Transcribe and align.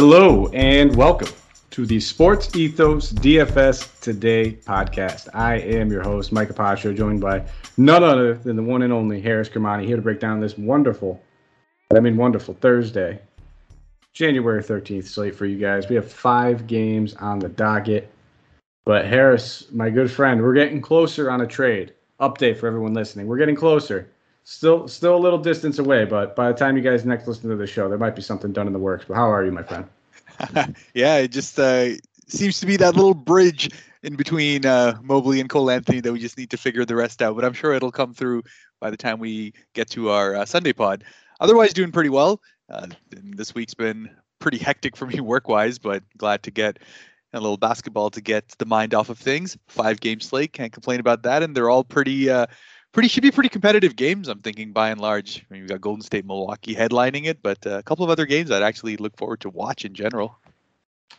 Hello 0.00 0.46
and 0.52 0.94
welcome 0.94 1.26
to 1.70 1.84
the 1.84 1.98
Sports 1.98 2.54
Ethos 2.54 3.12
DFS 3.12 3.98
Today 3.98 4.52
podcast. 4.52 5.28
I 5.34 5.56
am 5.56 5.90
your 5.90 6.04
host, 6.04 6.30
Mike 6.30 6.50
Apascio, 6.50 6.96
joined 6.96 7.20
by 7.20 7.44
none 7.76 8.04
other 8.04 8.34
than 8.34 8.54
the 8.54 8.62
one 8.62 8.82
and 8.82 8.92
only 8.92 9.20
Haaris 9.20 9.50
Kermani, 9.50 9.86
here 9.86 9.96
to 9.96 10.02
break 10.02 10.20
down 10.20 10.38
this 10.38 10.56
wonderful, 10.56 11.20
I 11.92 11.98
mean 11.98 12.16
wonderful 12.16 12.54
Thursday, 12.54 13.18
January 14.12 14.62
13th 14.62 15.08
slate 15.08 15.34
for 15.34 15.46
you 15.46 15.58
guys. 15.58 15.88
We 15.88 15.96
have 15.96 16.08
five 16.08 16.68
games 16.68 17.14
on 17.14 17.40
the 17.40 17.48
docket. 17.48 18.08
But 18.84 19.04
Harris, 19.04 19.66
my 19.72 19.90
good 19.90 20.12
friend, 20.12 20.40
we're 20.40 20.54
getting 20.54 20.80
closer 20.80 21.28
on 21.28 21.40
a 21.40 21.46
trade. 21.46 21.92
Update 22.20 22.56
for 22.58 22.68
everyone 22.68 22.94
listening. 22.94 23.26
We're 23.26 23.36
getting 23.36 23.56
closer. 23.56 24.08
Still 24.44 24.88
still 24.88 25.14
a 25.14 25.18
little 25.18 25.38
distance 25.38 25.78
away, 25.78 26.06
but 26.06 26.34
by 26.34 26.50
the 26.50 26.56
time 26.56 26.74
you 26.74 26.82
guys 26.82 27.04
next 27.04 27.28
listen 27.28 27.50
to 27.50 27.56
the 27.56 27.66
show, 27.66 27.86
there 27.86 27.98
might 27.98 28.16
be 28.16 28.22
something 28.22 28.50
done 28.50 28.66
in 28.66 28.72
the 28.72 28.78
works. 28.78 29.04
But 29.06 29.16
how 29.16 29.30
are 29.30 29.44
you, 29.44 29.52
my 29.52 29.62
friend? 29.62 29.84
yeah, 30.94 31.16
it 31.16 31.28
just 31.28 31.58
uh, 31.58 31.90
seems 32.26 32.60
to 32.60 32.66
be 32.66 32.76
that 32.76 32.94
little 32.94 33.14
bridge 33.14 33.70
in 34.02 34.16
between 34.16 34.64
uh, 34.64 34.98
Mobley 35.02 35.40
and 35.40 35.48
Cole 35.48 35.70
Anthony 35.70 36.00
that 36.00 36.12
we 36.12 36.20
just 36.20 36.38
need 36.38 36.50
to 36.50 36.56
figure 36.56 36.84
the 36.84 36.94
rest 36.94 37.22
out. 37.22 37.34
But 37.34 37.44
I'm 37.44 37.52
sure 37.52 37.72
it'll 37.72 37.90
come 37.90 38.14
through 38.14 38.42
by 38.80 38.90
the 38.90 38.96
time 38.96 39.18
we 39.18 39.52
get 39.74 39.90
to 39.90 40.10
our 40.10 40.36
uh, 40.36 40.44
Sunday 40.44 40.72
pod. 40.72 41.04
Otherwise, 41.40 41.72
doing 41.72 41.92
pretty 41.92 42.10
well. 42.10 42.40
Uh, 42.70 42.86
this 43.10 43.54
week's 43.54 43.74
been 43.74 44.10
pretty 44.38 44.58
hectic 44.58 44.96
for 44.96 45.06
me 45.06 45.20
work 45.20 45.48
wise, 45.48 45.78
but 45.78 46.02
glad 46.16 46.42
to 46.44 46.50
get 46.50 46.78
a 47.32 47.40
little 47.40 47.56
basketball 47.56 48.10
to 48.10 48.20
get 48.20 48.48
the 48.58 48.66
mind 48.66 48.94
off 48.94 49.10
of 49.10 49.18
things. 49.18 49.56
Five 49.68 50.00
game 50.00 50.20
slate, 50.20 50.52
can't 50.52 50.72
complain 50.72 51.00
about 51.00 51.22
that, 51.24 51.42
and 51.42 51.56
they're 51.56 51.70
all 51.70 51.84
pretty. 51.84 52.30
Pretty 52.98 53.10
should 53.10 53.22
be 53.22 53.30
pretty 53.30 53.48
competitive 53.48 53.94
games. 53.94 54.26
I'm 54.26 54.40
thinking 54.40 54.72
by 54.72 54.90
and 54.90 55.00
large. 55.00 55.46
I 55.48 55.54
mean, 55.54 55.62
we've 55.62 55.70
got 55.70 55.80
Golden 55.80 56.02
State, 56.02 56.26
Milwaukee 56.26 56.74
headlining 56.74 57.26
it, 57.26 57.40
but 57.44 57.64
uh, 57.64 57.78
a 57.78 57.82
couple 57.84 58.04
of 58.04 58.10
other 58.10 58.26
games 58.26 58.50
I'd 58.50 58.64
actually 58.64 58.96
look 58.96 59.16
forward 59.16 59.38
to 59.42 59.50
watch 59.50 59.84
in 59.84 59.94
general. 59.94 60.36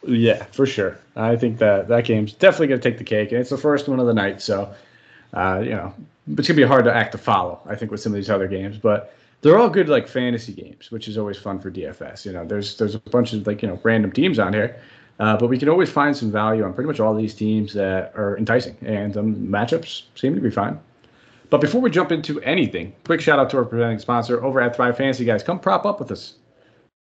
Yeah, 0.06 0.44
for 0.52 0.66
sure. 0.66 0.98
I 1.16 1.38
think 1.38 1.58
that 1.60 1.88
that 1.88 2.04
game's 2.04 2.34
definitely 2.34 2.68
going 2.68 2.82
to 2.82 2.90
take 2.90 2.98
the 2.98 3.06
cake, 3.06 3.32
and 3.32 3.40
it's 3.40 3.50
the 3.50 3.58
first 3.58 3.88
one 3.88 4.02
of 4.02 4.08
the 4.08 4.14
night, 4.14 4.42
so 4.42 4.76
uh, 5.34 5.62
you 5.64 5.70
know 5.70 5.94
it's 6.36 6.48
to 6.48 6.54
be 6.54 6.64
hard 6.64 6.84
to 6.84 6.94
act 6.94 7.14
to 7.14 7.18
follow. 7.18 7.62
I 7.66 7.78
think 7.78 7.92
with 7.92 8.02
some 8.02 8.12
of 8.12 8.18
these 8.18 8.30
other 8.30 8.50
games, 8.50 8.78
but 8.78 9.16
they're 9.40 9.58
all 9.58 9.70
good 9.70 9.88
like 9.88 10.10
fantasy 10.10 10.52
games, 10.52 10.92
which 10.92 11.08
is 11.08 11.18
always 11.18 11.38
fun 11.38 11.62
for 11.62 11.72
DFS. 11.72 12.26
You 12.26 12.34
know, 12.34 12.44
there's 12.44 12.78
there's 12.78 12.96
a 12.96 13.00
bunch 13.00 13.32
of 13.32 13.48
like 13.48 13.62
you 13.62 13.70
know 13.70 13.80
random 13.84 14.12
teams 14.12 14.38
on 14.38 14.52
here, 14.52 14.82
uh, 15.22 15.38
but 15.38 15.48
we 15.48 15.58
can 15.58 15.70
always 15.70 15.90
find 15.90 16.18
some 16.18 16.30
value 16.30 16.66
on 16.66 16.74
pretty 16.74 16.90
much 16.90 17.00
all 17.00 17.16
these 17.16 17.34
teams 17.34 17.72
that 17.72 18.12
are 18.18 18.38
enticing, 18.38 18.76
and 18.82 19.16
um, 19.16 19.34
matchups 19.48 20.02
seem 20.16 20.36
to 20.36 20.42
be 20.42 20.52
fine. 20.52 20.78
But 21.50 21.62
before 21.62 21.82
we 21.82 21.90
jump 21.90 22.12
into 22.12 22.42
anything, 22.42 22.94
quick 23.06 23.22
shout 23.22 23.40
out 23.40 23.50
to 23.52 23.58
our 23.58 23.66
presenting 23.66 24.00
sponsor 24.00 24.44
over 24.44 24.62
at 24.62 24.76
Thrive 24.76 24.98
Fantasy, 24.98 25.26
guys. 25.26 25.44
Come 25.44 25.60
prop 25.60 25.86
up 25.86 26.00
with 26.00 26.12
us. 26.12 26.36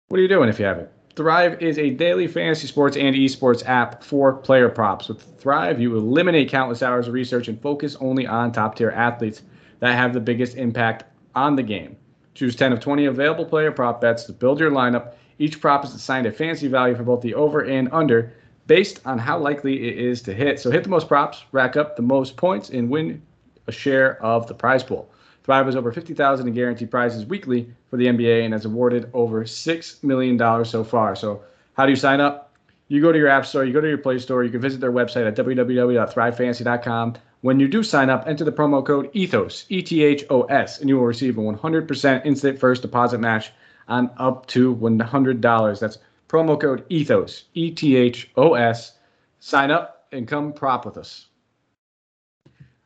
What 0.08 0.20
are 0.20 0.24
you 0.24 0.30
doing 0.30 0.50
if 0.50 0.60
you 0.60 0.66
haven't? 0.66 0.90
Thrive 1.16 1.62
is 1.62 1.78
a 1.78 1.90
daily 1.90 2.28
fantasy 2.28 2.68
sports 2.68 2.96
and 2.96 3.16
esports 3.16 3.68
app 3.68 4.04
for 4.04 4.34
player 4.34 4.70
props. 4.70 5.10
With 5.10 5.22
Thrive, 5.40 5.82
you 5.82 5.96
eliminate 5.98 6.50
countless 6.50 6.82
hours 6.82 7.08
of 7.08 7.14
research 7.14 7.48
and 7.48 7.62
focus 7.62 7.98
only 8.00 8.26
on 8.26 8.52
top 8.52 8.76
tier 8.76 8.92
athletes 8.92 9.42
that 9.80 9.96
have 9.96 10.14
the 10.14 10.20
biggest 10.20 10.56
impact 10.56 11.04
on 11.36 11.56
the 11.56 11.64
game. 11.64 11.98
Choose 12.36 12.56
10 12.56 12.72
of 12.72 12.80
20 12.80 13.06
available 13.06 13.46
player 13.46 13.72
prop 13.72 14.00
bets 14.00 14.24
to 14.26 14.32
build 14.32 14.60
your 14.60 14.72
lineup 14.72 15.14
each 15.40 15.62
prop 15.62 15.86
is 15.86 15.96
assigned 15.96 16.28
a 16.28 16.32
fantasy 16.32 16.68
value 16.68 16.96
for 16.96 17.04
both 17.04 17.22
the 17.22 17.34
over 17.34 17.62
and 17.62 17.90
under 17.94 18.34
based 18.68 19.00
on 19.06 19.18
how 19.18 19.40
likely 19.40 19.88
it 19.88 19.98
is 19.98 20.22
to 20.24 20.34
hit. 20.34 20.60
So 20.60 20.70
hit 20.70 20.84
the 20.84 20.90
most 20.90 21.08
props, 21.08 21.46
rack 21.54 21.78
up 21.78 21.96
the 21.96 22.04
most 22.04 22.36
points, 22.38 22.70
and 22.70 22.90
win 22.90 23.22
a 23.70 23.72
share 23.72 24.22
of 24.22 24.48
the 24.48 24.54
prize 24.54 24.84
pool. 24.84 25.10
Thrive 25.44 25.66
has 25.66 25.76
over 25.76 25.92
50,000 25.92 26.48
in 26.48 26.54
guaranteed 26.54 26.92
prizes 26.92 27.26
weekly 27.26 27.74
for 27.90 27.98
the 27.98 28.06
NBA 28.08 28.44
and 28.44 28.54
has 28.54 28.66
awarded 28.66 29.10
over 29.14 29.46
$6 29.46 30.04
million 30.04 30.66
so 30.66 30.84
far. 30.84 31.16
So 31.16 31.42
how 31.76 31.86
do 31.86 31.92
you 31.92 31.96
sign 31.96 32.20
up? 32.20 32.54
You 32.90 33.02
go 33.02 33.12
to 33.12 33.18
your 33.18 33.30
app 33.30 33.46
store, 33.46 33.66
you 33.66 33.72
go 33.72 33.82
to 33.82 33.88
your 33.88 34.00
Play 34.00 34.20
Store, 34.20 34.44
you 34.44 34.50
can 34.50 34.62
visit 34.62 34.82
their 34.82 34.92
website 34.92 35.28
at 35.28 35.36
www.thrivefantasy.com. 35.36 37.16
When 37.42 37.60
you 37.60 37.68
do 37.68 37.84
sign 37.84 38.10
up, 38.10 38.28
enter 38.28 38.44
the 38.44 38.52
promo 38.52 38.86
code 38.86 39.14
ETHOS, 39.14 39.66
E 39.70 39.82
T 39.82 40.04
H 40.04 40.26
O 40.30 40.42
S, 40.44 40.80
and 40.80 40.90
you 40.90 40.98
will 40.98 41.06
receive 41.06 41.38
a 41.38 41.42
100% 41.42 42.26
instant 42.26 42.60
first 42.60 42.82
deposit 42.82 43.20
match 43.20 43.52
on 43.88 44.12
up 44.18 44.46
to 44.48 44.76
$100. 44.76 45.80
That's 45.80 46.00
promo 46.28 46.60
code 46.60 46.84
ETHOS, 46.90 47.44
E 47.54 47.72
T 47.72 47.96
H 47.96 48.30
O 48.36 48.56
S. 48.56 48.98
Sign 49.40 49.72
up 49.72 50.08
and 50.12 50.28
come 50.28 50.52
prop 50.52 50.86
with 50.86 50.98
us. 50.98 51.29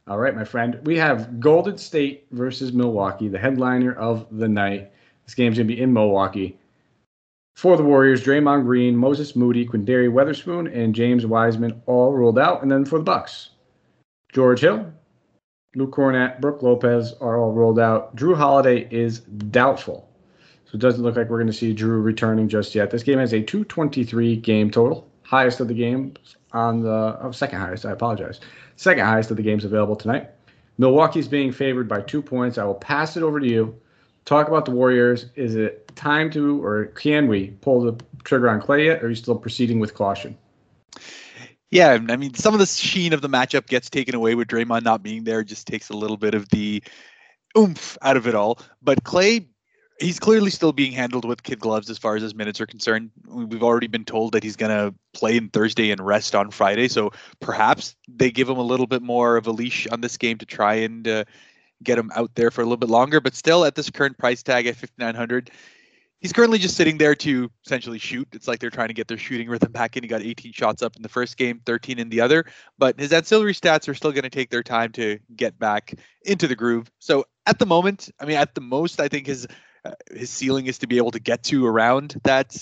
All 0.05 0.19
right, 0.19 0.35
my 0.35 0.43
friend. 0.43 0.79
We 0.83 0.97
have 0.97 1.39
Golden 1.39 1.77
State 1.77 2.27
versus 2.31 2.73
Milwaukee, 2.73 3.29
the 3.29 3.39
headliner 3.39 3.93
of 3.93 4.27
the 4.31 4.49
night. 4.49 4.91
This 5.25 5.33
game's 5.33 5.57
going 5.57 5.67
to 5.67 5.73
be 5.73 5.81
in 5.81 5.93
Milwaukee. 5.93 6.59
For 7.55 7.77
the 7.77 7.83
Warriors, 7.83 8.21
Draymond 8.21 8.63
Green, 8.63 8.97
Moses 8.97 9.35
Moody, 9.35 9.65
Quinndary 9.65 10.09
Weatherspoon, 10.09 10.75
and 10.75 10.93
James 10.93 11.25
Wiseman 11.25 11.81
all 11.85 12.11
ruled 12.11 12.37
out. 12.37 12.61
And 12.61 12.69
then 12.69 12.83
for 12.83 12.97
the 12.97 13.05
Bucks, 13.05 13.51
George 14.33 14.59
Hill, 14.59 14.91
Luke 15.75 15.91
Kornet, 15.91 16.41
Brook 16.41 16.61
Lopez 16.61 17.13
are 17.21 17.37
all 17.37 17.53
rolled 17.53 17.79
out. 17.79 18.13
Jrue 18.17 18.35
Holiday 18.35 18.87
is 18.91 19.19
doubtful. 19.19 20.09
So 20.65 20.75
it 20.75 20.81
doesn't 20.81 21.03
look 21.03 21.15
like 21.15 21.29
we're 21.29 21.37
going 21.37 21.47
to 21.47 21.53
see 21.53 21.73
Jrue 21.73 22.03
returning 22.03 22.49
just 22.49 22.75
yet. 22.75 22.91
This 22.91 23.03
game 23.03 23.19
has 23.19 23.31
a 23.31 23.41
223 23.41 24.35
game 24.35 24.69
total, 24.69 25.09
highest 25.33 25.59
of 25.59 25.67
the 25.67 25.73
games 25.73 26.35
on 26.51 26.81
the 26.81 27.17
oh, 27.21 27.31
second 27.31 27.59
highest. 27.59 27.87
I 27.87 27.91
apologize. 27.91 28.39
Second 28.75 29.03
highest 29.03 29.31
of 29.31 29.37
the 29.37 29.43
games 29.43 29.65
available 29.65 29.95
tonight. 29.95 30.29
Milwaukee's 30.77 31.27
being 31.27 31.51
favored 31.51 31.87
by 31.87 32.01
two 32.01 32.21
points. 32.21 32.59
I 32.59 32.65
will 32.65 32.75
pass 32.75 33.17
it 33.17 33.23
over 33.23 33.39
to 33.39 33.47
you. 33.47 33.75
Talk 34.25 34.47
about 34.47 34.65
the 34.65 34.71
Warriors. 34.71 35.25
Is 35.35 35.55
it 35.55 35.91
time 35.95 36.29
to, 36.31 36.63
or 36.63 36.85
can 36.85 37.27
we 37.27 37.47
pull 37.61 37.81
the 37.81 38.03
trigger 38.23 38.47
on 38.47 38.61
Klay 38.61 38.85
yet? 38.85 39.01
Or 39.01 39.07
are 39.07 39.09
you 39.09 39.15
still 39.15 39.35
proceeding 39.35 39.79
with 39.79 39.95
caution? 39.95 40.37
Yeah, 41.71 41.97
I 42.09 42.15
mean, 42.15 42.35
some 42.35 42.53
of 42.53 42.59
the 42.59 42.67
sheen 42.67 43.13
of 43.13 43.21
the 43.21 43.29
matchup 43.29 43.65
gets 43.65 43.89
taken 43.89 44.13
away 44.13 44.35
with 44.35 44.47
Draymond 44.47 44.83
not 44.83 45.01
being 45.01 45.23
there. 45.23 45.43
Just 45.43 45.65
takes 45.65 45.89
a 45.89 45.97
little 45.97 46.17
bit 46.17 46.35
of 46.35 46.47
the 46.49 46.83
oomph 47.57 47.97
out 48.03 48.17
of 48.17 48.27
it 48.27 48.35
all. 48.35 48.59
But 48.83 49.03
Klay 49.03 49.47
he's 49.99 50.19
clearly 50.19 50.49
still 50.49 50.73
being 50.73 50.91
handled 50.91 51.25
with 51.25 51.43
kid 51.43 51.59
gloves 51.59 51.89
as 51.89 51.97
far 51.97 52.15
as 52.15 52.21
his 52.21 52.35
minutes 52.35 52.59
are 52.59 52.65
concerned. 52.65 53.11
We've 53.27 53.63
already 53.63 53.87
been 53.87 54.05
told 54.05 54.33
that 54.33 54.43
he's 54.43 54.55
going 54.55 54.71
to 54.71 54.93
play 55.13 55.37
in 55.37 55.49
Thursday 55.49 55.91
and 55.91 56.01
rest 56.01 56.35
on 56.35 56.51
Friday, 56.51 56.87
so 56.87 57.11
perhaps 57.39 57.95
they 58.07 58.31
give 58.31 58.49
him 58.49 58.57
a 58.57 58.63
little 58.63 58.87
bit 58.87 59.01
more 59.01 59.37
of 59.37 59.47
a 59.47 59.51
leash 59.51 59.87
on 59.87 60.01
this 60.01 60.17
game 60.17 60.37
to 60.39 60.45
try 60.45 60.75
and 60.75 61.07
uh, 61.07 61.23
get 61.83 61.97
him 61.97 62.11
out 62.15 62.33
there 62.35 62.51
for 62.51 62.61
a 62.61 62.63
little 62.63 62.77
bit 62.77 62.89
longer. 62.89 63.21
But 63.21 63.35
still, 63.35 63.65
at 63.65 63.75
this 63.75 63.89
current 63.89 64.17
price 64.17 64.41
tag 64.41 64.65
at 64.67 64.75
5900, 64.75 65.51
he's 66.19 66.33
currently 66.33 66.57
just 66.57 66.75
sitting 66.75 66.97
there 66.97 67.15
to 67.15 67.51
essentially 67.65 67.99
shoot. 67.99 68.27
It's 68.31 68.47
like 68.47 68.59
they're 68.59 68.69
trying 68.69 68.87
to 68.87 68.93
get 68.93 69.07
their 69.07 69.17
shooting 69.17 69.49
rhythm 69.49 69.71
back 69.71 69.95
in. 69.95 70.03
He 70.03 70.09
got 70.09 70.21
18 70.21 70.53
shots 70.53 70.81
up 70.81 70.95
in 70.95 71.03
the 71.03 71.09
first 71.09 71.37
game, 71.37 71.61
13 71.65 71.99
in 71.99 72.09
the 72.09 72.21
other, 72.21 72.45
but 72.77 72.99
his 72.99 73.13
ancillary 73.13 73.53
stats 73.53 73.87
are 73.87 73.93
still 73.93 74.11
going 74.11 74.23
to 74.23 74.29
take 74.29 74.49
their 74.49 74.63
time 74.63 74.91
to 74.93 75.19
get 75.35 75.59
back 75.59 75.93
into 76.23 76.47
the 76.47 76.55
groove. 76.55 76.89
So 76.99 77.25
at 77.45 77.59
the 77.59 77.65
moment, 77.65 78.09
I 78.19 78.25
mean, 78.25 78.37
at 78.37 78.55
the 78.55 78.61
most, 78.61 78.99
I 78.99 79.07
think 79.07 79.27
his 79.27 79.45
uh, 79.85 79.91
his 80.11 80.29
ceiling 80.29 80.67
is 80.67 80.77
to 80.79 80.87
be 80.87 80.97
able 80.97 81.11
to 81.11 81.19
get 81.19 81.43
to 81.43 81.65
around 81.65 82.19
that 82.23 82.55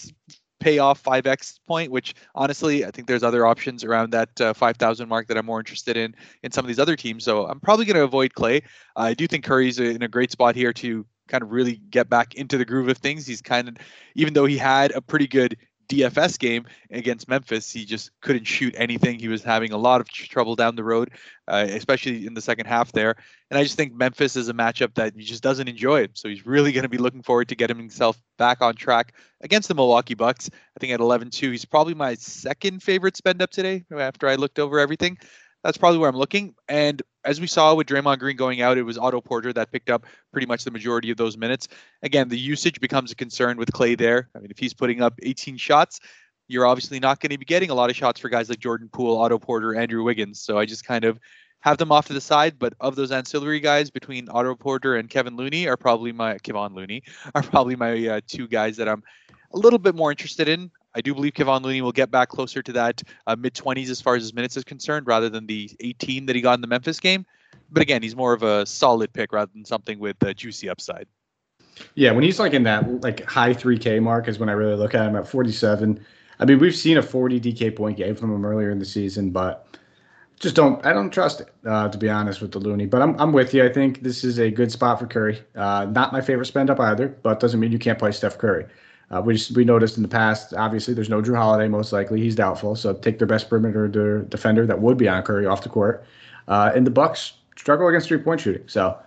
payoff 0.60 1.02
5x 1.02 1.60
point 1.68 1.92
which 1.92 2.14
honestly 2.36 2.86
i 2.86 2.92
think 2.92 3.08
there's 3.08 3.24
other 3.24 3.48
options 3.48 3.84
around 3.84 4.12
that 4.12 4.40
uh, 4.40 4.54
5000 4.54 5.10
mark 5.10 5.28
that 5.28 5.36
i'm 5.36 5.46
more 5.48 5.58
interested 5.58 5.98
in 5.98 6.14
in 6.44 6.52
some 6.52 6.64
of 6.64 6.68
these 6.68 6.78
other 6.78 6.96
teams. 6.96 7.24
So 7.24 7.48
i'm 7.48 7.60
probably 7.60 7.86
going 7.86 7.96
to 7.96 8.04
avoid 8.04 8.34
Klay. 8.34 8.64
I 8.96 9.14
do 9.14 9.28
think 9.28 9.44
curry's 9.44 9.80
in 9.80 10.04
a 10.04 10.08
great 10.08 10.32
spot 10.32 10.56
here 10.56 10.72
to 10.74 11.06
kind 11.28 11.44
of 11.44 11.52
really 11.52 11.82
get 11.90 12.10
back 12.10 12.36
into 12.36 12.58
the 12.58 12.66
groove 12.66 12.90
of 12.90 12.98
things. 12.98 13.26
He's 13.26 13.42
kind 13.42 13.70
of 13.70 13.78
even 14.16 14.34
though 14.34 14.46
he 14.46 14.58
had 14.58 14.92
a 14.92 15.02
pretty 15.02 15.28
good 15.28 15.58
DFS 15.92 16.40
game 16.40 16.66
against 16.90 17.28
Memphis, 17.28 17.72
he 17.72 17.84
just 17.84 18.12
couldn't 18.22 18.46
shoot 18.46 18.74
anything. 18.78 19.20
He 19.20 19.28
was 19.28 19.44
having 19.44 19.74
a 19.74 19.78
lot 19.78 20.00
of 20.00 20.08
trouble 20.08 20.56
down 20.56 20.76
the 20.76 20.84
road, 20.84 21.12
uh, 21.48 21.66
especially 21.70 22.26
in 22.26 22.34
the 22.34 22.42
second 22.42 22.66
half 22.66 22.92
there. 22.94 23.16
And 23.50 23.58
I 23.60 23.64
just 23.64 23.76
think 23.76 23.94
Memphis 23.94 24.36
is 24.36 24.48
a 24.48 24.54
matchup 24.54 24.94
that 24.96 25.14
he 25.16 25.24
just 25.24 25.44
doesn't 25.44 25.68
enjoy. 25.68 26.08
So 26.14 26.30
he's 26.30 26.46
really 26.46 26.72
going 26.72 26.84
to 26.84 26.90
be 26.90 26.98
looking 26.98 27.22
forward 27.22 27.50
to 27.50 27.56
getting 27.56 27.78
himself 27.78 28.18
back 28.38 28.62
on 28.62 28.76
track 28.76 29.14
against 29.42 29.68
the 29.68 29.76
Milwaukee 29.76 30.16
Bucks. 30.16 30.50
I 30.54 30.80
think 30.80 30.94
at 30.94 31.02
11-2, 31.02 31.52
he's 31.52 31.66
probably 31.66 31.94
my 31.94 32.16
second 32.16 32.82
favorite 32.82 33.18
spend 33.18 33.42
up 33.42 33.52
today 33.52 33.84
after 33.96 34.28
I 34.28 34.36
looked 34.36 34.60
over 34.60 34.80
everything 34.80 35.18
that's 35.64 35.78
probably 35.78 36.00
where 36.00 36.10
I'm 36.10 36.18
looking. 36.18 36.56
And 36.68 37.02
as 37.24 37.40
we 37.40 37.48
saw 37.48 37.74
with 37.76 37.88
Draymond 37.88 38.20
Green 38.20 38.36
going 38.36 38.62
out, 38.62 38.78
it 38.78 38.84
was 38.84 38.98
Otto 38.98 39.22
Porter 39.22 39.54
that 39.54 39.72
picked 39.72 39.90
up 39.90 40.06
pretty 40.32 40.48
much 40.48 40.64
the 40.64 40.72
majority 40.72 41.12
of 41.12 41.18
those 41.18 41.38
minutes. 41.38 41.68
Again, 42.04 42.30
the 42.30 42.38
usage 42.38 42.80
becomes 42.80 43.12
a 43.12 43.16
concern 43.16 43.58
with 43.58 43.72
Klay 43.72 43.98
there. 43.98 44.30
I 44.36 44.40
mean, 44.40 44.52
if 44.52 44.58
he's 44.58 44.74
putting 44.74 45.02
up 45.02 45.14
18 45.22 45.58
shots, 45.58 46.00
you're 46.48 46.66
obviously 46.66 47.00
not 47.00 47.20
going 47.20 47.30
to 47.30 47.38
be 47.38 47.46
getting 47.46 47.70
a 47.70 47.76
lot 47.76 47.90
of 47.90 47.96
shots 47.96 48.20
for 48.20 48.30
guys 48.30 48.50
like 48.50 48.60
Jordan 48.60 48.90
Poole, 48.92 49.18
Otto 49.18 49.40
Porter, 49.40 49.76
Andrew 49.76 50.04
Wiggins. 50.04 50.42
So 50.42 50.58
I 50.58 50.66
just 50.66 50.86
kind 50.86 51.06
of 51.06 51.20
have 51.62 51.78
them 51.78 51.92
off 51.92 52.08
to 52.08 52.14
the 52.14 52.22
side. 52.22 52.60
But 52.60 52.74
of 52.80 52.96
those 52.96 53.12
ancillary 53.12 53.60
guys, 53.60 53.90
between 53.90 54.28
Otto 54.30 54.56
Porter 54.56 54.96
and 54.96 55.10
Kevin 55.10 55.36
Looney, 55.36 55.68
are 55.68 55.78
probably 55.78 56.12
my 56.12 56.36
Kevon 56.40 56.74
Looney 56.74 57.04
are 57.36 57.44
probably 57.44 57.76
my 57.76 58.08
uh, 58.08 58.22
two 58.28 58.48
guys 58.48 58.78
that 58.78 58.90
I'm 58.90 59.04
a 59.54 59.58
little 59.58 59.80
bit 59.80 59.96
more 59.96 60.12
interested 60.12 60.50
in. 60.50 60.72
I 60.96 61.02
do 61.02 61.14
believe 61.14 61.34
Kevon 61.34 61.62
Looney 61.62 61.82
will 61.82 61.92
get 61.92 62.12
back 62.12 62.30
closer 62.30 62.62
to 62.62 62.72
that 62.74 63.02
uh, 63.28 63.36
mid 63.36 63.54
20s 63.54 63.90
as 63.90 64.02
far 64.02 64.16
as 64.16 64.24
his 64.24 64.34
minutes 64.34 64.58
is 64.58 64.64
concerned, 64.64 65.08
rather 65.08 65.30
than 65.30 65.48
the 65.48 65.70
18 65.80 66.26
that 66.26 66.36
he 66.36 66.42
got 66.42 66.56
in 66.56 66.62
the 66.62 66.68
Memphis 66.68 67.00
game. 67.00 67.26
But 67.72 67.82
again, 67.82 68.02
he's 68.02 68.16
more 68.16 68.34
of 68.34 68.44
a 68.44 68.66
solid 68.66 69.14
pick 69.14 69.32
rather 69.32 69.52
than 69.54 69.66
something 69.66 70.00
with 70.00 70.22
a 70.24 70.34
juicy 70.34 70.70
upside. 70.70 71.08
Yeah, 71.96 72.12
when 72.12 72.24
he's 72.24 72.40
like 72.40 72.54
in 72.54 72.64
that 72.64 73.02
like 73.02 73.24
high 73.26 73.54
3K 73.54 74.02
mark 74.02 74.28
is 74.28 74.40
when 74.40 74.50
I 74.50 74.54
really 74.54 74.76
look 74.76 74.94
at 74.94 75.08
him 75.08 75.16
at 75.16 75.28
47. 75.28 76.04
I 76.40 76.46
mean, 76.46 76.60
we've 76.60 76.76
seen 76.76 76.98
a 76.98 77.04
40 77.04 77.40
DK 77.40 77.76
point 77.76 77.98
game 77.98 78.16
from 78.16 78.34
him 78.34 78.46
earlier 78.46 78.72
in 78.72 78.80
the 78.80 78.86
season, 78.86 79.30
but 79.32 79.68
just 80.40 80.56
don't 80.56 80.84
I 80.86 80.92
don't 80.92 81.12
trust 81.12 81.42
it 81.42 81.54
uh, 81.66 81.88
to 81.88 81.98
be 81.98 82.10
honest 82.10 82.42
with 82.42 82.52
the 82.52 82.60
Looney. 82.60 82.88
But 82.88 83.02
I'm 83.02 83.20
I'm 83.20 83.32
with 83.32 83.54
you. 83.54 83.64
I 83.64 83.72
think 83.72 84.02
this 84.02 84.24
is 84.24 84.40
a 84.40 84.50
good 84.50 84.72
spot 84.72 85.00
for 85.00 85.06
Curry. 85.06 85.42
Uh, 85.56 85.86
not 85.90 86.12
my 86.12 86.20
favorite 86.20 86.48
spend 86.48 86.70
up 86.70 86.80
either, 86.80 87.08
but 87.08 87.40
doesn't 87.40 87.60
mean 87.60 87.72
you 87.72 87.80
can't 87.80 88.00
play 88.00 88.12
Steph 88.12 88.38
Curry. 88.38 88.66
Uh, 89.12 89.22
we 89.22 89.34
just, 89.34 89.52
we 89.52 89.66
noticed 89.66 89.98
in 89.98 90.04
the 90.04 90.10
past, 90.10 90.54
obviously, 90.54 90.94
there's 90.94 91.10
no 91.10 91.22
Jrue 91.22 91.36
Holiday. 91.36 91.68
Most 91.68 91.92
likely, 91.92 92.22
he's 92.22 92.36
doubtful. 92.36 92.76
So 92.76 92.94
take 92.94 93.18
their 93.18 93.28
best 93.28 93.50
perimeter 93.50 93.88
defender 94.30 94.66
that 94.66 94.82
would 94.82 94.98
be 94.98 95.10
on 95.10 95.22
Curry 95.24 95.46
off 95.46 95.64
the 95.64 95.70
court. 95.70 96.06
Uh, 96.48 96.72
and 96.74 96.88
the 96.88 96.92
Bucks 96.92 97.34
struggle 97.58 97.88
against 97.88 98.08
three 98.08 98.18
point 98.18 98.40
shooting. 98.40 98.64
So 98.68 98.98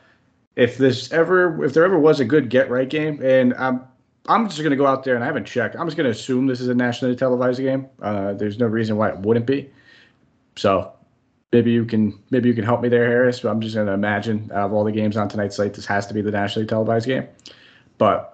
if 0.57 0.77
this 0.77 1.11
ever, 1.11 1.65
if 1.65 1.73
there 1.73 1.85
ever 1.85 1.99
was 1.99 2.21
a 2.21 2.25
good 2.25 2.51
get 2.51 2.71
right 2.71 2.89
game, 2.89 3.21
and 3.23 3.55
I'm 3.55 3.87
I'm 4.27 4.49
just 4.49 4.63
gonna 4.63 4.77
go 4.77 4.87
out 4.87 5.05
there 5.05 5.15
and 5.15 5.25
I 5.25 5.27
haven't 5.27 5.47
checked. 5.47 5.77
I'm 5.77 5.87
just 5.87 5.97
gonna 5.97 6.11
assume 6.11 6.47
this 6.47 6.61
is 6.61 6.69
a 6.69 6.75
nationally 6.75 7.17
televised 7.17 7.61
game. 7.61 7.89
Uh, 8.01 8.35
there's 8.35 8.59
no 8.59 8.67
reason 8.67 8.97
why 8.97 9.11
it 9.11 9.19
wouldn't 9.19 9.47
be. 9.47 9.71
So 10.57 10.93
maybe 11.53 11.73
you 11.73 11.85
can 11.85 12.19
maybe 12.31 12.49
you 12.49 12.55
can 12.55 12.65
help 12.65 12.81
me 12.81 12.89
there, 12.89 13.09
Haaris. 13.09 13.43
But 13.43 13.51
I'm 13.51 13.61
just 13.61 13.75
gonna 13.75 13.93
imagine 13.93 14.51
out 14.53 14.67
of 14.67 14.73
all 14.73 14.85
the 14.85 14.93
games 14.93 15.17
on 15.17 15.29
tonight's 15.29 15.57
slate, 15.57 15.75
this 15.75 15.87
has 15.87 16.07
to 16.07 16.15
be 16.15 16.23
the 16.23 16.31
nationally 16.31 16.67
televised 16.67 17.07
game. 17.07 17.27
But 17.99 18.34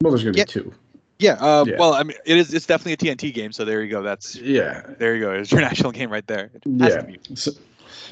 well, 0.00 0.12
there's 0.12 0.24
gonna 0.24 0.34
be 0.34 0.44
two. 0.44 0.72
Yeah, 1.18 1.32
uh, 1.34 1.66
yeah, 1.66 1.76
Well, 1.78 1.92
I 1.92 2.02
mean, 2.02 2.16
it 2.24 2.38
is. 2.38 2.54
It's 2.54 2.64
definitely 2.64 3.10
a 3.10 3.14
TNT 3.14 3.32
game. 3.34 3.52
So 3.52 3.66
there 3.66 3.82
you 3.82 3.90
go. 3.90 4.02
That's 4.02 4.36
yeah. 4.36 4.82
There 4.98 5.14
you 5.14 5.20
go. 5.20 5.32
It's 5.32 5.52
your 5.52 5.60
national 5.70 5.92
game 5.92 6.10
right 6.10 6.26
there. 6.26 6.50
yeah. 6.64 7.02
So, 7.34 7.50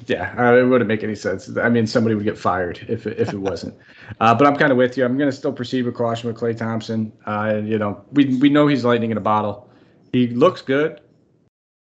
yeah, 0.07 0.35
uh, 0.39 0.55
it 0.57 0.65
wouldn't 0.65 0.89
make 0.89 1.03
any 1.03 1.15
sense. 1.15 1.57
I 1.57 1.71
mean, 1.71 1.87
somebody 1.87 2.15
would 2.15 2.25
get 2.25 2.39
fired 2.39 2.85
if 2.89 3.07
it, 3.07 3.19
if 3.19 3.33
it 3.33 3.39
wasn't. 3.39 3.75
Uh, 4.21 4.35
but 4.35 4.47
I'm 4.47 4.57
kind 4.57 4.73
of 4.73 4.79
with 4.79 4.97
you. 4.97 5.05
I'm 5.05 5.19
going 5.19 5.31
to 5.31 5.37
still 5.37 5.53
proceed 5.53 5.83
with 5.83 5.95
caution 5.95 6.29
with 6.33 6.41
Klay 6.41 6.57
Thompson. 6.57 7.13
Uh, 7.27 7.61
you 7.63 7.79
know, 7.79 8.03
we 8.13 8.39
we 8.39 8.49
know 8.49 8.67
he's 8.67 8.83
lightning 8.83 9.11
in 9.11 9.19
a 9.19 9.21
bottle. 9.21 9.69
He 10.15 10.29
looks 10.29 10.63
good. 10.63 11.03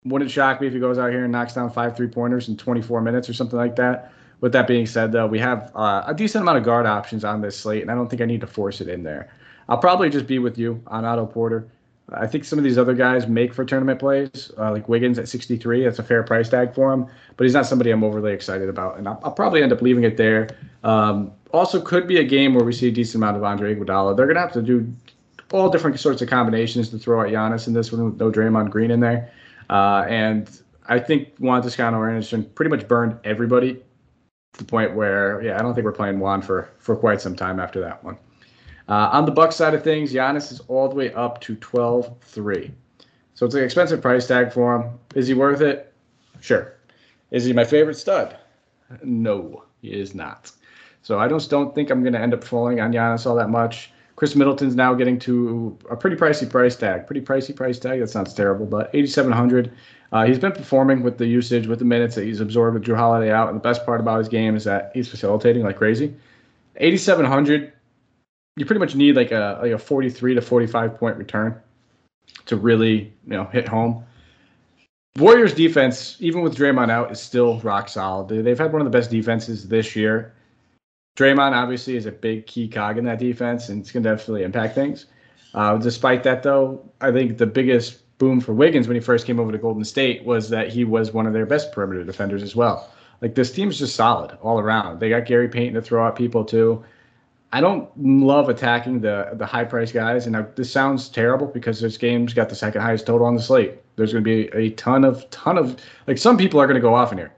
Wouldn't 0.05 0.29
shock 0.29 0.61
me 0.61 0.67
if 0.67 0.73
he 0.73 0.79
goes 0.79 0.99
out 0.99 1.09
here 1.09 1.23
and 1.23 1.31
knocks 1.31 1.53
down 1.53 1.71
five 1.71 1.97
three 1.97 2.07
pointers 2.07 2.47
in 2.47 2.57
24 2.57 3.01
minutes 3.01 3.27
or 3.27 3.33
something 3.33 3.57
like 3.57 3.75
that. 3.77 4.13
With 4.39 4.51
that 4.53 4.67
being 4.67 4.85
said, 4.85 5.11
though, 5.11 5.25
we 5.25 5.39
have 5.39 5.71
uh, 5.75 6.03
a 6.05 6.13
decent 6.13 6.43
amount 6.43 6.59
of 6.59 6.63
guard 6.63 6.85
options 6.85 7.25
on 7.25 7.41
this 7.41 7.57
slate, 7.57 7.81
and 7.81 7.89
I 7.89 7.95
don't 7.95 8.07
think 8.07 8.21
I 8.21 8.25
need 8.25 8.41
to 8.41 8.47
force 8.47 8.81
it 8.81 8.87
in 8.87 9.01
there. 9.01 9.33
I'll 9.71 9.77
probably 9.77 10.09
just 10.09 10.27
be 10.27 10.37
with 10.37 10.57
you 10.57 10.83
on 10.87 11.05
Otto 11.05 11.25
Porter. 11.25 11.65
I 12.11 12.27
think 12.27 12.43
some 12.43 12.59
of 12.59 12.65
these 12.65 12.77
other 12.77 12.93
guys 12.93 13.25
make 13.27 13.53
for 13.53 13.63
tournament 13.63 13.99
plays, 13.99 14.51
uh, 14.57 14.69
like 14.69 14.89
Wiggins 14.89 15.17
at 15.17 15.29
63. 15.29 15.85
That's 15.85 15.97
a 15.97 16.03
fair 16.03 16.23
price 16.23 16.49
tag 16.49 16.75
for 16.75 16.91
him, 16.91 17.07
but 17.37 17.45
he's 17.45 17.53
not 17.53 17.65
somebody 17.65 17.89
I'm 17.89 18.03
overly 18.03 18.33
excited 18.33 18.67
about, 18.67 18.97
and 18.97 19.07
I'll, 19.07 19.21
I'll 19.23 19.31
probably 19.31 19.63
end 19.63 19.71
up 19.71 19.81
leaving 19.81 20.03
it 20.03 20.17
there. 20.17 20.49
Um, 20.83 21.31
also, 21.53 21.79
could 21.79 22.05
be 22.05 22.17
a 22.17 22.23
game 22.25 22.53
where 22.53 22.65
we 22.65 22.73
see 22.73 22.89
a 22.89 22.91
decent 22.91 23.23
amount 23.23 23.37
of 23.37 23.45
Andre 23.45 23.73
Iguodala. 23.73 24.17
They're 24.17 24.27
gonna 24.27 24.41
have 24.41 24.51
to 24.51 24.61
do 24.61 24.93
all 25.53 25.69
different 25.69 25.97
sorts 26.01 26.21
of 26.21 26.29
combinations 26.29 26.89
to 26.89 26.97
throw 26.99 27.21
at 27.21 27.29
Giannis 27.29 27.65
in 27.65 27.71
this 27.71 27.93
one 27.93 28.03
with 28.03 28.19
no 28.19 28.29
Draymond 28.29 28.71
Green 28.71 28.91
in 28.91 28.99
there, 28.99 29.31
uh, 29.69 30.03
and 30.09 30.61
I 30.87 30.99
think 30.99 31.29
Juan 31.37 31.61
Toscano 31.61 32.03
Anderson 32.03 32.43
pretty 32.55 32.71
much 32.71 32.89
burned 32.89 33.17
everybody 33.23 33.75
to 33.75 34.57
the 34.57 34.65
point 34.65 34.95
where, 34.95 35.41
yeah, 35.41 35.57
I 35.57 35.61
don't 35.61 35.73
think 35.75 35.85
we're 35.85 35.93
playing 35.93 36.19
Juan 36.19 36.41
for 36.41 36.69
for 36.79 36.93
quite 36.97 37.21
some 37.21 37.37
time 37.37 37.57
after 37.57 37.79
that 37.79 38.03
one. 38.03 38.17
Uh, 38.91 39.09
on 39.13 39.23
the 39.23 39.31
Buck 39.31 39.53
side 39.53 39.73
of 39.73 39.85
things, 39.85 40.11
Giannis 40.11 40.51
is 40.51 40.59
all 40.67 40.89
the 40.89 40.95
way 40.95 41.13
up 41.13 41.39
to 41.41 41.55
12-3. 41.55 42.71
So 43.35 43.45
it's 43.45 43.55
an 43.55 43.63
expensive 43.63 44.01
price 44.01 44.27
tag 44.27 44.51
for 44.51 44.75
him. 44.75 44.99
Is 45.15 45.29
he 45.29 45.33
worth 45.33 45.61
it? 45.61 45.93
Sure. 46.41 46.73
Is 47.31 47.45
he 47.45 47.53
my 47.53 47.63
favorite 47.63 47.95
stud? 47.95 48.35
No, 49.01 49.63
he 49.81 49.97
is 49.97 50.13
not. 50.13 50.51
So 51.03 51.19
I 51.19 51.29
just 51.29 51.49
don't 51.49 51.73
think 51.73 51.89
I'm 51.89 52.03
going 52.03 52.11
to 52.11 52.19
end 52.19 52.33
up 52.33 52.43
falling 52.43 52.81
on 52.81 52.91
Giannis 52.91 53.25
all 53.25 53.37
that 53.37 53.49
much. 53.49 53.93
Khris 54.17 54.35
Middleton's 54.35 54.75
now 54.75 54.93
getting 54.93 55.17
to 55.19 55.77
a 55.89 55.95
pretty 55.95 56.17
pricey 56.17 56.49
price 56.49 56.75
tag. 56.75 57.07
Pretty 57.07 57.21
pricey 57.21 57.55
price 57.55 57.79
tag. 57.79 58.01
That 58.01 58.09
sounds 58.09 58.33
terrible, 58.33 58.65
but 58.65 58.89
8,700. 58.93 59.71
Uh, 60.11 60.25
he's 60.25 60.37
been 60.37 60.51
performing 60.51 61.01
with 61.01 61.17
the 61.17 61.25
usage, 61.25 61.65
with 61.65 61.79
the 61.79 61.85
minutes 61.85 62.15
that 62.15 62.25
he's 62.25 62.41
absorbed 62.41 62.73
with 62.73 62.83
Jrue 62.83 62.97
Holiday 62.97 63.31
out. 63.31 63.47
And 63.47 63.55
the 63.55 63.63
best 63.63 63.85
part 63.85 64.01
about 64.01 64.19
his 64.19 64.27
game 64.27 64.57
is 64.57 64.65
that 64.65 64.91
he's 64.93 65.07
facilitating 65.07 65.63
like 65.63 65.77
crazy. 65.77 66.13
8,700 66.75 67.71
you 68.61 68.65
pretty 68.67 68.79
much 68.79 68.93
need 68.93 69.15
like 69.15 69.31
a 69.31 69.57
like 69.59 69.71
a 69.71 69.77
43 69.79 70.35
to 70.35 70.41
45 70.41 70.99
point 70.99 71.17
return 71.17 71.59
to 72.45 72.55
really 72.55 73.11
you 73.25 73.33
know 73.33 73.45
hit 73.45 73.67
home. 73.67 74.05
Warriors 75.17 75.55
defense, 75.55 76.15
even 76.19 76.43
with 76.43 76.55
Draymond 76.55 76.91
out, 76.91 77.11
is 77.11 77.19
still 77.19 77.59
rock 77.61 77.89
solid. 77.89 78.29
They've 78.45 78.57
had 78.57 78.71
one 78.71 78.79
of 78.79 78.85
the 78.85 78.95
best 78.95 79.09
defenses 79.09 79.67
this 79.67 79.95
year. 79.95 80.35
Draymond 81.17 81.53
obviously 81.53 81.95
is 81.95 82.05
a 82.05 82.11
big 82.11 82.45
key 82.45 82.67
cog 82.67 82.99
in 82.99 83.05
that 83.05 83.17
defense, 83.17 83.67
and 83.69 83.81
it's 83.81 83.91
going 83.91 84.03
to 84.03 84.09
definitely 84.09 84.43
impact 84.43 84.75
things. 84.75 85.07
Uh, 85.55 85.77
despite 85.77 86.21
that, 86.23 86.43
though, 86.43 86.87
I 87.01 87.11
think 87.11 87.39
the 87.39 87.47
biggest 87.47 88.17
boom 88.19 88.39
for 88.39 88.53
Wiggins 88.53 88.87
when 88.87 88.95
he 88.95 89.01
first 89.01 89.25
came 89.25 89.39
over 89.39 89.51
to 89.51 89.57
Golden 89.57 89.83
State 89.83 90.23
was 90.23 90.49
that 90.49 90.69
he 90.69 90.85
was 90.85 91.11
one 91.11 91.25
of 91.25 91.33
their 91.33 91.47
best 91.47 91.71
perimeter 91.71 92.03
defenders 92.03 92.43
as 92.43 92.55
well. 92.55 92.89
Like 93.21 93.33
this 93.33 93.51
team's 93.51 93.79
just 93.79 93.95
solid 93.95 94.37
all 94.41 94.59
around. 94.59 94.99
They 94.99 95.09
got 95.09 95.25
Gary 95.25 95.49
Payton 95.49 95.73
to 95.73 95.81
throw 95.81 96.05
out 96.05 96.15
people 96.15 96.45
too. 96.45 96.85
I 97.53 97.59
don't 97.59 97.89
love 97.97 98.47
attacking 98.47 99.01
the 99.01 99.31
the 99.33 99.45
high 99.45 99.65
price 99.65 99.91
guys, 99.91 100.25
and 100.25 100.37
I, 100.37 100.43
this 100.55 100.71
sounds 100.71 101.09
terrible 101.09 101.47
because 101.47 101.81
this 101.81 101.97
game's 101.97 102.33
got 102.33 102.49
the 102.49 102.55
second 102.55 102.81
highest 102.81 103.05
total 103.05 103.27
on 103.27 103.35
the 103.35 103.41
slate. 103.41 103.79
There's 103.97 104.13
going 104.13 104.23
to 104.23 104.25
be 104.25 104.47
a 104.57 104.71
ton 104.71 105.03
of 105.03 105.29
ton 105.31 105.57
of 105.57 105.75
like 106.07 106.17
some 106.17 106.37
people 106.37 106.61
are 106.61 106.67
going 106.67 106.75
to 106.75 106.81
go 106.81 106.95
off 106.95 107.11
in 107.11 107.17
here, 107.17 107.33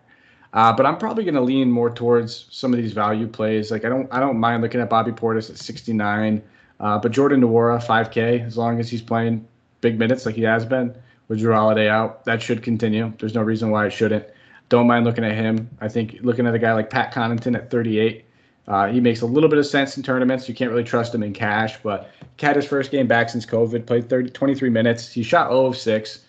uh, 0.54 0.71
but 0.71 0.86
I'm 0.86 0.98
probably 1.00 1.24
going 1.24 1.33
to 1.36 1.42
lean 1.42 1.71
more 1.71 1.89
towards 1.89 2.48
some 2.51 2.74
of 2.74 2.80
these 2.80 2.94
value 2.94 3.27
plays. 3.27 3.71
Like 3.71 3.86
I 3.86 3.89
don't 3.89 4.07
I 4.13 4.19
don't 4.19 4.38
mind 4.38 4.62
looking 4.62 4.81
at 4.81 4.89
Bobby 4.89 5.12
Portis 5.12 5.50
at 5.50 5.57
69, 5.57 6.44
uh, 6.80 7.00
but 7.00 7.12
Jordan 7.12 7.42
Nwora 7.42 7.83
5K 7.83 8.45
as 8.45 8.56
long 8.56 8.80
as 8.80 8.89
he's 8.89 9.01
playing 9.01 9.48
big 9.81 9.98
minutes 9.98 10.27
like 10.27 10.36
he 10.36 10.44
has 10.44 10.63
been 10.63 10.95
with 11.27 11.39
Jrue 11.39 11.56
Holiday 11.56 11.89
out, 11.89 12.24
that 12.25 12.42
should 12.42 12.62
continue. 12.62 13.12
There's 13.18 13.33
no 13.33 13.42
reason 13.42 13.71
why 13.71 13.88
it 13.88 13.94
shouldn't. 13.94 14.25
Don't 14.69 14.88
mind 14.88 15.06
looking 15.06 15.24
at 15.24 15.33
him. 15.33 15.69
I 15.81 15.88
think 15.88 16.18
looking 16.21 16.45
at 16.45 16.54
a 16.54 16.59
guy 16.59 16.74
like 16.74 16.89
Pat 16.89 17.13
Connaughton 17.13 17.56
at 17.56 17.71
38 17.71 18.25
uh, 18.68 18.88
he 18.88 19.00
makes 19.00 19.21
a 19.21 19.25
little 19.25 19.50
bit 19.50 19.60
of 19.60 19.65
sense 19.65 19.98
in 19.98 20.04
tournaments. 20.04 20.48
You 20.48 20.56
can't 20.56 20.71
really 20.71 20.83
trust 20.83 21.13
him 21.13 21.24
in 21.24 21.33
cash, 21.33 21.77
but 21.83 22.10
had 22.39 22.56
his 22.56 22.65
first 22.65 22.92
game 22.92 23.07
back 23.07 23.30
since 23.30 23.45
COVID, 23.45 23.86
played 23.86 24.10
30, 24.10 24.30
23 24.30 24.69
minutes. 24.69 25.11
He 25.11 25.23
shot 25.23 25.49
0 25.49 25.68
of 25.68 25.78
6. 25.78 26.19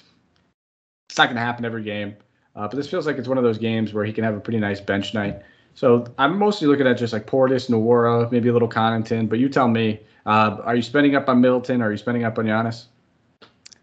It's 1.09 1.19
not 1.19 1.25
going 1.25 1.37
to 1.37 1.43
happen 1.43 1.65
every 1.65 1.83
game, 1.83 2.17
uh, 2.57 2.69
but 2.69 2.77
this 2.77 2.89
feels 2.89 3.07
like 3.07 3.19
it's 3.19 3.29
one 3.29 3.39
of 3.39 3.45
those 3.45 3.59
games 3.59 3.93
where 3.93 4.05
he 4.05 4.13
can 4.13 4.25
have 4.25 4.35
a 4.35 4.41
pretty 4.41 4.59
nice 4.59 4.81
bench 4.81 5.15
night. 5.15 5.43
So 5.75 6.07
I'm 6.19 6.39
mostly 6.39 6.69
looking 6.69 6.87
at 6.87 6.95
just 6.95 7.13
like 7.13 7.27
Portis, 7.27 7.69
Nwora, 7.69 8.31
maybe 8.31 8.49
a 8.49 8.53
little 8.53 8.69
Connaughton, 8.69 9.29
but 9.29 9.41
you 9.41 9.49
tell 9.49 9.69
me, 9.69 10.01
uh, 10.25 10.59
are 10.63 10.77
you 10.77 10.83
spending 10.83 11.17
up 11.17 11.29
on 11.29 11.41
Middleton 11.41 11.83
or 11.83 11.87
are 11.87 11.91
you 11.91 11.99
spending 11.99 12.25
up 12.25 12.39
on 12.39 12.47
Giannis? 12.47 12.85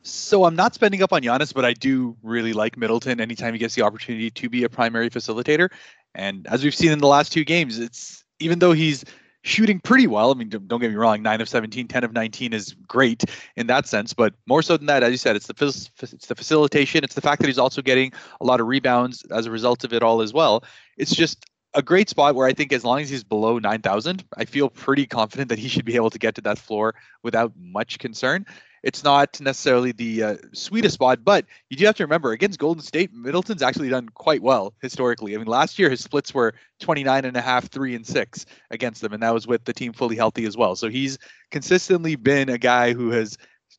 So 0.03 0.45
I'm 0.45 0.55
not 0.55 0.73
spending 0.73 1.03
up 1.03 1.13
on 1.13 1.21
Giannis, 1.21 1.53
but 1.53 1.63
I 1.63 1.73
do 1.73 2.15
really 2.23 2.53
like 2.53 2.77
Middleton 2.77 3.19
anytime 3.19 3.53
he 3.53 3.59
gets 3.59 3.75
the 3.75 3.83
opportunity 3.83 4.31
to 4.31 4.49
be 4.49 4.63
a 4.63 4.69
primary 4.69 5.09
facilitator. 5.09 5.69
And 6.15 6.47
as 6.47 6.63
we've 6.63 6.73
seen 6.73 6.91
in 6.91 6.99
the 6.99 7.07
last 7.07 7.31
two 7.31 7.45
games, 7.45 7.77
it's 7.77 8.20
even 8.41 8.59
though 8.59 8.73
he's 8.73 9.05
shooting 9.43 9.79
pretty 9.79 10.07
well. 10.07 10.31
I 10.31 10.35
mean, 10.35 10.49
don't 10.49 10.67
get 10.67 10.91
me 10.91 10.95
wrong, 10.95 11.21
9 11.21 11.41
of 11.41 11.49
17, 11.49 11.87
10 11.87 12.03
of 12.03 12.13
19 12.13 12.53
is 12.53 12.75
great 12.87 13.23
in 13.55 13.67
that 13.67 13.87
sense, 13.87 14.13
but 14.13 14.33
more 14.47 14.61
so 14.61 14.77
than 14.77 14.85
that, 14.87 15.03
as 15.03 15.11
you 15.11 15.17
said, 15.17 15.35
it's 15.35 15.47
the 15.47 15.89
it's 16.01 16.27
the 16.27 16.35
facilitation, 16.35 17.03
it's 17.03 17.15
the 17.15 17.21
fact 17.21 17.41
that 17.41 17.47
he's 17.47 17.57
also 17.57 17.81
getting 17.81 18.11
a 18.39 18.45
lot 18.45 18.59
of 18.59 18.67
rebounds 18.67 19.23
as 19.31 19.45
a 19.45 19.51
result 19.51 19.83
of 19.83 19.93
it 19.93 20.03
all 20.03 20.21
as 20.21 20.33
well. 20.33 20.63
It's 20.97 21.15
just 21.15 21.45
a 21.73 21.81
great 21.81 22.09
spot 22.09 22.35
where 22.35 22.47
I 22.47 22.53
think 22.53 22.73
as 22.73 22.83
long 22.83 22.99
as 22.99 23.09
he's 23.09 23.23
below 23.23 23.57
9,000, 23.57 24.23
I 24.37 24.45
feel 24.45 24.69
pretty 24.69 25.07
confident 25.07 25.49
that 25.49 25.59
he 25.59 25.69
should 25.69 25.85
be 25.85 25.95
able 25.95 26.09
to 26.09 26.19
get 26.19 26.35
to 26.35 26.41
that 26.41 26.59
floor 26.59 26.95
without 27.23 27.53
much 27.57 27.97
concern. 27.97 28.45
It's 28.83 29.03
not 29.03 29.39
necessarily 29.39 29.91
the 29.91 30.23
uh, 30.23 30.37
sweetest 30.53 30.95
spot, 30.95 31.23
but 31.23 31.45
you 31.69 31.77
do 31.77 31.85
have 31.85 31.95
to 31.95 32.03
remember 32.03 32.31
against 32.31 32.59
Golden 32.59 32.81
State, 32.81 33.13
Middleton's 33.13 33.61
actually 33.61 33.89
done 33.89 34.09
quite 34.09 34.41
well 34.41 34.73
historically. 34.81 35.35
I 35.35 35.37
mean, 35.37 35.47
last 35.47 35.77
year 35.77 35.89
his 35.89 36.01
splits 36.01 36.33
were 36.33 36.53
29 36.79 37.25
and 37.25 37.37
a 37.37 37.41
half, 37.41 37.69
three 37.69 37.93
and 37.93 38.05
six 38.05 38.45
against 38.71 39.01
them, 39.01 39.13
and 39.13 39.21
that 39.21 39.33
was 39.33 39.45
with 39.45 39.63
the 39.65 39.73
team 39.73 39.93
fully 39.93 40.15
healthy 40.15 40.45
as 40.45 40.57
well. 40.57 40.75
So 40.75 40.89
he's 40.89 41.19
consistently 41.51 42.15
been 42.15 42.49
a 42.49 42.57
guy 42.57 42.93
who 42.93 43.11
has 43.11 43.37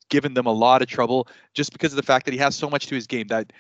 given 0.09 0.35
them 0.35 0.47
a 0.47 0.53
lot 0.53 0.83
of 0.83 0.89
trouble 0.89 1.27
just 1.55 1.73
because 1.73 1.93
of 1.93 1.97
the 1.97 2.03
fact 2.03 2.27
that 2.27 2.33
he 2.33 2.39
has 2.39 2.55
so 2.55 2.71
much 2.71 2.87
to 2.87 2.95
his 2.95 3.07
game 3.07 3.27
that 3.29 3.53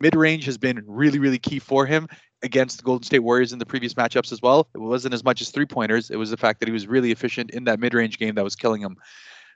mid 0.00 0.14
range 0.14 0.44
has 0.44 0.58
been 0.58 0.82
really, 0.86 1.18
really 1.18 1.38
key 1.38 1.58
for 1.58 1.86
him 1.86 2.06
against 2.42 2.78
the 2.78 2.84
Golden 2.84 3.02
State 3.02 3.18
Warriors 3.20 3.52
in 3.52 3.58
the 3.58 3.66
previous 3.66 3.94
matchups 3.94 4.30
as 4.30 4.40
well. 4.40 4.68
It 4.74 4.78
wasn't 4.78 5.14
as 5.14 5.24
much 5.24 5.40
as 5.40 5.50
three 5.50 5.66
pointers, 5.66 6.10
it 6.10 6.16
was 6.16 6.30
the 6.30 6.36
fact 6.36 6.60
that 6.60 6.68
he 6.68 6.72
was 6.72 6.86
really 6.86 7.10
efficient 7.10 7.50
in 7.50 7.64
that 7.64 7.80
mid 7.80 7.94
range 7.94 8.18
game 8.18 8.36
that 8.36 8.44
was 8.44 8.54
killing 8.54 8.80
him. 8.80 8.96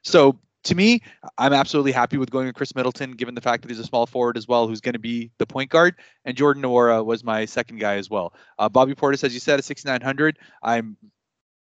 So 0.03 0.41
to 0.65 0.75
me, 0.75 1.03
I'm 1.39 1.53
absolutely 1.53 1.93
happy 1.93 2.17
with 2.17 2.31
going 2.31 2.47
with 2.47 2.55
Khris 2.55 2.75
Middleton, 2.75 3.13
given 3.13 3.35
the 3.35 3.41
fact 3.41 3.63
that 3.63 3.71
he's 3.71 3.81
a 3.81 3.85
small 3.85 4.07
forward 4.07 4.37
as 4.37 4.47
well, 4.47 4.69
who's 4.69 4.81
going 4.81 4.93
to 4.93 4.99
be 4.99 5.31
the 5.39 5.47
point 5.47 5.71
guard. 5.71 5.97
And 6.25 6.37
Jordan 6.37 6.63
Nwora 6.63 7.05
was 7.05 7.25
my 7.25 7.45
second 7.45 7.79
guy 7.79 7.97
as 7.97 8.09
well. 8.09 8.35
Uh, 8.59 8.69
Bobby 8.69 8.95
Portis, 8.95 9.25
as 9.25 9.35
you 9.35 9.41
said, 9.41 9.59
at 9.59 9.65
6,900. 9.65 10.39
I'm, 10.63 10.97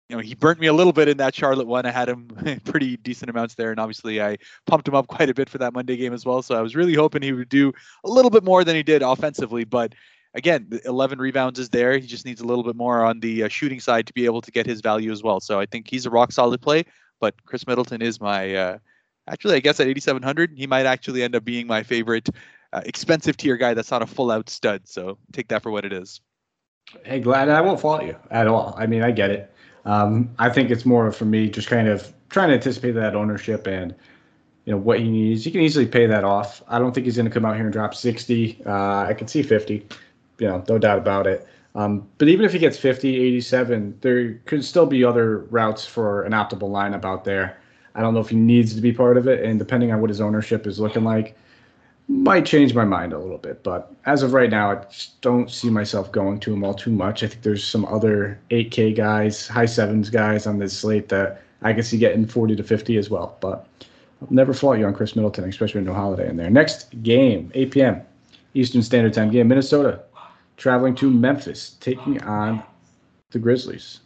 you 0.08 0.16
know, 0.16 0.22
he 0.22 0.34
burnt 0.34 0.60
me 0.60 0.68
a 0.68 0.72
little 0.72 0.92
bit 0.92 1.08
in 1.08 1.16
that 1.16 1.34
Charlotte 1.34 1.66
one. 1.66 1.86
I 1.86 1.90
had 1.90 2.08
him 2.08 2.28
pretty 2.64 2.96
decent 2.98 3.30
amounts 3.30 3.54
there, 3.54 3.70
and 3.70 3.80
obviously 3.80 4.22
I 4.22 4.36
pumped 4.66 4.86
him 4.86 4.94
up 4.94 5.06
quite 5.08 5.30
a 5.30 5.34
bit 5.34 5.48
for 5.48 5.58
that 5.58 5.72
Monday 5.72 5.96
game 5.96 6.12
as 6.12 6.24
well. 6.24 6.42
So 6.42 6.54
I 6.54 6.60
was 6.60 6.76
really 6.76 6.94
hoping 6.94 7.22
he 7.22 7.32
would 7.32 7.48
do 7.48 7.72
a 8.04 8.08
little 8.08 8.30
bit 8.30 8.44
more 8.44 8.64
than 8.64 8.76
he 8.76 8.82
did 8.82 9.02
offensively, 9.02 9.64
but 9.64 9.94
again, 10.34 10.68
11 10.84 11.18
rebounds 11.18 11.58
is 11.58 11.70
there. 11.70 11.96
He 11.96 12.06
just 12.06 12.26
needs 12.26 12.40
a 12.40 12.44
little 12.44 12.64
bit 12.64 12.76
more 12.76 13.04
on 13.04 13.20
the 13.20 13.44
uh, 13.44 13.48
shooting 13.48 13.80
side 13.80 14.06
to 14.08 14.12
be 14.12 14.24
able 14.24 14.42
to 14.42 14.50
get 14.50 14.66
his 14.66 14.80
value 14.80 15.12
as 15.12 15.22
well. 15.22 15.40
So 15.40 15.60
I 15.60 15.66
think 15.66 15.88
he's 15.88 16.06
a 16.06 16.10
rock 16.10 16.32
solid 16.32 16.60
play. 16.60 16.84
But 17.24 17.42
Khris 17.46 17.66
Middleton 17.66 18.02
is 18.02 18.20
my 18.20 18.54
uh, 18.54 18.78
actually, 19.26 19.54
I 19.54 19.60
guess 19.60 19.80
at 19.80 19.86
8,700, 19.86 20.52
he 20.54 20.66
might 20.66 20.84
actually 20.84 21.22
end 21.22 21.34
up 21.34 21.42
being 21.42 21.66
my 21.66 21.82
favorite 21.82 22.28
uh, 22.74 22.82
expensive 22.84 23.38
tier 23.38 23.56
guy 23.56 23.72
that's 23.72 23.90
not 23.90 24.02
a 24.02 24.06
full 24.06 24.30
out 24.30 24.50
stud. 24.50 24.86
So 24.86 25.16
take 25.32 25.48
that 25.48 25.62
for 25.62 25.70
what 25.70 25.86
it 25.86 25.92
is. 25.94 26.20
Hey, 27.02 27.20
glad 27.20 27.48
I 27.48 27.62
won't 27.62 27.80
fault 27.80 28.04
you 28.04 28.14
at 28.30 28.46
all. 28.46 28.74
I 28.76 28.86
mean, 28.86 29.02
I 29.02 29.10
get 29.10 29.30
it. 29.30 29.50
Um, 29.86 30.34
I 30.38 30.50
think 30.50 30.70
it's 30.70 30.84
more 30.84 31.10
for 31.12 31.24
me 31.24 31.48
just 31.48 31.66
kind 31.66 31.88
of 31.88 32.12
trying 32.28 32.48
to 32.48 32.56
anticipate 32.56 32.90
that 32.90 33.16
ownership 33.16 33.66
and 33.66 33.94
you 34.66 34.72
know 34.72 34.78
what 34.78 35.00
he 35.00 35.08
needs. 35.08 35.46
He 35.46 35.50
can 35.50 35.62
easily 35.62 35.86
pay 35.86 36.04
that 36.04 36.24
off. 36.24 36.62
I 36.68 36.78
don't 36.78 36.92
think 36.92 37.06
he's 37.06 37.16
going 37.16 37.24
to 37.24 37.32
come 37.32 37.46
out 37.46 37.56
here 37.56 37.64
and 37.64 37.72
drop 37.72 37.94
60. 37.94 38.60
Uh, 38.66 39.06
I 39.08 39.14
can 39.14 39.28
see 39.28 39.42
50. 39.42 39.86
You 40.40 40.46
know, 40.46 40.62
no 40.68 40.76
doubt 40.76 40.98
about 40.98 41.26
it. 41.26 41.48
Um, 41.74 42.06
but 42.18 42.28
even 42.28 42.44
if 42.44 42.52
he 42.52 42.58
gets 42.58 42.78
50, 42.78 43.16
87, 43.16 43.98
there 44.00 44.34
could 44.44 44.64
still 44.64 44.86
be 44.86 45.04
other 45.04 45.38
routes 45.50 45.84
for 45.84 46.22
an 46.22 46.32
optimal 46.32 46.70
lineup 46.70 47.04
out 47.04 47.24
there. 47.24 47.58
I 47.96 48.00
don't 48.00 48.14
know 48.14 48.20
if 48.20 48.28
he 48.28 48.36
needs 48.36 48.74
to 48.74 48.80
be 48.80 48.92
part 48.92 49.16
of 49.16 49.26
it, 49.26 49.44
and 49.44 49.58
depending 49.58 49.92
on 49.92 50.00
what 50.00 50.10
his 50.10 50.20
ownership 50.20 50.66
is 50.66 50.78
looking 50.78 51.04
like, 51.04 51.36
might 52.06 52.44
change 52.44 52.74
my 52.74 52.84
mind 52.84 53.12
a 53.12 53.18
little 53.18 53.38
bit. 53.38 53.62
But 53.62 53.92
as 54.06 54.22
of 54.22 54.34
right 54.34 54.50
now, 54.50 54.72
I 54.72 54.84
don't 55.20 55.50
see 55.50 55.70
myself 55.70 56.12
going 56.12 56.38
to 56.40 56.52
him 56.52 56.64
all 56.64 56.74
too 56.74 56.90
much. 56.90 57.22
I 57.22 57.28
think 57.28 57.42
there's 57.42 57.64
some 57.64 57.84
other 57.86 58.38
8K 58.50 58.94
guys, 58.94 59.48
high 59.48 59.66
sevens 59.66 60.10
guys 60.10 60.46
on 60.46 60.58
this 60.58 60.76
slate 60.76 61.08
that 61.08 61.42
I 61.62 61.72
can 61.72 61.82
see 61.82 61.98
getting 61.98 62.26
40 62.26 62.56
to 62.56 62.62
50 62.62 62.98
as 62.98 63.10
well. 63.10 63.36
But 63.40 63.66
I'll 64.20 64.28
never 64.30 64.52
fault 64.52 64.78
you 64.78 64.86
on 64.86 64.94
Khris 64.94 65.16
Middleton, 65.16 65.48
especially 65.48 65.80
with 65.80 65.88
no 65.88 65.94
holiday 65.94 66.28
in 66.28 66.36
there. 66.36 66.50
Next 66.50 66.90
game, 67.02 67.50
8 67.54 67.70
p.m. 67.70 68.02
Eastern 68.54 68.82
Standard 68.82 69.14
Time 69.14 69.30
game, 69.30 69.48
Minnesota 69.48 70.02
traveling 70.56 70.94
to 70.96 71.10
Memphis, 71.10 71.76
taking 71.80 72.22
on 72.22 72.62
the 73.30 73.38
Grizzlies. 73.38 74.00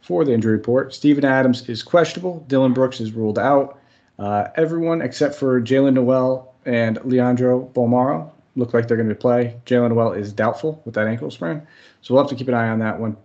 For 0.00 0.24
the 0.24 0.32
injury 0.32 0.52
report, 0.52 0.94
Steven 0.94 1.24
Adams 1.24 1.68
is 1.68 1.82
questionable. 1.82 2.44
Dillon 2.48 2.72
Brooks 2.72 3.00
is 3.00 3.12
ruled 3.12 3.38
out. 3.38 3.78
Uh, 4.18 4.48
everyone 4.56 5.02
except 5.02 5.34
for 5.34 5.60
Jaylen 5.60 5.94
Nowell 5.94 6.54
and 6.66 6.98
Leandro 7.04 7.70
Bolmaro 7.74 8.30
look 8.56 8.74
like 8.74 8.88
they're 8.88 8.96
going 8.96 9.08
to 9.08 9.14
play. 9.14 9.56
Jaylen 9.66 9.90
Nowell 9.90 10.12
is 10.12 10.32
doubtful 10.32 10.82
with 10.84 10.94
that 10.94 11.06
ankle 11.06 11.30
sprain, 11.30 11.62
so 12.02 12.14
we'll 12.14 12.22
have 12.22 12.30
to 12.30 12.36
keep 12.36 12.48
an 12.48 12.54
eye 12.54 12.68
on 12.68 12.78
that 12.80 12.98
one. 12.98 13.16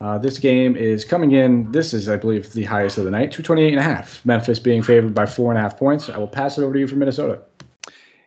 Uh, 0.00 0.18
this 0.18 0.38
game 0.38 0.74
is 0.74 1.04
coming 1.04 1.30
in. 1.32 1.70
This 1.70 1.94
is, 1.94 2.08
I 2.08 2.16
believe, 2.16 2.52
the 2.52 2.64
highest 2.64 2.98
of 2.98 3.04
the 3.04 3.10
night, 3.10 3.30
228 3.30 3.68
and 3.68 3.78
a 3.78 3.82
half. 3.82 4.20
Memphis 4.26 4.58
being 4.58 4.82
favored 4.82 5.14
by 5.14 5.26
four 5.26 5.52
and 5.52 5.58
a 5.58 5.62
half 5.62 5.78
points. 5.78 6.10
I 6.10 6.18
will 6.18 6.26
pass 6.26 6.58
it 6.58 6.64
over 6.64 6.72
to 6.72 6.78
you 6.80 6.88
for 6.88 6.96
Minnesota. 6.96 7.40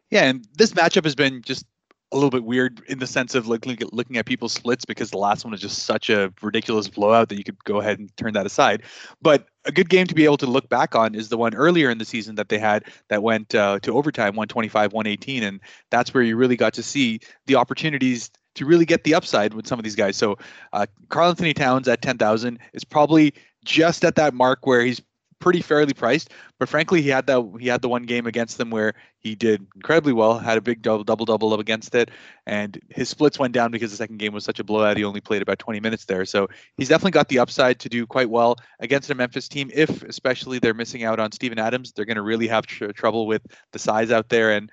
Yeah, 0.10 0.24
and 0.24 0.48
this 0.58 0.72
matchup 0.72 1.04
has 1.04 1.16
been 1.16 1.42
just 1.42 1.66
a 2.12 2.16
little 2.16 2.30
bit 2.30 2.44
weird 2.44 2.82
in 2.88 3.00
the 3.00 3.08
sense 3.08 3.36
of 3.36 3.48
looking 3.48 3.74
at, 3.74 3.92
looking 3.92 4.18
at 4.18 4.26
people's 4.26 4.54
splits 4.54 4.86
because 4.86 5.12
the 5.12 5.18
last 5.18 5.44
one 5.44 5.52
was 5.52 5.62
just 5.62 5.84
such 5.84 6.10
a 6.10 6.32
ridiculous 6.42 6.88
blowout 6.88 7.30
that 7.30 7.38
you 7.38 7.44
could 7.44 7.62
go 7.64 7.80
ahead 7.80 8.00
and 8.00 8.16
turn 8.16 8.34
that 8.34 8.46
aside. 8.46 8.84
But 9.22 9.48
a 9.66 9.72
good 9.72 9.90
game 9.90 10.06
to 10.08 10.16
be 10.16 10.24
able 10.24 10.38
to 10.38 10.46
look 10.46 10.70
back 10.70 10.96
on 10.96 11.16
is 11.16 11.30
the 11.30 11.38
one 11.38 11.56
earlier 11.56 11.90
in 11.90 11.98
the 11.98 12.06
season 12.06 12.36
that 12.36 12.50
they 12.50 12.60
had 12.60 12.86
that 13.10 13.24
went 13.24 13.56
uh, 13.56 13.80
to 13.80 13.92
overtime 13.92 14.36
125 14.36 14.94
118 14.94 15.44
and 15.44 15.60
that's 15.90 16.14
where 16.14 16.24
you 16.24 16.38
really 16.38 16.56
got 16.56 16.74
to 16.76 16.84
see 16.84 17.20
the 17.48 17.56
opportunities 17.56 18.30
to 18.54 18.66
really 18.66 18.86
get 18.86 19.04
the 19.04 19.14
upside 19.14 19.54
with 19.54 19.68
some 19.68 19.80
of 19.80 19.84
these 19.84 19.96
guys. 19.96 20.16
So 20.16 20.38
uh, 20.74 20.86
Karl-Anthony 21.10 21.54
Towns 21.54 21.88
at 21.88 22.02
10,000 22.02 22.60
is 22.74 22.84
probably 22.84 23.34
just 23.66 24.06
at 24.06 24.16
that 24.16 24.34
mark 24.34 24.66
where 24.66 24.82
he's 24.82 25.02
pretty 25.40 25.62
fairly 25.62 25.94
priced. 25.94 26.32
But 26.60 26.70
frankly, 26.70 27.02
he 27.02 27.10
had 27.10 27.28
that 27.28 27.58
he 27.60 27.68
had 27.68 27.82
the 27.82 27.90
one 27.90 28.04
game 28.04 28.26
against 28.28 28.58
them 28.58 28.70
where 28.70 28.94
he 29.20 29.36
did 29.36 29.66
incredibly 29.76 30.14
well, 30.14 30.40
had 30.40 30.58
a 30.58 30.62
big 30.62 30.82
double 30.82 31.04
double 31.04 31.26
double 31.26 31.54
up 31.54 31.60
against 31.60 31.94
it, 31.96 32.12
and 32.46 32.80
his 32.90 33.10
splits 33.10 33.38
went 33.38 33.54
down 33.54 33.72
because 33.72 33.92
the 33.92 33.98
second 33.98 34.18
game 34.18 34.34
was 34.34 34.44
such 34.44 34.60
a 34.60 34.64
blowout. 34.64 34.98
He 34.98 35.04
only 35.04 35.22
played 35.22 35.42
about 35.42 35.60
20 35.60 35.80
minutes 35.80 36.06
there, 36.06 36.26
so 36.26 36.48
he's 36.78 36.90
definitely 36.90 37.12
got 37.12 37.30
the 37.30 37.40
upside 37.40 37.80
to 37.80 37.90
do 37.90 38.06
quite 38.06 38.30
well 38.30 38.58
against 38.80 39.10
a 39.10 39.16
Memphis 39.16 39.48
team. 39.48 39.70
If 39.74 40.04
especially 40.04 40.60
they're 40.60 40.74
missing 40.74 41.04
out 41.04 41.20
on 41.20 41.32
Steven 41.32 41.60
Adams, 41.60 41.92
they're 41.92 42.06
going 42.06 42.16
to 42.16 42.22
really 42.22 42.48
have 42.48 42.66
tr- 42.66 42.92
trouble 42.92 43.28
with 43.28 43.46
the 43.72 43.80
size 43.80 44.12
out 44.12 44.30
there 44.30 44.52
and 44.52 44.72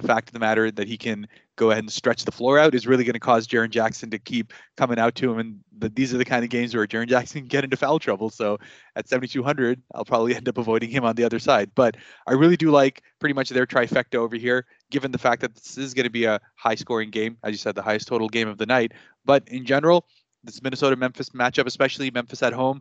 the 0.00 0.06
fact 0.06 0.28
of 0.28 0.32
the 0.32 0.38
matter 0.38 0.70
that 0.70 0.88
he 0.88 0.96
can 0.96 1.26
go 1.56 1.70
ahead 1.70 1.82
and 1.82 1.92
stretch 1.92 2.24
the 2.24 2.32
floor 2.32 2.58
out 2.58 2.74
is 2.74 2.86
really 2.86 3.04
going 3.04 3.14
to 3.14 3.20
cause 3.20 3.46
Jaren 3.46 3.70
Jackson 3.70 4.10
to 4.10 4.18
keep 4.18 4.52
coming 4.76 4.98
out 4.98 5.14
to 5.16 5.30
him. 5.30 5.38
And 5.38 5.60
the, 5.78 5.88
these 5.88 6.14
are 6.14 6.18
the 6.18 6.24
kind 6.24 6.42
of 6.42 6.50
games 6.50 6.74
where 6.74 6.86
Jaren 6.86 7.08
Jackson 7.08 7.40
can 7.42 7.48
get 7.48 7.64
into 7.64 7.76
foul 7.76 7.98
trouble. 7.98 8.30
So 8.30 8.58
at 8.96 9.08
7,200, 9.08 9.82
I'll 9.94 10.04
probably 10.04 10.34
end 10.34 10.48
up 10.48 10.58
avoiding 10.58 10.90
him 10.90 11.04
on 11.04 11.16
the 11.16 11.24
other 11.24 11.38
side. 11.38 11.70
But 11.74 11.96
I 12.26 12.32
really 12.32 12.56
do 12.56 12.70
like 12.70 13.02
pretty 13.18 13.34
much 13.34 13.50
their 13.50 13.66
trifecta 13.66 14.16
over 14.16 14.36
here, 14.36 14.66
given 14.90 15.12
the 15.12 15.18
fact 15.18 15.42
that 15.42 15.54
this 15.54 15.76
is 15.76 15.94
going 15.94 16.04
to 16.04 16.10
be 16.10 16.24
a 16.24 16.40
high 16.54 16.76
scoring 16.76 17.10
game. 17.10 17.36
As 17.44 17.52
you 17.52 17.58
said, 17.58 17.74
the 17.74 17.82
highest 17.82 18.08
total 18.08 18.28
game 18.28 18.48
of 18.48 18.58
the 18.58 18.66
night. 18.66 18.92
But 19.24 19.48
in 19.48 19.66
general, 19.66 20.06
this 20.44 20.62
Minnesota 20.62 20.96
Memphis 20.96 21.30
matchup, 21.30 21.66
especially 21.66 22.10
Memphis 22.10 22.42
at 22.42 22.52
home, 22.52 22.80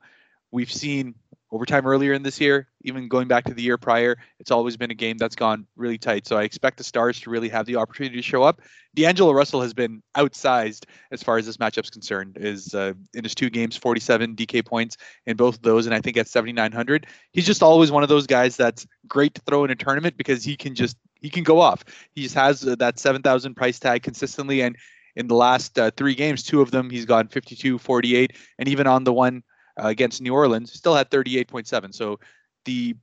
we've 0.51 0.71
seen 0.71 1.15
overtime 1.51 1.86
earlier 1.86 2.13
in 2.13 2.22
this 2.22 2.39
year, 2.39 2.68
even 2.82 3.08
going 3.08 3.27
back 3.27 3.44
to 3.46 3.53
the 3.53 3.62
year 3.62 3.77
prior, 3.77 4.18
it's 4.39 4.51
always 4.51 4.77
been 4.77 4.91
a 4.91 4.96
game 4.96 5.18
that's 5.18 5.36
gone 5.36 5.65
really 5.75 5.98
tight. 5.98 6.27
So 6.27 6.38
I 6.38 6.44
expect 6.44 6.77
the 6.77 6.84
Stars 6.84 7.20
to 7.22 7.29
really 7.29 7.50
have 7.50 7.65
the 7.65 7.75
opportunity 7.75 8.15
to 8.15 8.22
show 8.22 8.44
up. 8.44 8.62
D'Angelo 8.96 9.32
Russell 9.32 9.62
has 9.62 9.74
been 9.74 10.01
outsized 10.15 10.86
as 11.12 11.24
far 11.24 11.38
as 11.38 11.46
this 11.46 11.58
matchup's 11.58 11.89
concerned. 11.89 12.38
Is 12.39 12.74
uh, 12.74 12.94
in 13.13 13.24
his 13.24 13.36
two 13.36 13.50
games, 13.50 13.75
47 13.75 14.36
DK 14.36 14.65
points 14.65 14.98
in 15.25 15.38
both 15.38 15.56
of 15.56 15.62
those, 15.62 15.86
and 15.86 15.96
I 15.96 16.01
think 16.01 16.18
at 16.18 16.27
7,900, 16.27 17.08
he's 17.32 17.46
just 17.46 17.63
always 17.63 17.91
one 17.91 18.03
of 18.03 18.10
those 18.10 18.27
guys 18.27 18.56
that's 18.56 18.86
great 19.08 19.34
to 19.36 19.41
throw 19.41 19.63
in 19.63 19.72
a 19.72 19.75
tournament 19.75 20.18
because 20.18 20.44
he 20.44 20.56
can 20.56 20.75
just 20.75 20.98
he 21.22 21.29
can 21.29 21.44
go 21.44 21.60
off. 21.60 21.84
He 22.13 22.24
just 22.24 22.36
has 22.36 22.65
uh, 22.65 22.75
that 22.75 23.00
7,000 23.00 23.56
price 23.56 23.79
tag 23.79 24.03
consistently, 24.03 24.62
and 24.62 24.75
in 25.15 25.27
the 25.27 25.36
last 25.36 25.77
uh, 25.77 25.91
three 25.98 26.15
games, 26.15 26.44
two 26.44 26.62
of 26.62 26.72
them 26.72 26.89
he's 26.89 27.06
gone 27.06 27.27
52, 27.27 27.77
48, 27.77 28.34
and 28.58 28.70
even 28.70 28.88
on 28.88 29.03
the 29.03 29.13
one 29.13 29.44
uh, 29.83 29.88
against 29.88 30.21
New 30.21 30.33
Orleans, 30.33 30.71
still 30.74 30.95
had 30.95 31.09
38.7. 31.09 31.93
So 31.93 32.19
the 32.65 32.95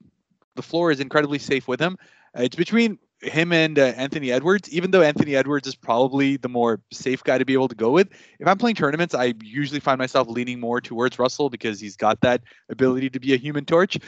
the 0.55 0.63
floor 0.63 0.91
is 0.91 1.01
incredibly 1.01 1.39
safe 1.39 1.69
with 1.69 1.81
him. 1.81 1.99
Uh, 2.37 2.43
it's 2.43 2.57
between 2.57 2.99
him 3.23 3.53
and 3.53 3.79
uh, 3.79 3.83
Anthony 3.83 4.31
Edwards, 4.31 4.69
even 4.71 4.91
though 4.91 5.03
Anthony 5.03 5.37
Edwards 5.37 5.67
is 5.67 5.75
probably 5.75 6.37
the 6.37 6.49
more 6.49 6.81
safe 6.93 7.23
guy 7.25 7.39
to 7.39 7.45
be 7.45 7.55
able 7.55 7.69
to 7.69 7.75
go 7.75 7.91
with. 7.91 8.09
If 8.39 8.47
I'm 8.47 8.59
playing 8.59 8.77
tournaments, 8.77 9.15
I 9.15 9.35
usually 9.43 9.81
find 9.81 9.99
myself 9.99 10.29
leaning 10.29 10.61
more 10.61 10.81
towards 10.81 11.19
Russell 11.19 11.51
because 11.51 11.81
he's 11.81 11.97
got 11.97 12.21
that 12.23 12.43
ability 12.69 13.11
to 13.11 13.21
be 13.21 13.35
a 13.35 13.37
human 13.37 13.65
torch 13.65 13.99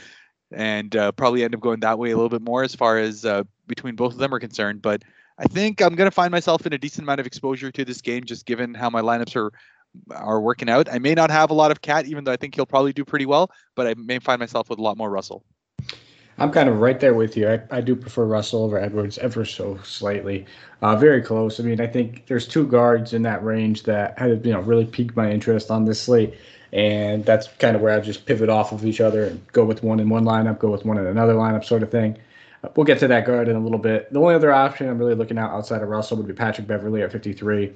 and 0.51 0.95
uh, 0.95 1.11
probably 1.11 1.43
end 1.43 1.53
up 1.53 1.61
going 1.61 1.79
that 1.81 1.99
way 1.99 2.11
a 2.11 2.15
little 2.15 2.29
bit 2.29 2.41
more 2.41 2.63
as 2.63 2.75
far 2.75 2.97
as 2.97 3.25
uh, 3.25 3.43
between 3.67 3.95
both 3.95 4.13
of 4.13 4.19
them 4.19 4.33
are 4.33 4.39
concerned. 4.39 4.81
But 4.81 5.03
I 5.37 5.45
think 5.45 5.81
I'm 5.81 5.95
going 5.95 6.09
to 6.09 6.15
find 6.15 6.31
myself 6.31 6.65
in 6.65 6.73
a 6.73 6.77
decent 6.77 7.05
amount 7.05 7.19
of 7.19 7.27
exposure 7.27 7.71
to 7.71 7.85
this 7.85 8.01
game 8.01 8.23
just 8.25 8.45
given 8.45 8.73
how 8.73 8.89
my 8.89 9.01
lineups 9.01 9.35
are 9.35 9.51
are 10.11 10.39
working 10.39 10.69
out. 10.69 10.91
I 10.91 10.99
may 10.99 11.13
not 11.13 11.31
have 11.31 11.49
a 11.49 11.53
lot 11.53 11.71
of 11.71 11.81
KAT, 11.81 12.05
even 12.05 12.23
though 12.23 12.31
I 12.31 12.37
think 12.37 12.55
he'll 12.55 12.65
probably 12.65 12.93
do 12.93 13.05
pretty 13.05 13.25
well, 13.25 13.51
but 13.75 13.87
I 13.87 13.93
may 13.95 14.19
find 14.19 14.39
myself 14.39 14.69
with 14.69 14.79
a 14.79 14.81
lot 14.81 14.97
more 14.97 15.09
Russell. 15.09 15.43
I'm 16.39 16.51
kind 16.51 16.69
of 16.69 16.79
right 16.79 16.99
there 16.99 17.13
with 17.13 17.35
you. 17.35 17.49
I, 17.49 17.59
I 17.69 17.81
do 17.81 17.95
prefer 17.95 18.23
Russell 18.23 18.63
over 18.63 18.79
Edwards 18.79 19.17
ever 19.17 19.43
so 19.43 19.77
slightly. 19.83 20.45
Uh, 20.81 20.95
very 20.95 21.21
close. 21.21 21.59
I 21.59 21.63
mean, 21.63 21.81
I 21.81 21.87
think 21.87 22.27
there's 22.27 22.47
two 22.47 22.65
guards 22.65 23.13
in 23.13 23.23
that 23.23 23.43
range 23.43 23.83
that 23.83 24.17
have 24.17 24.45
you 24.45 24.53
know 24.53 24.61
really 24.61 24.85
piqued 24.85 25.17
my 25.17 25.29
interest 25.29 25.69
on 25.69 25.83
this 25.83 26.01
slate, 26.01 26.35
and 26.71 27.25
that's 27.25 27.47
kind 27.59 27.75
of 27.75 27.81
where 27.81 27.93
I 27.93 27.99
just 27.99 28.25
pivot 28.25 28.49
off 28.49 28.71
of 28.71 28.85
each 28.85 29.01
other 29.01 29.25
and 29.25 29.45
go 29.47 29.65
with 29.65 29.83
one 29.83 29.99
in 29.99 30.07
one 30.07 30.23
lineup, 30.23 30.59
go 30.59 30.71
with 30.71 30.85
one 30.85 30.97
in 30.97 31.05
another 31.05 31.33
lineup, 31.33 31.65
sort 31.65 31.83
of 31.83 31.91
thing. 31.91 32.17
Uh, 32.63 32.69
we'll 32.75 32.85
get 32.85 32.99
to 32.99 33.07
that 33.09 33.25
guard 33.25 33.49
in 33.49 33.57
a 33.57 33.59
little 33.59 33.79
bit. 33.79 34.11
The 34.13 34.19
only 34.19 34.35
other 34.35 34.53
option 34.53 34.87
I'm 34.87 34.97
really 34.97 35.15
looking 35.15 35.37
at 35.37 35.49
outside 35.49 35.81
of 35.81 35.89
Russell 35.89 36.15
would 36.17 36.27
be 36.27 36.33
Patrick 36.33 36.67
Beverley 36.67 37.01
at 37.01 37.11
53. 37.11 37.73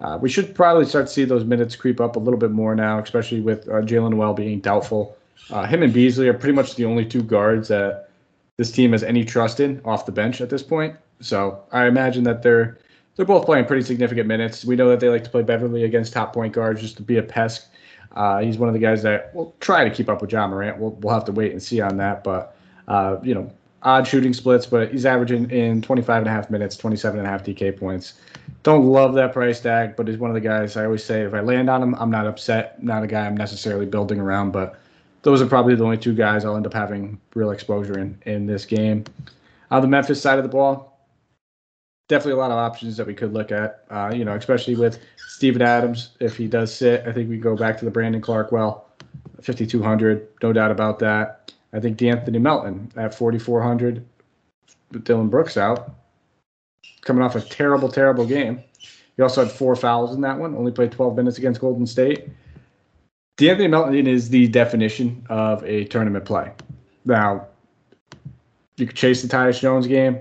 Uh, 0.00 0.18
we 0.20 0.28
should 0.28 0.54
probably 0.54 0.84
start 0.84 1.06
to 1.06 1.12
see 1.12 1.24
those 1.24 1.44
minutes 1.44 1.74
creep 1.74 2.00
up 2.00 2.16
a 2.16 2.18
little 2.18 2.38
bit 2.38 2.50
more 2.50 2.74
now, 2.74 2.98
especially 2.98 3.40
with 3.40 3.66
uh, 3.68 3.80
Jaylen 3.82 4.10
Nowell 4.10 4.34
being 4.34 4.60
doubtful. 4.60 5.16
Uh, 5.50 5.66
him 5.66 5.82
and 5.82 5.92
Beasley 5.92 6.28
are 6.28 6.34
pretty 6.34 6.54
much 6.54 6.74
the 6.74 6.84
only 6.84 7.04
two 7.04 7.22
guards 7.22 7.68
that 7.68 8.10
this 8.56 8.70
team 8.70 8.92
has 8.92 9.02
any 9.02 9.24
trust 9.24 9.60
in 9.60 9.80
off 9.84 10.06
the 10.06 10.12
bench 10.12 10.40
at 10.40 10.50
this 10.50 10.62
point. 10.62 10.96
So 11.20 11.62
I 11.72 11.86
imagine 11.86 12.24
that 12.24 12.42
they're 12.42 12.78
they're 13.16 13.24
both 13.24 13.46
playing 13.46 13.64
pretty 13.64 13.82
significant 13.82 14.28
minutes. 14.28 14.64
We 14.64 14.76
know 14.76 14.90
that 14.90 15.00
they 15.00 15.08
like 15.08 15.24
to 15.24 15.30
play 15.30 15.42
Beverley 15.42 15.84
against 15.84 16.12
top 16.12 16.34
point 16.34 16.52
guards 16.52 16.82
just 16.82 16.96
to 16.98 17.02
be 17.02 17.16
a 17.16 17.22
pest. 17.22 17.68
Uh, 18.14 18.40
he's 18.40 18.58
one 18.58 18.68
of 18.68 18.74
the 18.74 18.80
guys 18.80 19.02
that 19.02 19.34
will 19.34 19.54
try 19.60 19.88
to 19.88 19.94
keep 19.94 20.08
up 20.08 20.20
with 20.20 20.32
Ja 20.32 20.46
Morant. 20.46 20.78
We'll, 20.78 20.92
we'll 21.00 21.14
have 21.14 21.24
to 21.26 21.32
wait 21.32 21.52
and 21.52 21.62
see 21.62 21.80
on 21.80 21.96
that. 21.96 22.24
But, 22.24 22.56
uh, 22.88 23.16
you 23.22 23.34
know, 23.34 23.50
odd 23.82 24.06
shooting 24.06 24.32
splits, 24.32 24.66
but 24.66 24.90
he's 24.90 25.06
averaging 25.06 25.50
in 25.50 25.82
25 25.82 26.18
and 26.18 26.28
a 26.28 26.30
half 26.30 26.50
minutes, 26.50 26.76
27 26.76 27.18
and 27.18 27.26
a 27.26 27.30
half 27.30 27.44
DK 27.44 27.78
points. 27.78 28.14
Don't 28.62 28.86
love 28.86 29.14
that 29.14 29.32
price 29.32 29.60
tag, 29.60 29.94
but 29.96 30.08
he's 30.08 30.18
one 30.18 30.30
of 30.30 30.34
the 30.34 30.40
guys 30.40 30.76
I 30.76 30.84
always 30.84 31.04
say 31.04 31.22
if 31.22 31.34
I 31.34 31.40
land 31.40 31.70
on 31.70 31.82
him, 31.82 31.94
I'm 31.94 32.10
not 32.10 32.26
upset. 32.26 32.82
Not 32.82 33.04
a 33.04 33.06
guy 33.06 33.26
I'm 33.26 33.36
necessarily 33.36 33.86
building 33.86 34.18
around, 34.20 34.50
but 34.50 34.80
those 35.22 35.40
are 35.40 35.46
probably 35.46 35.74
the 35.74 35.84
only 35.84 35.98
two 35.98 36.14
guys 36.14 36.44
I'll 36.44 36.56
end 36.56 36.66
up 36.66 36.74
having 36.74 37.20
real 37.34 37.50
exposure 37.50 37.98
in 37.98 38.20
in 38.26 38.46
this 38.46 38.64
game. 38.64 39.04
On 39.70 39.82
the 39.82 39.88
Memphis 39.88 40.20
side 40.20 40.38
of 40.38 40.44
the 40.44 40.48
ball, 40.48 40.96
definitely 42.08 42.32
a 42.32 42.36
lot 42.36 42.50
of 42.50 42.58
options 42.58 42.96
that 42.96 43.06
we 43.06 43.14
could 43.14 43.32
look 43.32 43.50
at. 43.50 43.84
Uh, 43.90 44.12
you 44.14 44.24
know, 44.24 44.34
especially 44.34 44.76
with 44.76 44.98
Steven 45.16 45.62
Adams, 45.62 46.10
if 46.20 46.36
he 46.36 46.46
does 46.46 46.74
sit, 46.74 47.06
I 47.06 47.12
think 47.12 47.28
we 47.28 47.38
go 47.38 47.56
back 47.56 47.78
to 47.78 47.84
the 47.84 47.90
Brandon 47.90 48.20
Clarke 48.20 48.52
well, 48.52 48.86
5200, 49.42 50.28
no 50.42 50.52
doubt 50.52 50.70
about 50.70 50.98
that. 51.00 51.52
I 51.72 51.80
think 51.80 51.98
De'Anthony 51.98 52.40
Melton 52.40 52.92
at 52.96 53.14
4400, 53.14 54.04
with 54.92 55.04
Dillon 55.04 55.28
Brooks 55.28 55.56
out, 55.56 55.94
coming 57.02 57.22
off 57.22 57.34
a 57.34 57.40
terrible, 57.40 57.90
terrible 57.90 58.26
game. 58.26 58.62
He 59.16 59.22
also 59.22 59.44
had 59.44 59.52
four 59.52 59.74
fouls 59.76 60.14
in 60.14 60.20
that 60.22 60.38
one. 60.38 60.54
Only 60.54 60.72
played 60.72 60.92
12 60.92 61.16
minutes 61.16 61.38
against 61.38 61.60
Golden 61.60 61.86
State. 61.86 62.28
De'Anthony 63.38 63.70
Melton 63.70 64.06
is 64.06 64.30
the 64.30 64.48
definition 64.48 65.26
of 65.28 65.62
a 65.64 65.84
tournament 65.84 66.24
play. 66.24 66.52
Now, 67.04 67.46
you 68.76 68.86
could 68.86 68.96
chase 68.96 69.22
the 69.22 69.28
Tyus 69.28 69.60
Jones 69.60 69.86
game. 69.86 70.20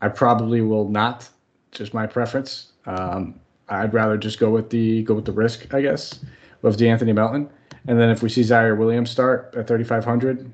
I 0.00 0.08
probably 0.08 0.60
will 0.60 0.88
not. 0.88 1.28
Just 1.70 1.94
my 1.94 2.06
preference. 2.06 2.72
Um, 2.86 3.38
I'd 3.68 3.92
rather 3.92 4.16
just 4.16 4.38
go 4.38 4.50
with 4.50 4.70
the 4.70 5.02
go 5.02 5.14
with 5.14 5.26
the 5.26 5.32
risk, 5.32 5.72
I 5.74 5.82
guess, 5.82 6.20
of 6.62 6.76
De'Anthony 6.76 7.14
Melton. 7.14 7.50
And 7.86 7.98
then 7.98 8.10
if 8.10 8.22
we 8.22 8.28
see 8.28 8.42
Ziaire 8.42 8.76
Williams 8.76 9.10
start 9.10 9.54
at 9.56 9.66
3,500, 9.66 10.50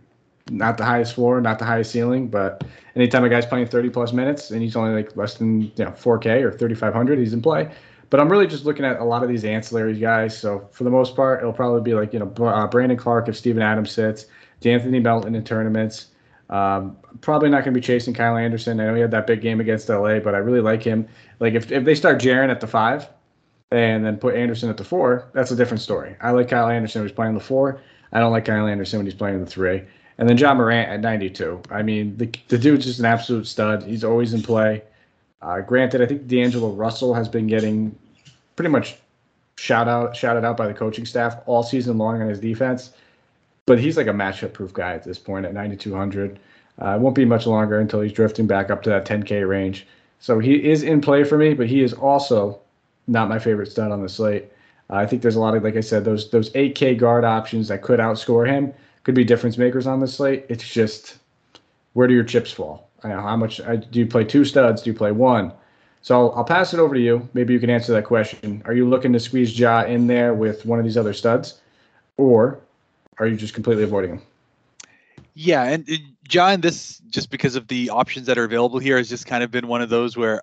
not 0.51 0.77
the 0.77 0.85
highest 0.85 1.15
floor, 1.15 1.41
not 1.41 1.59
the 1.59 1.65
highest 1.65 1.91
ceiling, 1.91 2.29
but 2.29 2.65
anytime 2.97 3.25
a 3.25 3.29
guy's 3.29 3.47
playing 3.47 3.67
30 3.67 3.91
plus 3.91 4.13
minutes 4.13 4.51
and 4.51 4.63
he's 4.63 4.77
only 4.77 4.93
like 4.93 5.17
less 5.17 5.35
than 5.35 5.63
you 5.63 5.85
know 5.85 5.91
4K 5.93 6.43
or 6.43 6.51
3,500, 6.51 7.19
he's 7.19 7.33
in 7.33 7.43
play. 7.43 7.71
But 8.11 8.21
I'm 8.21 8.31
really 8.31 8.47
just 8.47 8.65
looking 8.65 8.85
at 8.85 9.01
a 9.01 9.05
lot 9.05 9.23
of 9.23 9.29
these 9.29 9.45
ancillary 9.45 9.99
guys. 9.99 10.39
So 10.39 10.69
for 10.71 10.85
the 10.85 10.91
most 10.91 11.17
part, 11.17 11.41
it'll 11.41 11.53
probably 11.53 11.81
be 11.81 11.95
like 11.95 12.13
you 12.13 12.19
know 12.19 12.47
uh, 12.47 12.67
Brandon 12.67 12.99
Clarke 12.99 13.29
if 13.29 13.37
Steven 13.37 13.63
Adams 13.63 13.91
sits, 13.91 14.27
De'Anthony 14.61 15.03
Melton 15.03 15.35
in 15.35 15.45
tournaments. 15.45 16.09
Um, 16.51 16.97
probably 17.23 17.49
not 17.49 17.65
going 17.65 17.73
to 17.73 17.81
be 17.81 17.85
chasing 17.85 18.13
Kyle 18.13 18.37
Anderson. 18.37 18.79
I 18.79 18.85
know 18.85 18.95
he 18.95 19.01
had 19.01 19.11
that 19.13 19.27
big 19.27 19.41
game 19.41 19.61
against 19.61 19.89
LA, 19.89 20.19
but 20.19 20.35
I 20.35 20.39
really 20.39 20.61
like 20.61 20.83
him. 20.83 21.09
Like 21.41 21.55
if, 21.55 21.73
if 21.73 21.85
they 21.85 21.95
start 21.95 22.21
Jaren 22.21 22.51
at 22.51 22.61
the 22.61 22.67
five 22.67 23.09
and 23.75 24.05
then 24.05 24.17
put 24.17 24.35
Anderson 24.35 24.71
at 24.71 24.77
the 24.77 24.85
four, 24.85 25.29
that's 25.33 25.51
a 25.51 25.57
different 25.57 25.81
story. 25.81 26.17
I 26.21 26.31
like 26.31 26.49
Kyle 26.49 26.69
Anderson 26.69 27.01
when 27.01 27.09
he's 27.09 27.15
playing 27.15 27.35
the 27.35 27.41
four. 27.41 27.81
I 28.13 28.21
don't 28.21 28.33
like 28.33 28.45
Kyle 28.45 28.67
Anderson 28.67 28.99
when 28.99 29.07
he's 29.07 29.15
playing 29.15 29.41
the 29.41 29.47
three. 29.47 29.83
And 30.19 30.29
then 30.29 30.39
Ja 30.39 30.55
Morant 30.55 30.89
at 30.89 31.01
92. 31.01 31.63
I 31.71 31.83
mean, 31.83 32.17
the, 32.17 32.31
the 32.49 32.59
dude's 32.59 32.85
just 32.85 33.01
an 33.01 33.05
absolute 33.05 33.47
stud. 33.47 33.83
He's 33.83 34.05
always 34.05 34.33
in 34.33 34.43
play. 34.43 34.83
Uh, 35.43 35.61
granted, 35.61 36.01
I 36.01 36.07
think 36.07 36.29
D'Angelo 36.29 36.71
Russell 36.71 37.15
has 37.15 37.29
been 37.29 37.47
getting 37.47 37.97
pretty 38.57 38.71
much 38.71 38.97
shout 39.57 39.89
out 39.89 40.17
shouted 40.17 40.45
out 40.45 40.57
by 40.57 40.67
the 40.67 40.75
coaching 40.75 41.07
staff 41.07 41.37
all 41.47 41.63
season 41.63 41.99
long 41.99 42.21
on 42.23 42.29
his 42.29 42.41
defense. 42.41 42.93
But 43.67 43.79
he's 43.81 43.97
like 43.97 44.07
a 44.07 44.13
matchup 44.13 44.53
proof 44.53 44.73
guy 44.73 44.93
at 44.93 45.05
this 45.05 45.19
point 45.19 45.47
at 45.47 45.55
9,200. 45.55 46.39
Uh, 46.81 46.97
it 46.97 47.01
won't 47.01 47.15
be 47.15 47.25
much 47.25 47.47
longer 47.47 47.81
until 47.81 48.01
he's 48.01 48.13
drifting 48.13 48.47
back 48.47 48.71
up 48.71 48.83
to 48.83 48.91
that 48.91 49.07
10K 49.07 49.49
range. 49.49 49.87
So 50.21 50.39
he 50.39 50.55
is 50.71 50.83
in 50.83 51.01
play 51.01 51.25
for 51.25 51.39
me, 51.39 51.55
but 51.55 51.67
he 51.67 51.83
is 51.83 51.93
also 51.93 52.61
not 53.07 53.29
my 53.29 53.39
favorite 53.39 53.71
stud 53.71 53.93
on 53.93 54.03
the 54.03 54.09
slate. 54.09 54.47
Uh, 54.91 54.97
I 54.97 55.07
think 55.07 55.23
there's 55.23 55.37
a 55.37 55.41
lot 55.41 55.57
of, 55.57 55.63
like 55.63 55.77
I 55.77 55.81
said, 55.81 56.05
those 56.05 56.31
those 56.31 56.51
8K 56.51 56.99
guard 56.99 57.25
options 57.25 57.69
that 57.69 57.83
could 57.83 58.01
outscore 58.01 58.47
him 58.47 58.73
could 59.03 59.15
be 59.15 59.25
difference 59.25 59.59
makers 59.59 59.87
on 59.87 60.01
the 60.01 60.09
slate. 60.09 60.47
It's 60.49 60.67
just 60.69 61.19
where 61.93 62.07
do 62.07 62.15
your 62.15 62.25
chips 62.25 62.51
fall? 62.51 62.89
know, 63.09 63.21
how 63.21 63.37
much 63.37 63.61
uh, 63.61 63.77
do 63.77 63.99
you 63.99 64.07
play 64.07 64.25
two 64.25 64.45
studs? 64.45 64.83
Do 64.83 64.91
you 64.91 64.97
play 64.97 65.13
one? 65.13 65.53
So 66.03 66.31
I'll, 66.33 66.45
pass 66.45 66.75
it 66.75 66.81
over 66.81 66.95
to 66.95 67.01
you. 67.01 67.27
Maybe 67.33 67.55
you 67.55 67.61
can 67.61 67.71
answer 67.71 67.93
that 67.93 68.05
question. 68.05 68.63
Are 68.67 68.75
you 68.75 68.87
looking 68.87 69.13
to 69.15 69.21
squeeze 69.21 69.59
Ja 69.59 69.85
in 69.85 70.07
there 70.07 70.35
with 70.35 70.67
one 70.67 70.79
of 70.79 70.85
these 70.85 70.99
other 70.99 71.15
studs, 71.15 71.61
or 72.19 72.61
are 73.19 73.27
you 73.27 73.37
just 73.37 73.55
completely 73.55 73.85
avoiding 73.85 74.11
him? 74.11 74.23
Yeah, 75.33 75.65
and 75.65 75.89
John, 76.29 76.61
this 76.61 76.99
just 77.09 77.31
because 77.31 77.57
of 77.57 77.69
the 77.69 77.89
options 77.89 78.27
that 78.27 78.37
are 78.37 78.45
available 78.45 78.79
here 78.79 78.99
has 78.99 79.09
just 79.09 79.27
kind 79.27 79.43
of 79.43 79.51
been 79.51 79.67
one 79.67 79.81
of 79.81 79.89
those 79.89 80.17
where 80.17 80.43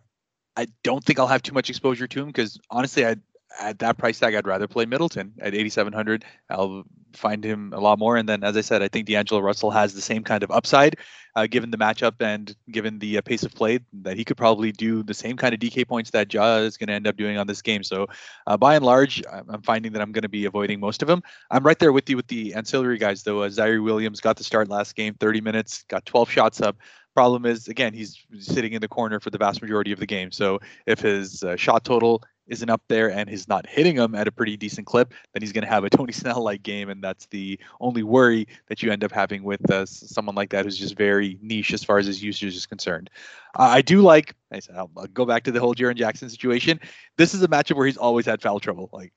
I 0.56 0.68
don't 0.84 1.04
think 1.04 1.20
I'll 1.20 1.28
have 1.28 1.44
too 1.44 1.54
much 1.54 1.70
exposure 1.70 2.08
to 2.08 2.20
him 2.22 2.28
because 2.28 2.60
honestly, 2.70 3.06
I 3.06 3.16
at 3.60 3.80
that 3.80 3.98
price 3.98 4.20
tag, 4.20 4.36
I'd 4.36 4.48
rather 4.48 4.68
play 4.68 4.86
Middleton 4.86 5.34
at 5.40 5.54
8,700. 5.54 6.26
I'll 6.50 6.84
find 7.14 7.44
him 7.44 7.74
a 7.74 7.80
lot 7.80 8.00
more. 8.00 8.16
And 8.16 8.28
then, 8.28 8.44
as 8.44 8.56
I 8.56 8.62
said, 8.62 8.82
I 8.82 8.88
think 8.88 9.08
D'Angelo 9.08 9.42
Russell 9.42 9.72
has 9.72 9.94
the 9.94 10.02
same 10.02 10.24
kind 10.24 10.44
of 10.44 10.52
upside, 10.52 10.98
uh, 11.36 11.48
given 11.48 11.72
the 11.72 11.78
matchup 11.78 12.14
and 12.22 12.56
given 12.70 13.00
the 13.00 13.18
uh, 13.18 13.22
pace 13.22 13.44
of 13.44 13.54
play, 13.54 13.80
that 14.02 14.16
he 14.16 14.24
could 14.24 14.38
probably 14.38 14.72
do 14.72 15.04
the 15.04 15.14
same 15.14 15.36
kind 15.36 15.54
of 15.54 15.60
DK 15.60 15.88
points 15.88 16.12
that 16.12 16.34
Ja 16.34 16.58
is 16.58 16.78
going 16.78 16.88
to 16.88 16.94
end 16.94 17.08
up 17.08 17.18
doing 17.18 17.38
on 17.38 17.48
this 17.48 17.62
game. 17.62 17.84
So, 17.84 18.08
uh, 18.48 18.58
by 18.58 18.76
and 18.76 18.86
large, 18.86 19.24
I'm 19.30 19.62
finding 19.62 19.92
that 19.94 20.02
I'm 20.02 20.12
going 20.12 20.24
to 20.24 20.30
be 20.30 20.46
avoiding 20.46 20.80
most 20.80 21.02
of 21.02 21.08
them. 21.08 21.22
I'm 21.50 21.66
right 21.66 21.78
there 21.80 21.92
with 21.92 22.10
you 22.10 22.16
with 22.16 22.28
the 22.28 22.54
ancillary 22.54 22.98
guys, 22.98 23.24
though. 23.24 23.44
Uh, 23.44 23.50
Ziaire 23.50 23.84
Williams 23.84 24.22
got 24.22 24.38
the 24.38 24.44
start 24.44 24.70
last 24.70 24.96
game, 24.96 25.14
30 25.16 25.42
minutes, 25.42 25.84
got 25.90 26.06
12 26.06 26.30
shots 26.30 26.62
up. 26.62 26.78
Problem 27.14 27.46
is, 27.46 27.68
again, 27.68 27.94
he's 27.94 28.26
sitting 28.40 28.74
in 28.74 28.82
the 28.82 28.88
corner 28.88 29.20
for 29.20 29.30
the 29.30 29.38
vast 29.38 29.62
majority 29.62 29.92
of 29.92 30.00
the 30.00 30.06
game. 30.06 30.32
So 30.32 30.60
if 30.86 31.02
his 31.02 31.44
uh, 31.44 31.58
shot 31.58 31.84
total 31.84 32.24
isn't 32.48 32.70
up 32.70 32.82
there 32.88 33.12
and 33.12 33.30
he's 33.30 33.48
not 33.48 33.68
hitting 33.68 33.96
them 33.96 34.16
at 34.16 34.28
a 34.28 34.32
pretty 34.32 34.58
decent 34.58 34.86
clip, 34.88 35.14
then 35.34 35.42
he's 35.42 35.52
going 35.52 35.64
to 35.64 35.70
have 35.70 35.84
a 35.84 35.90
Tony 35.98 36.14
Snell 36.14 36.44
like 36.44 36.64
game. 36.64 36.90
And 36.90 37.04
that's 37.04 37.26
the 37.28 37.60
only 37.80 38.04
worry 38.04 38.48
that 38.68 38.82
you 38.82 38.92
end 38.92 39.04
up 39.04 39.12
having 39.12 39.44
with 39.44 39.70
uh, 39.70 39.86
someone 39.86 40.36
like 40.36 40.52
that 40.52 40.66
who's 40.66 40.78
just 40.78 40.98
very 40.98 41.38
niche 41.42 41.74
as 41.74 41.84
far 41.84 41.98
as 41.98 42.06
his 42.06 42.24
usage 42.24 42.56
is 42.56 42.66
concerned. 42.66 43.10
Uh, 43.58 43.64
I 43.64 43.82
do 43.82 44.02
like, 44.02 44.36
I 44.52 44.60
said, 44.60 44.76
I'll, 44.76 44.92
I'll 44.98 45.08
go 45.08 45.26
back 45.26 45.44
to 45.44 45.52
the 45.52 45.60
whole 45.60 45.76
Jaren 45.76 45.96
Jackson 45.96 46.30
situation. 46.30 46.80
This 47.18 47.34
is 47.34 47.44
a 47.44 47.48
matchup 47.48 47.76
where 47.76 47.88
he's 47.88 47.98
always 47.98 48.26
had 48.26 48.42
foul 48.42 48.60
trouble. 48.60 48.90
Like, 48.94 49.14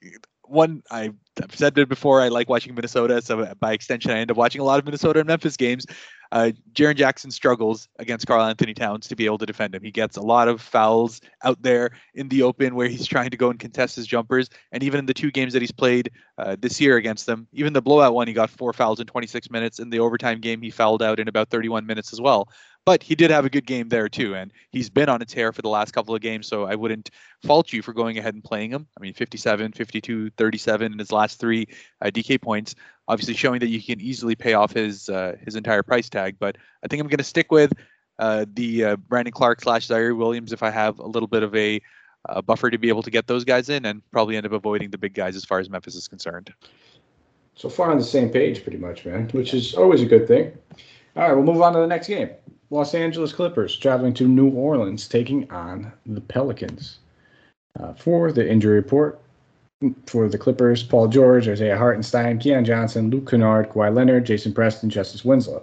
one, 0.47 0.83
I've 0.91 1.15
said 1.51 1.77
it 1.79 1.89
before, 1.89 2.21
I 2.21 2.29
like 2.29 2.49
watching 2.49 2.75
Minnesota. 2.75 3.21
So 3.23 3.53
by 3.61 3.73
extension, 3.73 4.11
I 4.11 4.19
end 4.19 4.31
up 4.31 4.37
watching 4.37 4.61
a 4.61 4.65
lot 4.65 4.79
of 4.79 4.85
Minnesota 4.85 5.21
and 5.21 5.27
Memphis 5.27 5.57
games 5.57 5.87
uh, 6.35 6.51
Jaren 6.73 6.97
Jackson 6.97 7.31
struggles 7.31 7.89
against 8.01 8.27
Karl-Anthony 8.27 8.75
Towns 8.75 9.07
to 9.07 9.15
be 9.15 9.25
able 9.25 9.39
to 9.39 9.47
defend 9.47 9.73
him. 9.73 9.85
He 9.85 9.93
gets 9.93 10.17
a 10.17 10.21
lot 10.21 10.49
of 10.49 10.61
fouls 10.61 11.21
out 11.45 11.63
there 11.63 11.93
in 12.15 12.29
the 12.29 12.43
open 12.43 12.75
where 12.75 12.89
he's 12.89 13.07
trying 13.07 13.31
to 13.31 13.37
go 13.37 13.51
and 13.51 13.59
contest 13.59 13.95
his 13.95 14.07
jumpers. 14.07 14.51
And 14.73 14.83
even 14.83 14.99
in 14.99 15.07
the 15.07 15.15
two 15.15 15.31
games 15.31 15.53
that 15.53 15.63
he's 15.63 15.71
played 15.71 16.11
uh, 16.37 16.57
this 16.59 16.81
year 16.81 16.97
against 16.97 17.27
them, 17.27 17.47
even 17.53 17.73
the 17.73 17.81
blowout 17.81 18.15
one, 18.15 18.27
he 18.27 18.35
got 18.35 18.51
four 18.51 18.73
fouls 18.73 18.99
in 18.99 19.07
26 19.07 19.49
minutes. 19.49 19.79
In 19.79 19.91
the 19.91 20.01
overtime 20.01 20.41
game, 20.41 20.61
he 20.61 20.71
fouled 20.71 21.05
out 21.05 21.21
in 21.21 21.29
about 21.29 21.51
31 21.51 21.87
minutes 21.87 22.13
as 22.13 22.21
well. 22.21 22.49
But 22.87 23.03
he 23.03 23.15
did 23.15 23.31
have 23.31 23.47
a 23.47 23.51
good 23.51 23.65
game 23.65 23.89
there 23.89 24.11
too, 24.11 24.35
and 24.35 24.53
he's 24.71 24.91
been 24.91 25.09
on 25.09 25.23
a 25.23 25.25
tear 25.25 25.53
for 25.53 25.63
the 25.63 25.71
last 25.71 25.93
couple 25.93 26.15
of 26.15 26.21
games. 26.21 26.47
So 26.47 26.65
I 26.65 26.75
wouldn't 26.75 27.11
fault 27.43 27.73
you 27.73 27.81
for 27.81 27.95
going 27.95 28.19
ahead 28.19 28.35
and 28.35 28.45
playing 28.45 28.71
him. 28.71 28.87
I 28.99 29.01
mean, 29.01 29.15
57, 29.15 29.73
52, 29.73 30.31
37 30.31 30.93
in 30.93 30.99
his 30.99 31.11
last 31.11 31.41
three 31.41 31.67
uh, 32.03 32.07
DK 32.07 32.41
points, 32.43 32.75
obviously 33.09 33.35
showing 33.35 33.61
that 33.61 33.69
you 33.69 33.83
can 33.83 34.03
easily 34.03 34.35
pay 34.35 34.53
off 34.53 34.73
his 34.73 35.09
uh, 35.09 35.37
his 35.45 35.57
entire 35.57 35.83
price 35.83 36.11
tag. 36.11 36.37
But 36.39 36.57
I 36.83 36.89
think 36.89 37.01
I'm 37.01 37.09
going 37.09 37.19
to 37.19 37.25
stick 37.25 37.51
with 37.51 37.73
uh, 38.19 38.45
the 38.53 38.85
uh, 38.85 38.97
Brandon 38.97 39.33
Clarke 39.33 39.63
slash 39.63 39.89
Ziaire 39.89 40.17
Williams 40.17 40.53
if 40.53 40.63
I 40.63 40.71
have 40.71 40.99
a 40.99 41.07
little 41.07 41.29
bit 41.29 41.43
of 41.43 41.55
a 41.55 41.81
buffer 42.45 42.71
to 42.71 42.79
be 42.79 42.89
able 42.89 43.03
to 43.03 43.11
get 43.11 43.27
those 43.27 43.45
guys 43.45 43.69
in, 43.71 43.87
and 43.87 44.03
probably 44.11 44.37
end 44.37 44.47
up 44.47 44.53
avoiding 44.53 44.91
the 44.91 44.99
big 44.99 45.15
guys 45.15 45.37
as 45.37 45.45
far 45.45 45.59
as 45.59 45.71
Memphis 45.71 45.95
is 45.95 46.09
concerned. 46.09 46.53
So 47.55 47.69
far 47.69 47.91
on 47.91 47.99
the 47.99 48.05
same 48.05 48.31
page, 48.31 48.63
pretty 48.63 48.79
much, 48.79 49.05
man, 49.05 49.29
which 49.31 49.55
is 49.55 49.75
always 49.75 50.03
a 50.03 50.07
good 50.07 50.27
thing. 50.27 50.53
All 51.17 51.23
right, 51.23 51.33
we'll 51.33 51.45
move 51.45 51.63
on 51.63 51.73
to 51.75 51.79
the 51.79 51.87
next 51.87 52.09
game. 52.09 52.31
Los 52.71 52.95
Angeles 52.95 53.33
Clippers 53.33 53.77
traveling 53.77 54.15
to 54.15 54.27
New 54.27 54.51
Orleans, 54.51 55.07
taking 55.07 55.49
on 55.51 55.93
the 56.07 56.21
Pelicans. 56.21 56.99
Uh, 57.79 57.93
for 57.95 58.33
the 58.33 58.49
injury 58.49 58.75
report, 58.77 59.21
for 60.07 60.29
the 60.29 60.39
Clippers, 60.39 60.83
Paul 60.83 61.09
George, 61.09 61.49
Isaiah 61.49 61.77
Hartenstein, 61.77 62.39
Keon 62.39 62.65
Johnson, 62.65 63.11
Luke 63.11 63.31
Kennard, 63.31 63.71
Kawhi 63.71 63.95
Leonard, 63.95 64.25
Jason 64.25 64.53
Preston, 64.53 64.91
Justice 64.91 65.25
Winslow, 65.25 65.63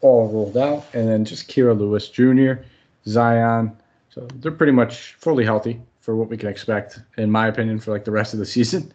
all 0.00 0.28
rolled 0.28 0.56
out, 0.56 0.86
and 0.94 1.08
then 1.08 1.24
just 1.24 1.48
Kira 1.48 1.76
Lewis 1.76 2.08
Jr., 2.08 2.62
Zion. 3.06 3.76
So 4.10 4.26
they're 4.36 4.52
pretty 4.52 4.72
much 4.72 5.14
fully 5.14 5.44
healthy 5.44 5.80
for 6.00 6.16
what 6.16 6.28
we 6.28 6.36
can 6.36 6.48
expect, 6.48 7.00
in 7.18 7.30
my 7.30 7.48
opinion, 7.48 7.80
for 7.80 7.90
like 7.90 8.04
the 8.04 8.10
rest 8.10 8.32
of 8.32 8.38
the 8.38 8.46
season. 8.56 8.92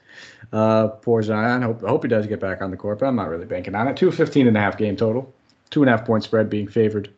Uh, 0.53 0.87
poor 0.87 1.21
Zion. 1.21 1.61
Hope, 1.61 1.81
hope 1.81 2.03
he 2.03 2.09
does 2.09 2.25
get 2.27 2.39
back 2.39 2.61
on 2.61 2.71
the 2.71 2.77
court, 2.77 2.99
but 2.99 3.07
I'm 3.07 3.15
not 3.15 3.29
really 3.29 3.45
banking 3.45 3.75
on 3.75 3.87
it. 3.87 3.97
Two 3.97 4.11
15 4.11 4.47
and 4.47 4.55
a 4.55 4.59
half 4.59 4.77
game 4.77 4.95
total, 4.95 5.33
two 5.69 5.81
and 5.81 5.89
a 5.89 5.97
half 5.97 6.05
point 6.05 6.23
spread 6.23 6.49
being 6.49 6.67
favored 6.67 7.09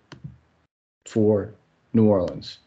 for 1.06 1.54
New 1.94 2.06
Orleans. 2.06 2.60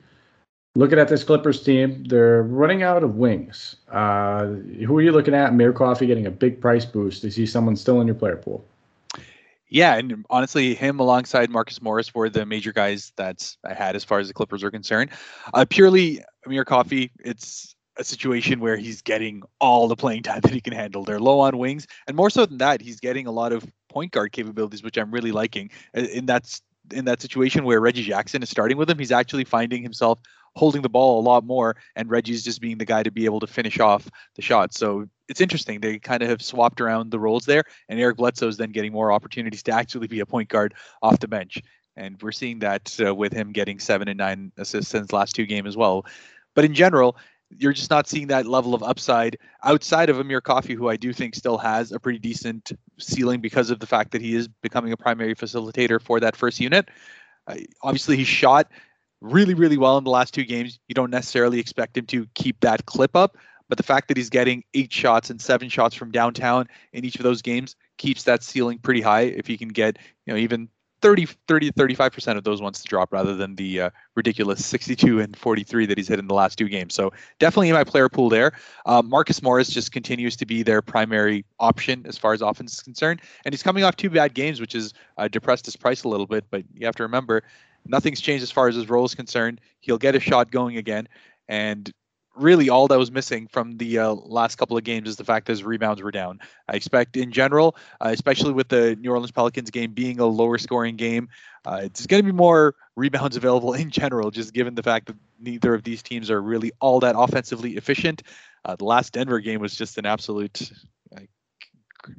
Looking 0.77 0.99
at 0.99 1.09
this 1.09 1.25
Clippers 1.25 1.63
team, 1.63 2.05
they're 2.05 2.45
running 2.45 2.83
out 2.83 3.03
of 3.03 3.17
wings. 3.17 3.77
Uh, 3.91 4.47
who 4.47 4.97
are 4.97 5.03
you 5.03 5.11
looking 5.11 5.35
at? 5.35 5.51
Amir 5.51 5.73
Coffey 5.73 6.07
getting 6.07 6.27
a 6.27 6.31
big 6.31 6.61
price 6.61 6.85
boost. 6.85 7.25
Is 7.25 7.35
he 7.35 7.45
someone 7.45 7.75
still 7.75 8.01
in 8.01 8.07
your 8.07 8.15
player 8.15 8.37
pool? 8.37 8.65
Yeah, 9.69 9.97
and 9.97 10.25
honestly, 10.31 10.75
him 10.75 10.99
alongside 10.99 11.51
Marcus 11.51 11.81
Morris 11.81 12.15
were 12.15 12.29
the 12.29 12.45
major 12.45 12.73
guys 12.73 13.13
that 13.17 13.55
I 13.65 13.73
had 13.73 13.95
as 13.95 14.05
far 14.05 14.19
as 14.19 14.29
the 14.29 14.35
Clippers 14.35 14.65
are 14.65 14.71
concerned. 14.71 15.11
Uh, 15.55 15.65
purely 15.69 16.23
Amir 16.45 16.65
Coffey, 16.65 17.13
it's 17.25 17.75
a 17.97 18.03
situation 18.05 18.61
where 18.61 18.77
he's 18.77 19.01
getting 19.01 19.43
all 19.61 19.87
the 19.87 19.97
playing 19.97 20.23
time 20.23 20.41
that 20.43 20.53
he 20.53 20.61
can 20.61 20.73
handle. 20.73 21.05
They're 21.05 21.21
low 21.21 21.41
on 21.41 21.59
wings, 21.59 21.87
and 22.07 22.17
more 22.17 22.31
so 22.31 22.47
than 22.47 22.59
that, 22.59 22.81
he's 22.81 22.99
getting 22.99 23.27
a 23.27 23.33
lot 23.33 23.53
of 23.53 23.65
point 23.91 24.13
guard 24.13 24.33
capabilities, 24.33 24.83
which 24.83 24.97
I'm 24.97 25.11
really 25.11 25.33
liking. 25.33 25.71
And 25.93 26.27
that's 26.27 26.63
in 26.93 27.05
that 27.05 27.21
situation 27.21 27.65
where 27.65 27.81
Reggie 27.81 28.05
Jackson 28.05 28.43
is 28.43 28.49
starting 28.49 28.77
with 28.77 28.89
him, 28.89 28.99
he's 28.99 29.13
actually 29.13 29.45
finding 29.45 29.83
himself 29.83 30.19
holding 30.57 30.83
the 30.83 30.89
ball 30.89 31.21
a 31.21 31.23
lot 31.23 31.45
more, 31.45 31.77
and 31.95 32.11
Reggie's 32.11 32.43
just 32.43 32.61
being 32.61 32.79
the 32.79 32.85
guy 32.85 33.03
to 33.03 33.11
be 33.11 33.25
able 33.25 33.41
to 33.41 33.47
finish 33.47 33.79
off 33.79 34.11
the 34.35 34.43
shot. 34.43 34.75
So 34.75 35.07
it's 35.29 35.41
interesting. 35.41 35.81
They 35.81 35.99
kind 35.99 36.23
of 36.23 36.29
have 36.29 36.43
swapped 36.43 36.81
around 36.81 37.11
the 37.11 37.21
roles 37.21 37.45
there, 37.45 37.65
and 37.89 38.01
Eric 38.01 38.17
Bledsoe 38.17 38.49
is 38.49 38.57
then 38.57 38.73
getting 38.73 38.93
more 38.93 39.13
opportunities 39.13 39.63
to 39.65 39.73
actually 39.73 40.09
be 40.09 40.21
a 40.21 40.27
point 40.27 40.49
guard 40.49 40.75
off 41.03 41.21
the 41.21 41.29
bench. 41.29 41.63
And 41.97 42.21
we're 42.23 42.33
seeing 42.33 42.61
that 42.61 42.97
uh, 43.05 43.15
with 43.15 43.33
him 43.33 43.53
getting 43.53 43.79
seven 43.79 44.09
and 44.09 44.19
nine 44.19 44.53
assists 44.57 44.91
since 44.91 45.13
last 45.13 45.35
two 45.35 45.47
games 45.47 45.69
as 45.69 45.77
well. 45.77 46.07
But 46.55 46.65
in 46.65 46.75
general, 46.75 47.17
you're 47.57 47.73
just 47.73 47.91
not 47.91 48.09
seeing 48.09 48.29
that 48.29 48.47
level 48.47 48.75
of 48.75 48.83
upside 48.83 49.37
outside 49.65 50.09
of 50.09 50.19
Amir 50.19 50.41
Coffey, 50.41 50.75
who 50.75 50.89
I 50.89 50.97
do 50.97 51.13
think 51.13 51.35
still 51.35 51.59
has 51.59 51.93
a 51.93 51.99
pretty 51.99 52.19
decent 52.19 52.73
ceiling 52.99 53.41
because 53.41 53.71
of 53.71 53.81
the 53.81 53.87
fact 53.87 54.13
that 54.13 54.23
he 54.23 54.35
is 54.35 54.49
becoming 54.49 54.93
a 54.93 54.97
primary 54.97 55.35
facilitator 55.35 56.01
for 56.01 56.21
that 56.21 56.37
first 56.37 56.61
unit. 56.61 56.89
Uh, 57.47 57.57
obviously, 57.83 58.17
he 58.17 58.25
shot 58.25 58.71
really, 59.21 59.55
really 59.55 59.77
well 59.77 59.99
in 59.99 60.05
the 60.05 60.11
last 60.11 60.33
two 60.33 60.45
games. 60.45 60.79
You 60.89 60.95
don't 60.95 61.11
necessarily 61.11 61.59
expect 61.59 61.97
him 61.97 62.07
to 62.07 62.27
keep 62.35 62.61
that 62.61 62.87
clip 62.87 63.17
up, 63.17 63.37
but 63.69 63.77
the 63.79 63.85
fact 63.85 64.09
that 64.09 64.17
he's 64.17 64.31
getting 64.31 64.65
eight 64.75 64.93
shots 64.93 65.31
and 65.31 65.41
seven 65.41 65.69
shots 65.69 65.95
from 65.95 66.11
downtown 66.11 66.69
in 66.93 67.05
each 67.05 67.17
of 67.17 67.23
those 67.23 67.43
games 67.43 67.77
keeps 67.99 68.23
that 68.25 68.43
ceiling 68.43 68.79
pretty 68.79 69.01
high. 69.01 69.23
If 69.23 69.47
he 69.47 69.59
can 69.59 69.69
get, 69.69 69.99
you 70.25 70.33
know, 70.33 70.39
even 70.39 70.69
30, 71.03 71.27
30 71.49 71.71
35% 71.73 72.37
of 72.37 72.45
those 72.45 72.61
ones 72.61 72.81
to 72.83 72.89
drop 72.89 73.13
rather 73.13 73.35
than 73.35 73.57
the 73.57 73.81
uh, 73.83 73.91
ridiculous 74.15 74.65
62 74.65 75.21
and 75.21 75.37
43 75.37 75.87
that 75.87 75.99
he's 75.99 76.09
hit 76.09 76.19
in 76.19 76.27
the 76.27 76.35
last 76.35 76.59
two 76.59 76.69
games. 76.69 76.95
So 76.95 77.13
definitely 77.39 77.69
in 77.69 77.75
my 77.75 77.85
player 77.85 78.09
pool 78.09 78.29
there. 78.29 78.53
Uh, 78.87 79.03
Marcus 79.03 79.43
Morris 79.43 79.69
just 79.69 79.93
continues 79.93 80.37
to 80.37 80.47
be 80.47 80.63
their 80.63 80.83
primary 80.83 81.45
option 81.59 82.05
as 82.07 82.19
far 82.19 82.33
as 82.33 82.43
offense 82.43 82.75
is 82.75 82.81
concerned. 82.81 83.21
And 83.45 83.53
he's 83.53 83.63
coming 83.63 83.85
off 83.85 83.97
two 83.97 84.11
bad 84.11 84.35
games, 84.35 84.61
which 84.61 84.75
has 84.75 84.93
uh, 85.17 85.29
depressed 85.29 85.65
his 85.65 85.77
price 85.77 86.05
a 86.05 86.09
little 86.09 86.27
bit. 86.27 86.45
But 86.51 86.65
you 86.75 86.87
have 86.87 86.97
to 86.97 87.03
remember, 87.03 87.43
nothing's 87.87 88.21
changed 88.21 88.43
as 88.43 88.51
far 88.51 88.69
as 88.69 88.75
his 88.75 88.89
role 88.89 89.05
is 89.05 89.15
concerned. 89.15 89.61
He'll 89.81 89.99
get 89.99 90.15
a 90.15 90.21
shot 90.21 90.51
going 90.51 90.77
again. 90.77 91.09
And 91.49 91.93
really 92.37 92.69
all 92.69 92.89
that 92.89 92.99
was 92.99 93.11
missing 93.11 93.49
from 93.49 93.77
the 93.77 93.99
uh, 93.99 94.13
last 94.13 94.57
couple 94.57 94.77
of 94.77 94.85
games 94.85 95.09
is 95.09 95.17
the 95.17 95.25
fact 95.25 95.47
that 95.47 95.53
his 95.53 95.65
rebounds 95.65 96.03
were 96.03 96.11
down. 96.11 96.41
I 96.69 96.77
expect 96.77 97.17
in 97.17 97.33
general, 97.33 97.77
uh, 98.01 98.11
especially 98.13 98.53
with 98.53 98.69
the 98.69 98.97
New 98.97 99.11
Orleans 99.11 99.33
Pelicans 99.33 99.71
game 99.71 99.93
being 99.93 100.21
a 100.21 100.27
lower 100.27 100.59
scoring 100.59 100.97
game, 100.97 101.29
uh, 101.65 101.81
it's 101.83 102.07
going 102.07 102.23
to 102.23 102.27
be 102.27 102.37
more 102.37 102.75
rebounds 102.97 103.37
available 103.37 103.73
in 103.75 103.91
general, 103.91 104.31
just 104.31 104.53
given 104.53 104.75
the 104.75 104.83
fact 104.83 105.07
that 105.07 105.17
neither 105.41 105.75
of 105.75 105.83
these 105.83 106.03
teams 106.03 106.31
are 106.31 106.41
really 106.41 106.73
all 106.81 107.01
that 107.01 107.15
offensively 107.17 107.77
efficient. 107.77 108.23
Uh, 108.65 108.77
the 108.77 108.85
last 108.85 109.13
Denver 109.13 109.41
game 109.41 109.61
was 109.61 109.75
just 109.75 109.99
an 109.99 110.07
absolute 110.07 110.71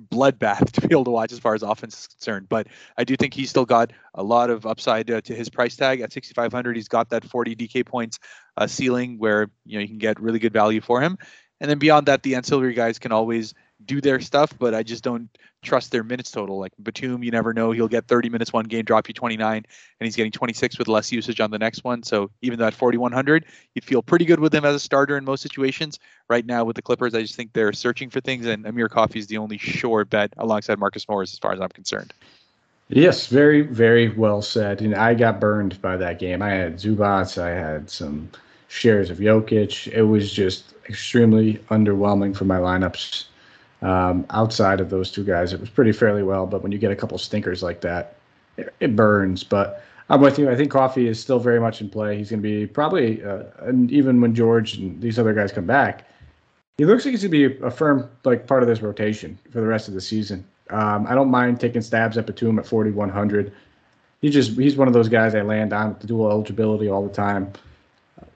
bloodbath 0.09 0.71
to 0.71 0.81
be 0.81 0.87
able 0.91 1.05
to 1.05 1.11
watch 1.11 1.31
as 1.31 1.39
far 1.39 1.53
as 1.53 1.63
offense 1.63 1.99
is 1.99 2.07
concerned. 2.07 2.47
But 2.49 2.67
I 2.97 3.03
do 3.03 3.15
think 3.15 3.33
he's 3.33 3.49
still 3.49 3.65
got 3.65 3.91
a 4.13 4.23
lot 4.23 4.49
of 4.49 4.65
upside 4.65 5.09
uh, 5.09 5.21
to 5.21 5.35
his 5.35 5.49
price 5.49 5.75
tag 5.75 6.01
at 6.01 6.13
6,500. 6.13 6.75
He's 6.75 6.87
got 6.87 7.09
that 7.09 7.25
40 7.25 7.55
DK 7.55 7.85
points 7.85 8.19
uh, 8.57 8.67
ceiling 8.67 9.17
where 9.17 9.49
you 9.65 9.77
know 9.77 9.81
you 9.81 9.87
can 9.87 9.97
get 9.97 10.19
really 10.19 10.39
good 10.39 10.53
value 10.53 10.81
for 10.81 11.01
him. 11.01 11.17
And 11.59 11.69
then 11.69 11.77
beyond 11.77 12.07
that, 12.07 12.23
the 12.23 12.35
ancillary 12.35 12.73
guys 12.73 12.97
can 12.97 13.11
always 13.11 13.53
do 13.85 14.01
their 14.01 14.19
stuff, 14.19 14.53
but 14.57 14.73
I 14.73 14.83
just 14.83 15.03
don't 15.03 15.29
trust 15.61 15.91
their 15.91 16.03
minutes 16.03 16.31
total. 16.31 16.59
Like 16.59 16.73
Batum, 16.81 17.23
you 17.23 17.31
never 17.31 17.53
know. 17.53 17.71
He'll 17.71 17.87
get 17.87 18.07
30 18.07 18.29
minutes 18.29 18.51
one 18.51 18.65
game, 18.65 18.83
drop 18.83 19.07
you 19.07 19.13
29, 19.13 19.55
and 19.57 19.65
he's 19.99 20.15
getting 20.15 20.31
26 20.31 20.77
with 20.79 20.87
less 20.87 21.11
usage 21.11 21.39
on 21.39 21.51
the 21.51 21.59
next 21.59 21.83
one. 21.83 22.03
So 22.03 22.31
even 22.41 22.59
though 22.59 22.67
at 22.67 22.73
4,100, 22.73 23.45
you'd 23.75 23.85
feel 23.85 24.01
pretty 24.01 24.25
good 24.25 24.39
with 24.39 24.53
him 24.53 24.65
as 24.65 24.75
a 24.75 24.79
starter 24.79 25.17
in 25.17 25.25
most 25.25 25.41
situations. 25.41 25.99
Right 26.29 26.45
now 26.45 26.63
with 26.63 26.75
the 26.75 26.81
Clippers, 26.81 27.13
I 27.13 27.21
just 27.21 27.35
think 27.35 27.53
they're 27.53 27.73
searching 27.73 28.09
for 28.09 28.21
things, 28.21 28.45
and 28.45 28.65
Amir 28.65 28.89
Coffey 28.89 29.19
is 29.19 29.27
the 29.27 29.37
only 29.37 29.57
sure 29.57 30.05
bet 30.05 30.33
alongside 30.37 30.79
Marcus 30.79 31.07
Morris 31.07 31.33
as 31.33 31.39
far 31.39 31.53
as 31.53 31.61
I'm 31.61 31.69
concerned. 31.69 32.13
Yes, 32.89 33.27
very, 33.27 33.61
very 33.61 34.09
well 34.09 34.41
said. 34.41 34.81
And 34.81 34.95
I 34.95 35.13
got 35.13 35.39
burned 35.39 35.81
by 35.81 35.95
that 35.97 36.19
game. 36.19 36.41
I 36.41 36.49
had 36.49 36.75
Zubacs, 36.75 37.41
I 37.41 37.51
had 37.51 37.89
some 37.89 38.29
shares 38.67 39.09
of 39.09 39.19
Jokic. 39.19 39.87
It 39.91 40.03
was 40.03 40.31
just 40.31 40.73
extremely 40.89 41.55
underwhelming 41.69 42.35
for 42.35 42.45
my 42.45 42.57
lineups 42.57 43.25
um, 43.81 44.25
outside 44.29 44.79
of 44.79 44.89
those 44.89 45.11
two 45.11 45.23
guys, 45.23 45.53
it 45.53 45.59
was 45.59 45.69
pretty 45.69 45.91
fairly 45.91 46.23
well. 46.23 46.45
But 46.45 46.61
when 46.63 46.71
you 46.71 46.77
get 46.77 46.91
a 46.91 46.95
couple 46.95 47.17
stinkers 47.17 47.63
like 47.63 47.81
that, 47.81 48.15
it, 48.57 48.73
it 48.79 48.95
burns. 48.95 49.43
But 49.43 49.83
I'm 50.09 50.21
with 50.21 50.37
you. 50.37 50.49
I 50.49 50.55
think 50.55 50.71
Coffey 50.71 51.07
is 51.07 51.19
still 51.19 51.39
very 51.39 51.59
much 51.59 51.81
in 51.81 51.89
play. 51.89 52.17
He's 52.17 52.29
going 52.29 52.41
to 52.41 52.47
be 52.47 52.67
probably, 52.67 53.23
uh, 53.23 53.43
and 53.59 53.91
even 53.91 54.21
when 54.21 54.35
George 54.35 54.75
and 54.75 55.01
these 55.01 55.17
other 55.17 55.33
guys 55.33 55.51
come 55.51 55.65
back, 55.65 56.05
he 56.77 56.85
looks 56.85 57.05
like 57.05 57.11
he's 57.11 57.21
going 57.23 57.31
to 57.31 57.49
be 57.49 57.65
a 57.65 57.71
firm 57.71 58.09
like 58.23 58.47
part 58.47 58.63
of 58.63 58.69
this 58.69 58.81
rotation 58.81 59.37
for 59.51 59.61
the 59.61 59.67
rest 59.67 59.87
of 59.87 59.93
the 59.93 60.01
season. 60.01 60.45
Um, 60.69 61.05
I 61.07 61.15
don't 61.15 61.29
mind 61.29 61.59
taking 61.59 61.81
stabs 61.81 62.17
at 62.17 62.25
Batum 62.25 62.59
at 62.59 62.65
4,100. 62.65 63.53
He 64.21 64.29
just 64.29 64.51
he's 64.51 64.77
one 64.77 64.87
of 64.87 64.93
those 64.93 65.09
guys 65.09 65.33
I 65.35 65.41
land 65.41 65.73
on 65.73 65.89
with 65.89 65.99
the 65.99 66.07
dual 66.07 66.29
eligibility 66.29 66.87
all 66.87 67.05
the 67.05 67.13
time. 67.13 67.51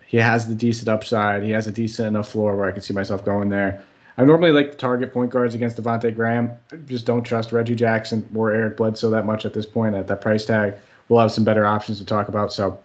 He 0.06 0.18
has 0.18 0.48
the 0.48 0.56
decent 0.56 0.88
upside. 0.88 1.44
He 1.44 1.52
has 1.52 1.68
a 1.68 1.72
decent 1.72 2.08
enough 2.08 2.30
floor 2.30 2.56
where 2.56 2.68
I 2.68 2.72
can 2.72 2.82
see 2.82 2.94
myself 2.94 3.24
going 3.26 3.50
there. 3.50 3.84
I 4.17 4.23
normally 4.23 4.51
like 4.51 4.71
to 4.71 4.78
target 4.78 5.13
point 5.13 5.30
guards 5.30 5.56
against 5.56 5.78
Devonte 5.78 6.13
Graham. 6.15 6.51
I 6.71 6.78
just 6.78 7.06
don't 7.06 7.23
trust 7.23 7.51
Reggie 7.51 7.75
Jackson 7.75 8.28
or 8.34 8.51
Eric 8.51 8.78
Bledsoe 8.78 9.10
that 9.10 9.25
much 9.25 9.45
at 9.45 9.54
this 9.54 9.65
point 9.65 9.95
at 9.95 10.08
that 10.08 10.21
price 10.21 10.45
tag. 10.45 10.75
We'll 11.10 11.19
have 11.19 11.32
some 11.32 11.43
better 11.43 11.65
options 11.65 11.99
to 11.99 12.06
talk 12.06 12.30
about. 12.30 12.54
So 12.54 12.80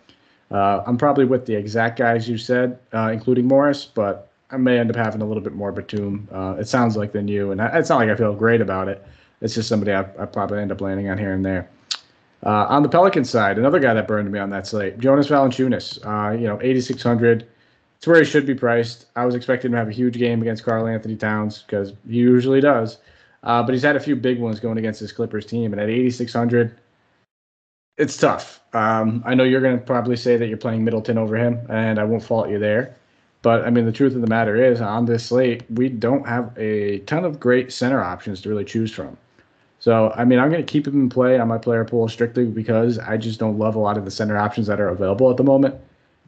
uh, 0.50 0.82
I'm 0.86 0.98
probably 0.98 1.24
with 1.24 1.46
the 1.46 1.54
exact 1.54 1.98
guys 1.98 2.28
you 2.28 2.36
said, 2.36 2.78
uh, 2.92 3.10
including 3.12 3.46
Morris, 3.46 3.86
but 3.86 4.28
I 4.50 4.56
may 4.56 4.78
end 4.78 4.90
up 4.90 4.96
having 4.96 5.22
a 5.22 5.24
little 5.24 5.42
bit 5.42 5.52
more 5.52 5.70
Batum. 5.70 6.28
Uh, 6.32 6.56
it 6.58 6.66
sounds 6.66 6.96
like 6.96 7.12
than 7.12 7.28
you, 7.28 7.52
and 7.52 7.62
I, 7.62 7.78
it's 7.78 7.88
not 7.88 7.98
like 7.98 8.10
I 8.10 8.16
feel 8.16 8.34
great 8.34 8.60
about 8.60 8.88
it. 8.88 9.04
It's 9.40 9.54
just 9.54 9.68
somebody 9.68 9.92
I, 9.92 10.00
I 10.00 10.26
probably 10.26 10.60
end 10.60 10.72
up 10.72 10.80
landing 10.80 11.08
on 11.08 11.16
here 11.16 11.32
and 11.32 11.44
there. 11.44 11.70
Uh, 12.44 12.66
on 12.68 12.82
the 12.82 12.88
Pelican 12.88 13.24
side, 13.24 13.58
another 13.58 13.78
guy 13.78 13.94
that 13.94 14.08
burned 14.08 14.30
me 14.32 14.38
on 14.38 14.50
that 14.50 14.66
slate, 14.66 14.98
Jonas 14.98 15.28
Valanciunas. 15.28 16.04
Uh, 16.04 16.32
you 16.32 16.46
know, 16.46 16.58
8,600 16.60 17.46
it's 18.00 18.06
where 18.06 18.18
he 18.18 18.24
should 18.24 18.46
be 18.46 18.54
priced. 18.54 19.04
I 19.14 19.26
was 19.26 19.34
expecting 19.34 19.68
him 19.68 19.72
to 19.72 19.78
have 19.78 19.88
a 19.88 19.92
huge 19.92 20.16
game 20.16 20.40
against 20.40 20.64
Karl-Anthony 20.64 21.16
Towns 21.16 21.58
because 21.58 21.92
he 22.08 22.16
usually 22.16 22.62
does. 22.62 22.96
Uh, 23.42 23.62
but 23.62 23.74
he's 23.74 23.82
had 23.82 23.94
a 23.94 24.00
few 24.00 24.16
big 24.16 24.40
ones 24.40 24.58
going 24.58 24.78
against 24.78 25.00
his 25.00 25.12
Clippers 25.12 25.44
team, 25.44 25.74
and 25.74 25.82
at 25.82 25.90
8,600, 25.90 26.80
it's 27.98 28.16
tough. 28.16 28.62
Um, 28.72 29.22
I 29.26 29.34
know 29.34 29.44
you're 29.44 29.60
going 29.60 29.78
to 29.78 29.84
probably 29.84 30.16
say 30.16 30.38
that 30.38 30.46
you're 30.46 30.56
playing 30.56 30.82
Middleton 30.82 31.18
over 31.18 31.36
him, 31.36 31.60
and 31.68 31.98
I 31.98 32.04
won't 32.04 32.22
fault 32.22 32.48
you 32.48 32.58
there. 32.58 32.96
But 33.42 33.66
I 33.66 33.70
mean, 33.70 33.84
the 33.84 33.92
truth 33.92 34.14
of 34.14 34.22
the 34.22 34.26
matter 34.26 34.56
is, 34.56 34.80
on 34.80 35.04
this 35.04 35.26
slate, 35.26 35.70
we 35.70 35.90
don't 35.90 36.26
have 36.26 36.56
a 36.56 37.00
ton 37.00 37.26
of 37.26 37.38
great 37.38 37.70
center 37.70 38.02
options 38.02 38.40
to 38.40 38.48
really 38.48 38.64
choose 38.64 38.90
from. 38.90 39.18
So, 39.78 40.10
I 40.16 40.24
mean, 40.24 40.38
I'm 40.38 40.50
going 40.50 40.64
to 40.64 40.72
keep 40.72 40.86
him 40.86 41.02
in 41.02 41.10
play 41.10 41.38
on 41.38 41.48
my 41.48 41.58
player 41.58 41.84
pool 41.84 42.08
strictly 42.08 42.46
because 42.46 42.98
I 42.98 43.18
just 43.18 43.38
don't 43.38 43.58
love 43.58 43.74
a 43.74 43.78
lot 43.78 43.98
of 43.98 44.06
the 44.06 44.10
center 44.10 44.38
options 44.38 44.68
that 44.68 44.80
are 44.80 44.88
available 44.88 45.30
at 45.30 45.36
the 45.36 45.44
moment. 45.44 45.74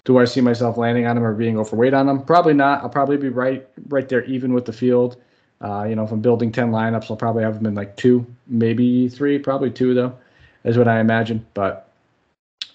Do 0.05 0.19
I 0.19 0.25
see 0.25 0.41
myself 0.41 0.77
landing 0.77 1.07
on 1.07 1.17
him 1.17 1.25
or 1.25 1.35
being 1.35 1.59
overweight 1.59 1.95
on 1.95 2.09
him? 2.09 2.23
Probably 2.23 2.55
not. 2.55 2.83
I'll 2.83 2.89
probably 2.89 3.17
be 3.17 3.29
right 3.29 3.67
right 3.89 4.09
there 4.09 4.25
even 4.25 4.53
with 4.53 4.65
the 4.65 4.73
field. 4.73 5.17
Uh, 5.61 5.85
you 5.89 5.95
know, 5.95 6.03
if 6.03 6.11
I'm 6.11 6.21
building 6.21 6.51
10 6.51 6.73
lineups, 6.73 7.09
I'll 7.09 7.17
probably 7.17 7.45
have 7.45 7.57
him 7.57 7.67
in 7.67 7.75
like 7.75 7.97
two, 7.97 8.27
maybe 8.49 9.09
three, 9.09 9.39
probably 9.39 9.71
two 9.71 9.95
though, 9.95 10.13
is 10.65 10.77
what 10.77 10.89
I 10.89 10.99
imagine. 10.99 11.47
But 11.55 11.89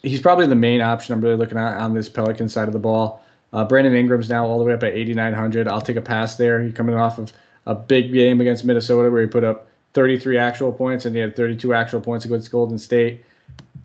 he's 0.04 0.22
probably 0.22 0.48
the 0.48 0.56
main 0.56 0.82
option 0.82 1.14
I'm 1.14 1.22
really 1.22 1.36
looking 1.36 1.58
at 1.58 1.78
on 1.78 1.94
this 1.94 2.08
Pelican 2.08 2.48
side 2.48 2.68
of 2.68 2.74
the 2.74 2.80
ball. 2.80 3.24
Uh, 3.54 3.66
Brandon 3.66 3.94
Ingram's 3.94 4.30
now 4.30 4.46
all 4.46 4.60
the 4.60 4.66
way 4.66 4.74
up 4.74 4.84
at 4.84 4.94
8,900. 4.94 5.68
I'll 5.68 5.82
take 5.82 5.96
a 5.96 6.02
pass 6.02 6.36
there. 6.36 6.62
He's 6.62 6.74
coming 6.74 6.96
off 6.96 7.18
of 7.18 7.34
a 7.66 7.76
big 7.76 8.14
game 8.14 8.40
against 8.42 8.64
Minnesota 8.64 9.10
where 9.10 9.22
he 9.22 9.28
put 9.28 9.44
up 9.44 9.68
33 9.94 10.38
actual 10.38 10.72
points 10.72 11.06
and 11.06 11.16
he 11.16 11.22
had 11.22 11.36
32 11.36 11.74
actual 11.74 12.02
points 12.02 12.26
against 12.26 12.52
Golden 12.52 12.78
State. 12.78 13.24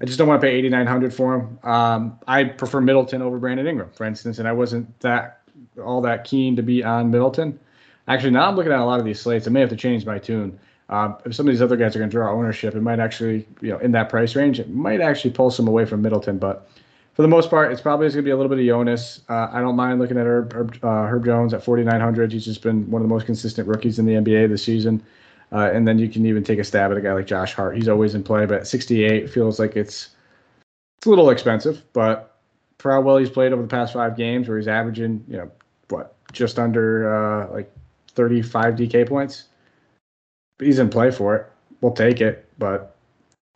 I 0.03 0.05
just 0.05 0.19
don't 0.19 0.27
want 0.27 0.41
to 0.41 0.47
pay 0.47 0.55
8900 0.55 1.15
for 1.15 1.35
him. 1.37 1.59
Um, 1.63 2.19
I 2.27 2.43
prefer 2.43 2.81
Middleton 2.81 3.23
over 3.23 3.39
Brandon 3.39 3.69
Ingram, 3.69 3.91
for 3.95 4.05
instance, 4.05 4.41
and 4.41 4.49
I 4.49 4.53
wasn't 4.53 4.99
that 5.01 5.43
all 5.83 6.01
that 6.01 6.25
keen 6.25 6.57
to 6.57 6.63
be 6.63 6.83
on 6.83 7.11
Middleton. 7.11 7.59
Actually, 8.09 8.33
now 8.33 8.49
I'm 8.49 8.57
looking 8.57 8.73
at 8.73 8.81
a 8.81 8.85
lot 8.85 8.99
of 8.99 9.07
these 9.07 9.21
slates. 9.21 9.47
I 9.47 9.51
may 9.51 9.61
have 9.61 9.69
to 9.71 9.77
change 9.77 10.05
my 10.05 10.19
tune. 10.19 10.59
Uh, 10.89 11.15
if 11.25 11.35
some 11.35 11.47
of 11.47 11.53
these 11.53 11.63
other 11.63 11.77
guys 11.77 11.95
are 11.95 12.01
going 12.01 12.11
to 12.11 12.15
draw 12.15 12.33
ownership, 12.33 12.75
it 12.75 12.81
might 12.81 12.99
actually, 12.99 13.47
you 13.61 13.71
know, 13.71 13.79
in 13.79 13.93
that 13.93 14.09
price 14.09 14.35
range, 14.35 14.59
it 14.59 14.71
might 14.71 15.01
actually 15.01 15.31
pull 15.31 15.53
some 15.53 15.69
away 15.69 15.85
from 15.85 16.03
Middleton. 16.03 16.37
But 16.37 16.69
for 17.15 17.23
the 17.23 17.29
most 17.29 17.49
part, 17.49 17.71
it's 17.71 17.81
probably 17.81 18.09
going 18.09 18.17
to 18.17 18.23
be 18.23 18.31
a 18.31 18.37
little 18.37 18.51
bit 18.51 18.59
of 18.59 18.67
Jonas. 18.67 19.21
Uh, 19.29 19.51
I 19.53 19.61
don't 19.61 19.77
mind 19.77 20.01
looking 20.01 20.19
at 20.19 20.27
Herb, 20.27 20.53
Herb, 20.53 20.79
uh, 20.83 21.07
Herb 21.07 21.25
Jones 21.25 21.55
at 21.55 21.63
4,900. 21.63 22.33
He's 22.33 22.45
just 22.45 22.63
been 22.63 22.91
one 22.91 23.01
of 23.01 23.09
the 23.09 23.15
most 23.15 23.25
consistent 23.27 23.69
rookies 23.69 24.01
in 24.01 24.07
the 24.07 24.15
NBA 24.15 24.49
this 24.49 24.65
season. 24.65 25.01
Uh, 25.53 25.71
and 25.73 25.87
then 25.87 25.99
you 25.99 26.09
can 26.09 26.25
even 26.25 26.43
take 26.43 26.59
a 26.59 26.65
stab 26.65 26.91
at 26.91 26.97
a 26.97 27.01
guy 27.01 27.13
like 27.13 27.27
Josh 27.27 27.53
Hart. 27.53 27.77
He's 27.77 27.89
always 27.89 28.15
in 28.15 28.23
play, 28.23 28.47
but 28.47 28.67
68 28.67 29.29
feels 29.29 29.59
like 29.59 29.77
it's 29.77 30.11
it's 30.99 31.07
a 31.07 31.11
little 31.11 31.31
expensive. 31.31 31.83
But 31.93 32.39
for 32.79 32.93
how 32.93 33.03
well 33.03 33.19
he's 33.19 33.31
played 33.31 33.53
over 33.53 33.63
the 33.63 33.69
past 33.69 33.93
five 33.93 34.17
games, 34.17 34.49
where 34.49 34.57
he's 34.57 34.69
averaging, 34.69 35.25
you 35.29 35.37
know, 35.37 35.51
what 35.89 36.15
just 36.33 36.59
under 36.59 37.13
uh, 37.15 37.53
like 37.53 37.71
35 38.09 38.77
DK 38.77 39.09
points, 39.09 39.45
he's 40.59 40.79
in 40.79 40.89
play 40.89 41.11
for 41.11 41.37
it. 41.37 41.47
We'll 41.83 41.93
take 41.93 42.21
it, 42.21 42.49
but 42.59 42.97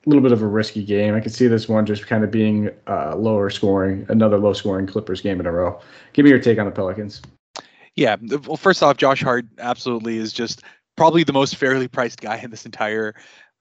a 0.04 0.08
little 0.08 0.22
bit 0.22 0.32
of 0.32 0.42
a 0.42 0.46
risky 0.46 0.84
game. 0.84 1.14
I 1.14 1.20
can 1.20 1.30
see 1.30 1.46
this 1.46 1.68
one 1.68 1.86
just 1.86 2.06
kind 2.06 2.24
of 2.24 2.30
being 2.30 2.70
uh, 2.86 3.16
lower 3.16 3.48
scoring, 3.50 4.04
another 4.08 4.38
low 4.38 4.52
scoring 4.52 4.86
Clippers 4.86 5.20
game 5.20 5.40
in 5.40 5.46
a 5.46 5.52
row. 5.52 5.80
Give 6.12 6.24
me 6.24 6.30
your 6.30 6.40
take 6.40 6.58
on 6.58 6.66
the 6.66 6.72
Pelicans. 6.72 7.22
Yeah, 7.94 8.16
well, 8.46 8.58
first 8.58 8.82
off, 8.82 8.98
Josh 8.98 9.22
Hart 9.22 9.46
absolutely 9.58 10.18
is 10.18 10.32
just 10.32 10.62
probably 10.96 11.24
the 11.24 11.32
most 11.32 11.56
fairly 11.56 11.88
priced 11.88 12.20
guy 12.20 12.38
in 12.38 12.50
this 12.50 12.66
entire 12.66 13.14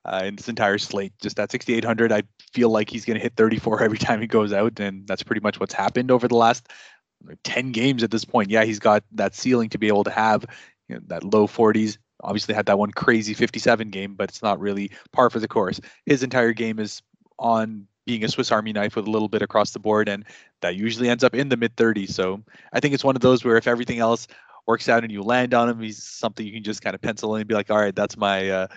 uh, 0.06 0.24
in 0.26 0.36
this 0.36 0.50
entire 0.50 0.78
slate. 0.78 1.14
Just 1.22 1.40
at 1.40 1.52
6,800, 1.52 2.12
I 2.12 2.24
feel 2.54 2.70
like 2.70 2.90
he's 2.90 3.06
going 3.06 3.16
to 3.18 3.24
hit 3.24 3.34
34 3.36 3.82
every 3.84 3.98
time 3.98 4.22
he 4.22 4.28
goes 4.28 4.54
out, 4.54 4.80
and 4.80 5.08
that's 5.08 5.24
pretty 5.24 5.42
much 5.42 5.60
what's 5.60 5.74
happened 5.74 6.12
over 6.12 6.28
the 6.28 6.36
last 6.36 6.68
10 7.44 7.72
games 7.72 8.04
at 8.04 8.12
this 8.12 8.26
point. 8.26 8.50
Yeah, 8.50 8.64
he's 8.64 8.80
got 8.80 9.04
that 9.14 9.36
ceiling 9.36 9.70
to 9.70 9.78
be 9.78 9.88
able 9.88 10.04
to 10.04 10.12
have 10.12 10.46
you 10.88 10.96
know, 10.96 11.02
that 11.08 11.24
low 11.24 11.48
40s. 11.48 11.98
Obviously, 12.24 12.56
had 12.56 12.68
that 12.68 12.80
one 12.80 12.92
crazy 12.92 13.34
57 13.34 13.90
game, 13.90 14.16
but 14.16 14.30
it's 14.30 14.42
not 14.42 14.60
really 14.60 14.92
par 15.12 15.30
for 15.30 15.40
the 15.40 15.48
course. 15.48 15.82
His 16.06 16.24
entire 16.24 16.54
game 16.54 16.80
is 16.80 17.02
on 17.38 17.88
being 18.06 18.24
a 18.24 18.30
Swiss 18.30 18.52
Army 18.52 18.72
knife 18.72 18.96
with 18.96 19.08
a 19.08 19.12
little 19.12 19.28
bit 19.28 19.42
across 19.42 19.72
the 19.72 19.80
board, 19.80 20.08
and 20.08 20.24
that 20.62 20.76
usually 20.76 21.10
ends 21.10 21.24
up 21.24 21.36
in 21.36 21.50
the 21.50 21.58
mid 21.58 21.76
30s. 21.76 22.12
So 22.12 22.44
I 22.72 22.80
think 22.80 22.94
it's 22.94 23.04
one 23.04 23.16
of 23.16 23.22
those 23.22 23.44
where 23.44 23.58
if 23.58 23.68
everything 23.68 24.00
else 24.00 24.28
works 24.68 24.90
out 24.90 25.04
and 25.04 25.12
you 25.12 25.22
land 25.22 25.54
on 25.54 25.70
him, 25.70 25.80
he's 25.80 26.04
something 26.04 26.46
you 26.46 26.54
can 26.54 26.64
just 26.64 26.82
kind 26.82 26.96
of 26.96 27.02
pencil 27.02 27.36
in 27.36 27.42
and 27.42 27.48
be 27.48 27.56
like, 27.56 27.70
all 27.70 27.80
right, 27.80 27.96
that's 27.96 28.18
my 28.18 28.50
uh, 28.50 28.68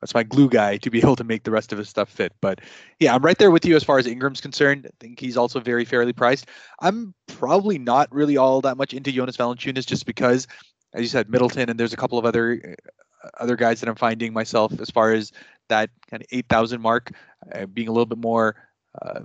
that's 0.00 0.14
my 0.14 0.22
glue 0.22 0.50
guy 0.50 0.76
to 0.76 0.90
be 0.90 0.98
able 1.02 1.16
to 1.16 1.24
make 1.24 1.44
the 1.44 1.50
rest 1.50 1.72
of 1.72 1.78
his 1.78 1.88
stuff 1.88 2.10
fit. 2.10 2.32
But 2.42 2.60
yeah, 3.00 3.14
I'm 3.14 3.22
right 3.22 3.38
there 3.38 3.50
with 3.50 3.64
you 3.64 3.74
as 3.74 3.82
far 3.82 3.98
as 3.98 4.06
Ingram's 4.06 4.40
concerned. 4.40 4.86
I 4.86 4.90
think 5.00 5.18
he's 5.18 5.36
also 5.36 5.60
very 5.60 5.86
fairly 5.86 6.12
priced. 6.12 6.46
I'm 6.80 7.14
probably 7.26 7.78
not 7.78 8.12
really 8.12 8.36
all 8.36 8.60
that 8.60 8.76
much 8.76 8.92
into 8.92 9.10
Jonas 9.10 9.38
Valanciunas 9.38 9.86
just 9.86 10.04
because, 10.04 10.46
as 10.92 11.00
you 11.00 11.08
said, 11.08 11.30
Middleton 11.30 11.70
and 11.70 11.80
there's 11.80 11.94
a 11.94 11.96
couple 11.96 12.18
of 12.18 12.26
other 12.26 12.76
uh, 13.24 13.28
other 13.40 13.56
guys 13.56 13.80
that 13.80 13.88
I'm 13.88 13.94
finding 13.94 14.34
myself 14.34 14.78
as 14.78 14.90
far 14.90 15.12
as 15.12 15.32
that 15.68 15.88
kind 16.10 16.22
of 16.22 16.26
8,000 16.30 16.82
mark 16.82 17.12
uh, 17.54 17.64
being 17.64 17.88
a 17.88 17.92
little 17.92 18.06
bit 18.06 18.18
more. 18.18 18.56
Uh, 19.00 19.20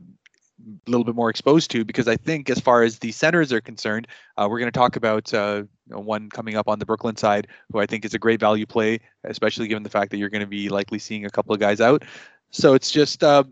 a 0.87 0.91
little 0.91 1.05
bit 1.05 1.15
more 1.15 1.29
exposed 1.29 1.71
to 1.71 1.85
because 1.85 2.09
I 2.09 2.17
think 2.17 2.49
as 2.49 2.59
far 2.59 2.83
as 2.83 2.99
the 2.99 3.13
centers 3.13 3.53
are 3.53 3.61
concerned, 3.61 4.07
uh, 4.37 4.45
we're 4.49 4.59
going 4.59 4.71
to 4.71 4.77
talk 4.77 4.97
about 4.97 5.33
uh, 5.93 5.99
one 5.99 6.29
coming 6.29 6.55
up 6.55 6.67
on 6.67 6.79
the 6.79 6.85
Brooklyn 6.85 7.15
side, 7.15 7.47
who 7.71 7.79
I 7.79 7.85
think 7.85 8.05
is 8.05 8.13
a 8.13 8.19
great 8.19 8.39
value 8.39 8.65
play, 8.65 8.99
especially 9.23 9.67
given 9.67 9.83
the 9.83 9.89
fact 9.89 10.11
that 10.11 10.17
you're 10.17 10.29
going 10.29 10.41
to 10.41 10.47
be 10.47 10.69
likely 10.69 10.99
seeing 10.99 11.25
a 11.25 11.29
couple 11.29 11.53
of 11.53 11.59
guys 11.59 11.81
out. 11.81 12.03
So 12.51 12.73
it's 12.73 12.91
just 12.91 13.23
uh, 13.23 13.43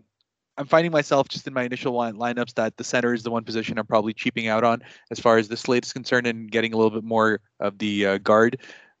I'm 0.58 0.66
finding 0.66 0.90
myself 0.90 1.28
just 1.28 1.46
in 1.46 1.54
my 1.54 1.62
initial 1.62 1.92
line, 1.92 2.16
lineups 2.16 2.54
that 2.54 2.76
the 2.76 2.84
center 2.84 3.14
is 3.14 3.22
the 3.22 3.30
one 3.30 3.44
position 3.44 3.78
I'm 3.78 3.86
probably 3.86 4.12
cheaping 4.12 4.48
out 4.48 4.64
on 4.64 4.82
as 5.10 5.20
far 5.20 5.38
as 5.38 5.46
the 5.46 5.56
slate 5.56 5.86
is 5.86 5.92
concerned 5.92 6.26
and 6.26 6.50
getting 6.50 6.74
a 6.74 6.76
little 6.76 6.90
bit 6.90 7.04
more 7.04 7.40
of 7.60 7.78
the 7.78 8.06
uh, 8.06 8.18
guard 8.18 8.58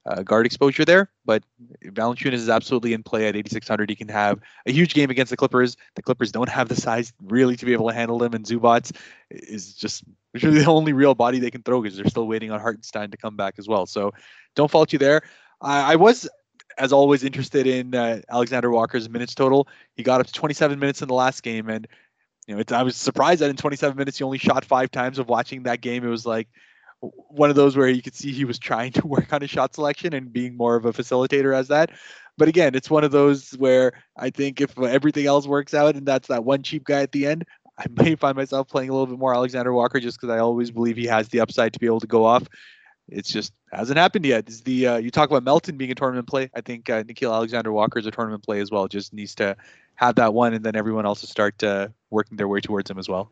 uh, 0.08 0.22
guard 0.22 0.46
exposure 0.46 0.84
there. 0.84 1.10
But 1.24 1.44
Valanciunas 1.84 2.34
is 2.34 2.48
absolutely 2.48 2.92
in 2.92 3.02
play 3.02 3.28
at 3.28 3.36
8,600. 3.36 3.90
He 3.90 3.96
can 3.96 4.08
have 4.08 4.40
a 4.66 4.72
huge 4.72 4.94
game 4.94 5.10
against 5.10 5.30
the 5.30 5.36
Clippers. 5.36 5.76
The 5.94 6.02
Clippers 6.02 6.32
don't 6.32 6.48
have 6.48 6.68
the 6.68 6.76
size 6.76 7.12
really 7.22 7.56
to 7.56 7.66
be 7.66 7.72
able 7.72 7.88
to 7.88 7.94
handle 7.94 8.18
them, 8.18 8.34
and 8.34 8.44
Zubac 8.44 8.90
is 9.30 9.74
just 9.74 10.04
really 10.34 10.58
the 10.64 10.66
only 10.66 10.92
real 10.92 11.14
body 11.14 11.38
they 11.38 11.50
can 11.50 11.62
throw 11.62 11.82
because 11.82 11.96
they're 11.96 12.06
still 12.06 12.26
waiting 12.26 12.50
on 12.50 12.60
Hartenstein 12.60 13.10
to 13.10 13.16
come 13.16 13.36
back 13.36 13.54
as 13.58 13.68
well. 13.68 13.86
So 13.86 14.12
don't 14.56 14.70
fault 14.70 14.92
you 14.92 14.98
there. 14.98 15.22
I, 15.60 15.92
I 15.92 15.96
was. 15.96 16.28
As 16.76 16.92
always, 16.92 17.24
interested 17.24 17.66
in 17.66 17.92
uh, 17.92 18.20
Alexander 18.30 18.70
Walker's 18.70 19.08
minutes 19.08 19.34
total. 19.34 19.66
He 19.96 20.04
got 20.04 20.20
up 20.20 20.28
to 20.28 20.32
27 20.32 20.78
minutes 20.78 21.02
in 21.02 21.08
the 21.08 21.14
last 21.14 21.42
game, 21.42 21.68
and 21.68 21.88
you 22.46 22.54
know, 22.54 22.62
I 22.70 22.84
was 22.84 22.94
surprised 22.94 23.40
that 23.40 23.50
in 23.50 23.56
27 23.56 23.96
minutes 23.96 24.18
he 24.18 24.24
only 24.24 24.38
shot 24.38 24.64
five 24.64 24.92
times. 24.92 25.18
Of 25.18 25.28
watching 25.28 25.64
that 25.64 25.80
game, 25.80 26.04
it 26.04 26.08
was 26.08 26.24
like 26.24 26.46
one 27.00 27.50
of 27.50 27.56
those 27.56 27.76
where 27.76 27.88
you 27.88 28.02
could 28.02 28.14
see 28.14 28.32
he 28.32 28.44
was 28.44 28.58
trying 28.58 28.92
to 28.92 29.06
work 29.06 29.32
on 29.32 29.40
his 29.40 29.50
shot 29.50 29.74
selection 29.74 30.14
and 30.14 30.32
being 30.32 30.56
more 30.56 30.76
of 30.76 30.84
a 30.84 30.92
facilitator 30.92 31.54
as 31.54 31.68
that. 31.68 31.90
But 32.36 32.48
again, 32.48 32.74
it's 32.74 32.88
one 32.88 33.04
of 33.04 33.10
those 33.10 33.50
where 33.52 33.92
I 34.16 34.30
think 34.30 34.60
if 34.60 34.78
everything 34.78 35.26
else 35.26 35.46
works 35.46 35.74
out 35.74 35.96
and 35.96 36.06
that's 36.06 36.28
that 36.28 36.44
one 36.44 36.62
cheap 36.62 36.84
guy 36.84 37.02
at 37.02 37.12
the 37.12 37.26
end, 37.26 37.44
I 37.78 37.86
may 38.02 38.14
find 38.14 38.36
myself 38.36 38.68
playing 38.68 38.90
a 38.90 38.92
little 38.92 39.06
bit 39.06 39.18
more 39.18 39.34
Alexander 39.34 39.72
Walker 39.72 40.00
just 40.00 40.20
because 40.20 40.34
I 40.34 40.38
always 40.38 40.70
believe 40.70 40.96
he 40.96 41.06
has 41.06 41.28
the 41.28 41.40
upside 41.40 41.72
to 41.72 41.78
be 41.78 41.86
able 41.86 42.00
to 42.00 42.06
go 42.06 42.24
off. 42.24 42.46
It's 43.10 43.30
just 43.30 43.54
hasn't 43.72 43.98
happened 43.98 44.26
yet. 44.26 44.48
Is 44.48 44.62
the 44.62 44.86
uh, 44.86 44.96
you 44.98 45.10
talk 45.10 45.30
about 45.30 45.42
Melton 45.42 45.78
being 45.78 45.90
a 45.90 45.94
tournament 45.94 46.28
play? 46.28 46.50
I 46.54 46.60
think 46.60 46.90
uh, 46.90 47.04
Nickeil 47.04 47.32
Alexander 47.32 47.72
Walker 47.72 47.98
is 47.98 48.04
a 48.04 48.10
tournament 48.10 48.44
play 48.44 48.60
as 48.60 48.70
well. 48.70 48.86
Just 48.86 49.14
needs 49.14 49.34
to 49.36 49.56
have 49.94 50.16
that 50.16 50.34
one, 50.34 50.52
and 50.52 50.62
then 50.62 50.76
everyone 50.76 51.06
else 51.06 51.22
will 51.22 51.28
start 51.28 51.62
uh, 51.64 51.88
working 52.10 52.36
their 52.36 52.48
way 52.48 52.60
towards 52.60 52.90
him 52.90 52.98
as 52.98 53.08
well. 53.08 53.30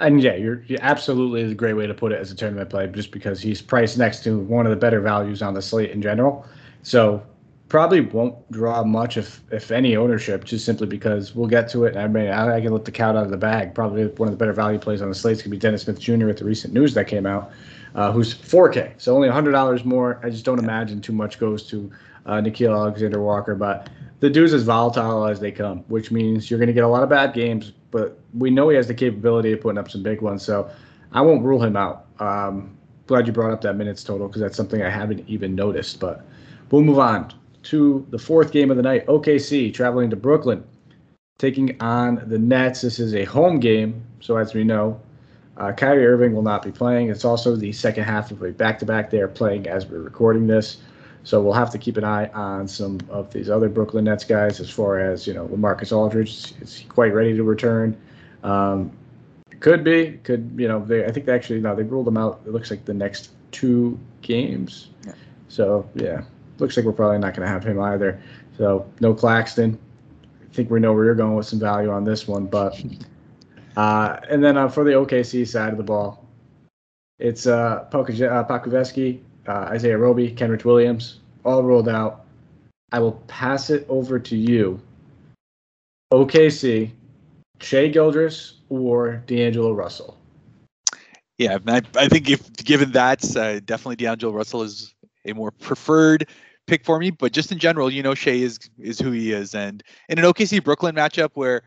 And 0.00 0.22
yeah, 0.22 0.34
you're, 0.34 0.62
you're 0.66 0.78
absolutely 0.82 1.42
is 1.42 1.52
a 1.52 1.54
great 1.54 1.74
way 1.74 1.86
to 1.86 1.94
put 1.94 2.12
it 2.12 2.18
as 2.18 2.30
a 2.30 2.34
tournament 2.34 2.70
play, 2.70 2.86
just 2.88 3.10
because 3.10 3.40
he's 3.40 3.60
priced 3.60 3.98
next 3.98 4.24
to 4.24 4.38
one 4.38 4.66
of 4.66 4.70
the 4.70 4.76
better 4.76 5.00
values 5.00 5.42
on 5.42 5.54
the 5.54 5.62
slate 5.62 5.90
in 5.90 6.00
general. 6.00 6.46
So 6.82 7.22
probably 7.68 8.00
won't 8.00 8.34
draw 8.50 8.82
much, 8.82 9.16
if 9.16 9.40
if 9.50 9.70
any, 9.70 9.96
ownership, 9.96 10.44
just 10.44 10.64
simply 10.64 10.86
because 10.86 11.34
we'll 11.34 11.48
get 11.48 11.68
to 11.70 11.84
it. 11.84 11.96
I 11.96 12.08
mean, 12.08 12.28
I, 12.28 12.56
I 12.56 12.60
can 12.60 12.72
let 12.72 12.84
the 12.84 12.90
cat 12.90 13.16
out 13.16 13.24
of 13.24 13.30
the 13.30 13.36
bag. 13.36 13.74
Probably 13.74 14.06
one 14.06 14.28
of 14.28 14.32
the 14.32 14.38
better 14.38 14.52
value 14.52 14.78
plays 14.78 15.00
on 15.02 15.08
the 15.08 15.14
slates 15.14 15.42
could 15.42 15.50
be 15.50 15.58
Dennis 15.58 15.82
Smith 15.82 16.00
Jr. 16.00 16.26
with 16.26 16.38
the 16.38 16.44
recent 16.44 16.74
news 16.74 16.94
that 16.94 17.06
came 17.06 17.26
out, 17.26 17.52
uh, 17.94 18.10
who's 18.10 18.34
4K, 18.34 18.94
so 18.98 19.14
only 19.14 19.28
$100 19.28 19.84
more. 19.84 20.20
I 20.22 20.30
just 20.30 20.44
don't 20.44 20.58
imagine 20.58 21.00
too 21.00 21.12
much 21.12 21.38
goes 21.38 21.66
to 21.68 21.90
uh, 22.26 22.32
Nickeil 22.34 22.74
Alexander 22.74 23.22
Walker, 23.22 23.54
but 23.54 23.88
the 24.20 24.28
dude's 24.28 24.52
as 24.52 24.64
volatile 24.64 25.26
as 25.26 25.40
they 25.40 25.52
come, 25.52 25.78
which 25.88 26.10
means 26.10 26.50
you're 26.50 26.58
going 26.58 26.68
to 26.68 26.74
get 26.74 26.84
a 26.84 26.88
lot 26.88 27.02
of 27.02 27.08
bad 27.08 27.32
games, 27.34 27.72
but 27.90 28.18
we 28.34 28.50
know 28.50 28.68
he 28.68 28.76
has 28.76 28.86
the 28.86 28.94
capability 28.94 29.52
of 29.52 29.60
putting 29.60 29.78
up 29.78 29.90
some 29.90 30.02
big 30.02 30.20
ones. 30.20 30.42
So 30.42 30.70
I 31.12 31.20
won't 31.20 31.42
rule 31.44 31.62
him 31.62 31.76
out. 31.76 32.06
Um, 32.20 32.76
glad 33.06 33.26
you 33.26 33.32
brought 33.32 33.52
up 33.52 33.60
that 33.62 33.76
minutes 33.76 34.04
total 34.04 34.28
because 34.28 34.40
that's 34.40 34.56
something 34.56 34.82
I 34.82 34.90
haven't 34.90 35.28
even 35.28 35.54
noticed. 35.54 36.00
But 36.00 36.24
we'll 36.70 36.82
move 36.82 36.98
on 36.98 37.32
to 37.64 38.06
the 38.10 38.18
fourth 38.18 38.52
game 38.52 38.70
of 38.70 38.76
the 38.76 38.82
night. 38.82 39.06
OKC 39.06 39.72
traveling 39.74 40.10
to 40.10 40.16
Brooklyn, 40.16 40.64
taking 41.38 41.80
on 41.80 42.22
the 42.26 42.38
Nets. 42.38 42.82
This 42.82 42.98
is 42.98 43.14
a 43.14 43.24
home 43.24 43.60
game, 43.60 44.02
so 44.20 44.36
as 44.36 44.54
we 44.54 44.64
know, 44.64 45.00
uh, 45.56 45.72
Kyrie 45.72 46.06
Irving 46.06 46.34
will 46.34 46.42
not 46.42 46.62
be 46.62 46.70
playing. 46.70 47.10
It's 47.10 47.24
also 47.24 47.54
the 47.54 47.72
second 47.72 48.04
half 48.04 48.30
of 48.30 48.42
a 48.42 48.50
back-to-back. 48.50 49.10
They 49.10 49.20
are 49.20 49.28
playing 49.28 49.66
as 49.66 49.86
we're 49.86 50.00
recording 50.00 50.46
this. 50.46 50.78
So 51.22 51.40
we'll 51.42 51.52
have 51.52 51.70
to 51.70 51.78
keep 51.78 51.96
an 51.96 52.04
eye 52.04 52.28
on 52.28 52.66
some 52.66 52.98
of 53.10 53.32
these 53.32 53.50
other 53.50 53.68
Brooklyn 53.68 54.04
Nets 54.04 54.24
guys 54.24 54.58
as 54.60 54.70
far 54.70 54.98
as, 54.98 55.26
you 55.26 55.34
know, 55.34 55.48
Marcus 55.48 55.92
Aldridge 55.92 56.54
is 56.60 56.76
he 56.76 56.86
quite 56.88 57.12
ready 57.12 57.36
to 57.36 57.42
return. 57.42 57.96
Um, 58.42 58.90
could 59.60 59.84
be, 59.84 60.18
could, 60.24 60.54
you 60.56 60.66
know, 60.66 60.82
they, 60.82 61.04
I 61.04 61.12
think 61.12 61.26
they 61.26 61.34
actually, 61.34 61.60
no, 61.60 61.74
they 61.74 61.82
ruled 61.82 62.06
them 62.06 62.16
out. 62.16 62.40
It 62.46 62.52
looks 62.52 62.70
like 62.70 62.86
the 62.86 62.94
next 62.94 63.30
two 63.52 63.98
games. 64.22 64.88
Yeah. 65.06 65.12
So, 65.48 65.88
yeah, 65.94 66.22
looks 66.58 66.76
like 66.76 66.86
we're 66.86 66.92
probably 66.92 67.18
not 67.18 67.34
going 67.34 67.46
to 67.46 67.52
have 67.52 67.64
him 67.64 67.78
either. 67.80 68.20
So, 68.56 68.90
no 69.00 69.12
Claxton. 69.12 69.78
I 70.42 70.54
think 70.54 70.70
we 70.70 70.80
know 70.80 70.94
where 70.94 71.04
you're 71.04 71.14
going 71.14 71.34
with 71.34 71.46
some 71.46 71.60
value 71.60 71.90
on 71.90 72.04
this 72.04 72.26
one. 72.26 72.46
But, 72.46 72.82
uh, 73.76 74.20
and 74.30 74.42
then 74.42 74.56
uh, 74.56 74.68
for 74.68 74.84
the 74.84 74.92
OKC 74.92 75.46
side 75.46 75.72
of 75.72 75.76
the 75.76 75.84
ball, 75.84 76.26
it's 77.18 77.46
uh, 77.46 77.86
Pokusevski, 77.92 79.18
uh, 79.18 79.24
Isaiah 79.48 79.98
Roby, 79.98 80.30
Kenrich 80.30 80.64
Williams, 80.64 81.20
all 81.44 81.62
rolled 81.62 81.88
out. 81.88 82.24
I 82.92 82.98
will 82.98 83.22
pass 83.28 83.70
it 83.70 83.86
over 83.88 84.18
to 84.18 84.36
you. 84.36 84.80
OKC, 86.12 86.90
Shai 87.60 87.88
Gilgeous 87.88 88.54
or 88.68 89.22
D'Angelo 89.26 89.72
Russell? 89.72 90.16
Yeah, 91.38 91.58
I, 91.66 91.82
I 91.96 92.08
think 92.08 92.28
if 92.28 92.52
given 92.56 92.92
that, 92.92 93.24
uh, 93.36 93.60
definitely 93.60 93.96
D'Angelo 93.96 94.32
Russell 94.32 94.62
is 94.62 94.94
a 95.24 95.32
more 95.32 95.50
preferred 95.50 96.28
pick 96.66 96.84
for 96.84 96.98
me. 96.98 97.10
But 97.10 97.32
just 97.32 97.52
in 97.52 97.58
general, 97.58 97.90
you 97.90 98.02
know, 98.02 98.14
Shai 98.14 98.32
is 98.32 98.58
is 98.78 98.98
who 98.98 99.10
he 99.10 99.32
is, 99.32 99.54
and 99.54 99.82
in 100.08 100.18
an 100.18 100.24
OKC 100.24 100.62
Brooklyn 100.62 100.94
matchup 100.94 101.30
where 101.34 101.62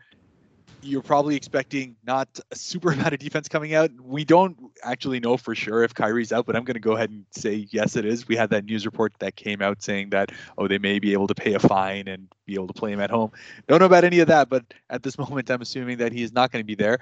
you're 0.84 1.02
probably 1.02 1.36
expecting 1.36 1.96
not 2.06 2.28
a 2.50 2.56
super 2.56 2.92
amount 2.92 3.14
of 3.14 3.18
defense 3.18 3.48
coming 3.48 3.74
out. 3.74 3.90
We 4.00 4.24
don't 4.24 4.56
actually 4.82 5.20
know 5.20 5.36
for 5.36 5.54
sure 5.54 5.82
if 5.82 5.94
Kyrie's 5.94 6.32
out, 6.32 6.46
but 6.46 6.56
I'm 6.56 6.64
going 6.64 6.74
to 6.74 6.80
go 6.80 6.92
ahead 6.92 7.10
and 7.10 7.24
say 7.30 7.66
yes, 7.70 7.96
it 7.96 8.04
is. 8.04 8.28
We 8.28 8.36
had 8.36 8.50
that 8.50 8.64
news 8.64 8.84
report 8.86 9.12
that 9.18 9.36
came 9.36 9.62
out 9.62 9.82
saying 9.82 10.10
that 10.10 10.30
oh, 10.58 10.68
they 10.68 10.78
may 10.78 10.98
be 10.98 11.12
able 11.12 11.26
to 11.26 11.34
pay 11.34 11.54
a 11.54 11.58
fine 11.58 12.08
and 12.08 12.28
be 12.46 12.54
able 12.54 12.66
to 12.66 12.74
play 12.74 12.92
him 12.92 13.00
at 13.00 13.10
home. 13.10 13.32
Don't 13.66 13.80
know 13.80 13.86
about 13.86 14.04
any 14.04 14.20
of 14.20 14.28
that, 14.28 14.48
but 14.48 14.64
at 14.90 15.02
this 15.02 15.18
moment, 15.24 15.50
I'm 15.50 15.62
assuming 15.62 15.98
that 15.98 16.12
he 16.12 16.22
is 16.22 16.32
not 16.32 16.52
going 16.52 16.60
to 16.60 16.66
be 16.66 16.74
there. 16.74 16.98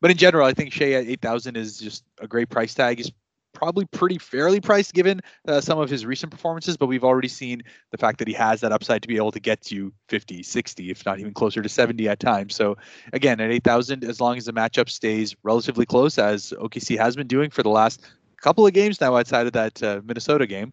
But 0.00 0.10
in 0.10 0.16
general, 0.16 0.46
I 0.46 0.52
think 0.52 0.72
Shai 0.72 0.92
at 0.92 1.06
8,000 1.06 1.56
is 1.56 1.78
just 1.78 2.04
a 2.20 2.26
great 2.26 2.48
price 2.48 2.74
tag. 2.74 2.98
He's 2.98 3.12
probably 3.56 3.86
pretty 3.86 4.18
fairly 4.18 4.60
priced 4.60 4.92
given 4.92 5.18
uh, 5.48 5.62
some 5.62 5.78
of 5.78 5.88
his 5.88 6.04
recent 6.04 6.30
performances, 6.30 6.76
but 6.76 6.88
we've 6.88 7.02
already 7.02 7.26
seen 7.26 7.62
the 7.90 7.96
fact 7.96 8.18
that 8.18 8.28
he 8.28 8.34
has 8.34 8.60
that 8.60 8.70
upside 8.70 9.00
to 9.00 9.08
be 9.08 9.16
able 9.16 9.32
to 9.32 9.40
get 9.40 9.72
you 9.72 9.94
50, 10.08 10.42
60, 10.42 10.90
if 10.90 11.06
not 11.06 11.18
even 11.18 11.32
closer 11.32 11.62
to 11.62 11.68
70 11.68 12.06
at 12.06 12.20
times. 12.20 12.54
So 12.54 12.76
again, 13.14 13.40
at 13.40 13.50
8,000, 13.50 14.04
as 14.04 14.20
long 14.20 14.36
as 14.36 14.44
the 14.44 14.52
matchup 14.52 14.90
stays 14.90 15.34
relatively 15.42 15.86
close, 15.86 16.18
as 16.18 16.52
OKC 16.60 16.98
has 16.98 17.16
been 17.16 17.26
doing 17.26 17.48
for 17.48 17.62
the 17.62 17.70
last 17.70 18.02
couple 18.42 18.66
of 18.66 18.74
games 18.74 19.00
now 19.00 19.16
outside 19.16 19.46
of 19.46 19.54
that 19.54 19.82
uh, 19.82 20.02
Minnesota 20.04 20.46
game, 20.46 20.70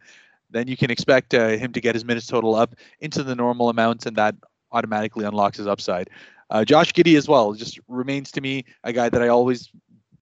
then 0.52 0.68
you 0.68 0.76
can 0.76 0.92
expect 0.92 1.34
uh, 1.34 1.52
him 1.52 1.72
to 1.72 1.80
get 1.80 1.96
his 1.96 2.04
minutes 2.04 2.28
total 2.28 2.54
up 2.54 2.76
into 3.00 3.24
the 3.24 3.34
normal 3.34 3.70
amounts, 3.70 4.06
and 4.06 4.18
that 4.18 4.36
automatically 4.74 5.24
unlocks 5.24 5.58
his 5.58 5.68
upside. 5.68 6.10
Uh, 6.50 6.66
Josh 6.66 6.92
Giddey 6.92 7.18
as 7.18 7.30
well 7.30 7.54
just 7.54 7.80
remains 7.88 8.30
to 8.34 8.42
me 8.42 8.66
a 8.84 8.92
guy 8.92 9.08
that 9.08 9.22
I 9.22 9.30
always 9.30 9.70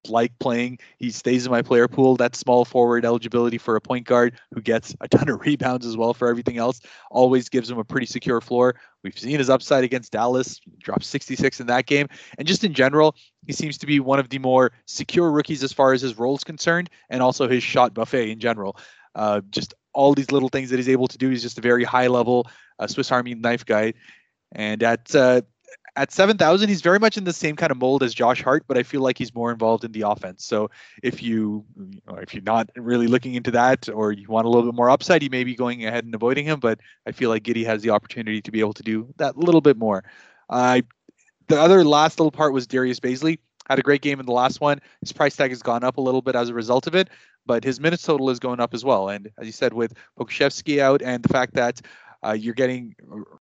like 0.10 0.38
playing. 0.40 0.80
He 0.98 1.12
stays 1.12 1.46
in 1.46 1.52
my 1.52 1.62
player 1.62 1.88
pool. 1.88 2.16
That 2.16 2.36
small 2.36 2.66
forward 2.66 3.06
eligibility 3.06 3.58
for 3.58 3.76
a 3.76 3.82
point 3.82 4.06
guard 4.06 4.40
who 4.54 4.62
gets 4.62 4.96
a 5.02 5.08
ton 5.08 5.30
of 5.30 5.42
rebounds 5.46 5.86
as 5.86 5.98
well 5.98 6.14
for 6.14 6.28
everything 6.28 6.58
else 6.58 6.82
always 7.10 7.50
gives 7.50 7.70
him 7.70 7.78
a 7.78 7.84
pretty 7.84 8.06
secure 8.08 8.42
floor. 8.42 8.76
We've 9.04 9.18
seen 9.18 9.38
his 9.38 9.50
upside 9.50 9.84
against 9.84 10.12
Dallas, 10.12 10.60
dropped 10.80 11.06
66 11.06 11.60
in 11.60 11.68
that 11.68 11.86
game. 11.86 12.08
And 12.38 12.48
just 12.48 12.64
in 12.64 12.74
general, 12.74 13.16
he 13.46 13.54
seems 13.54 13.78
to 13.80 13.88
be 13.88 14.00
one 14.00 14.20
of 14.20 14.30
the 14.30 14.40
more 14.40 14.72
secure 14.86 15.32
rookies 15.32 15.64
as 15.64 15.74
far 15.74 15.94
as 15.94 16.02
his 16.02 16.18
role 16.18 16.36
is 16.36 16.44
concerned 16.44 16.90
and 17.10 17.22
also 17.22 17.48
his 17.48 17.64
shot 17.64 17.94
buffet 17.94 18.30
in 18.30 18.40
general. 18.40 18.78
Uh, 19.16 19.42
just 19.50 19.74
all 19.94 20.14
these 20.14 20.32
little 20.32 20.50
things 20.50 20.70
that 20.70 20.78
he's 20.78 20.90
able 20.90 21.08
to 21.08 21.18
do. 21.18 21.30
He's 21.30 21.42
just 21.42 21.58
a 21.58 21.62
very 21.62 21.84
high 21.84 22.08
level 22.08 22.48
uh, 22.80 22.88
Swiss 22.88 23.12
Army 23.12 23.36
knife 23.36 23.66
guy. 23.66 23.94
And 24.54 24.84
at 24.84 25.14
uh, 25.16 25.42
at 25.96 26.12
7,000, 26.12 26.70
he's 26.70 26.82
very 26.82 27.00
much 27.00 27.18
in 27.18 27.26
the 27.26 27.34
same 27.34 27.56
kind 27.56 27.72
of 27.72 27.78
mold 27.78 28.02
as 28.02 28.14
Josh 28.14 28.42
Hart, 28.42 28.64
but 28.68 28.78
I 28.78 28.84
feel 28.84 29.02
like 29.02 29.18
he's 29.18 29.36
more 29.36 29.52
involved 29.52 29.84
in 29.84 29.92
the 29.92 30.04
offense. 30.04 30.46
So 30.46 30.70
if 31.04 31.22
you, 31.22 31.66
if 32.18 32.34
you're 32.34 32.44
not 32.44 32.70
really 32.78 33.08
looking 33.08 33.36
into 33.36 33.52
that, 33.52 33.90
or 33.90 34.14
you 34.14 34.28
want 34.30 34.46
a 34.46 34.50
little 34.50 34.72
bit 34.72 34.76
more 34.76 34.90
upside, 34.90 35.22
you 35.22 35.30
may 35.30 35.44
be 35.44 35.54
going 35.54 35.86
ahead 35.86 36.06
and 36.06 36.16
avoiding 36.16 36.46
him. 36.46 36.60
But 36.60 36.80
I 37.06 37.12
feel 37.12 37.30
like 37.30 37.44
Giddey 37.44 37.66
has 37.66 37.82
the 37.82 37.90
opportunity 37.90 38.42
to 38.42 38.52
be 38.52 38.62
able 38.62 38.74
to 38.74 38.84
do 38.84 39.14
that 39.18 39.36
a 39.36 39.40
little 39.40 39.62
bit 39.62 39.78
more. 39.78 40.04
Uh, 40.50 40.82
the 41.48 41.60
other 41.60 41.84
last 41.84 42.20
little 42.20 42.32
part 42.32 42.54
was 42.54 42.68
Darius 42.68 43.00
Bazley. 43.00 43.40
Had 43.68 43.80
a 43.80 43.84
great 43.84 44.02
game 44.02 44.20
in 44.20 44.26
the 44.26 44.32
last 44.32 44.62
one. 44.62 44.80
His 45.02 45.12
price 45.12 45.36
tag 45.36 45.52
has 45.52 45.62
gone 45.62 45.84
up 45.84 45.98
a 45.98 46.02
little 46.02 46.22
bit 46.22 46.36
as 46.36 46.50
a 46.50 46.54
result 46.54 46.88
of 46.88 46.96
it, 46.96 47.10
but 47.46 47.64
his 47.64 47.80
minutes 47.80 48.04
total 48.04 48.30
is 48.30 48.40
going 48.40 48.60
up 48.60 48.74
as 48.74 48.84
well. 48.84 49.10
And 49.10 49.30
as 49.38 49.46
you 49.46 49.54
said, 49.54 49.74
with 49.74 49.94
Pokusevski 50.18 50.80
out 50.80 51.02
and 51.02 51.22
the 51.24 51.30
fact 51.30 51.54
that 51.56 51.82
Uh, 52.24 52.34
you're 52.34 52.54
getting 52.54 52.96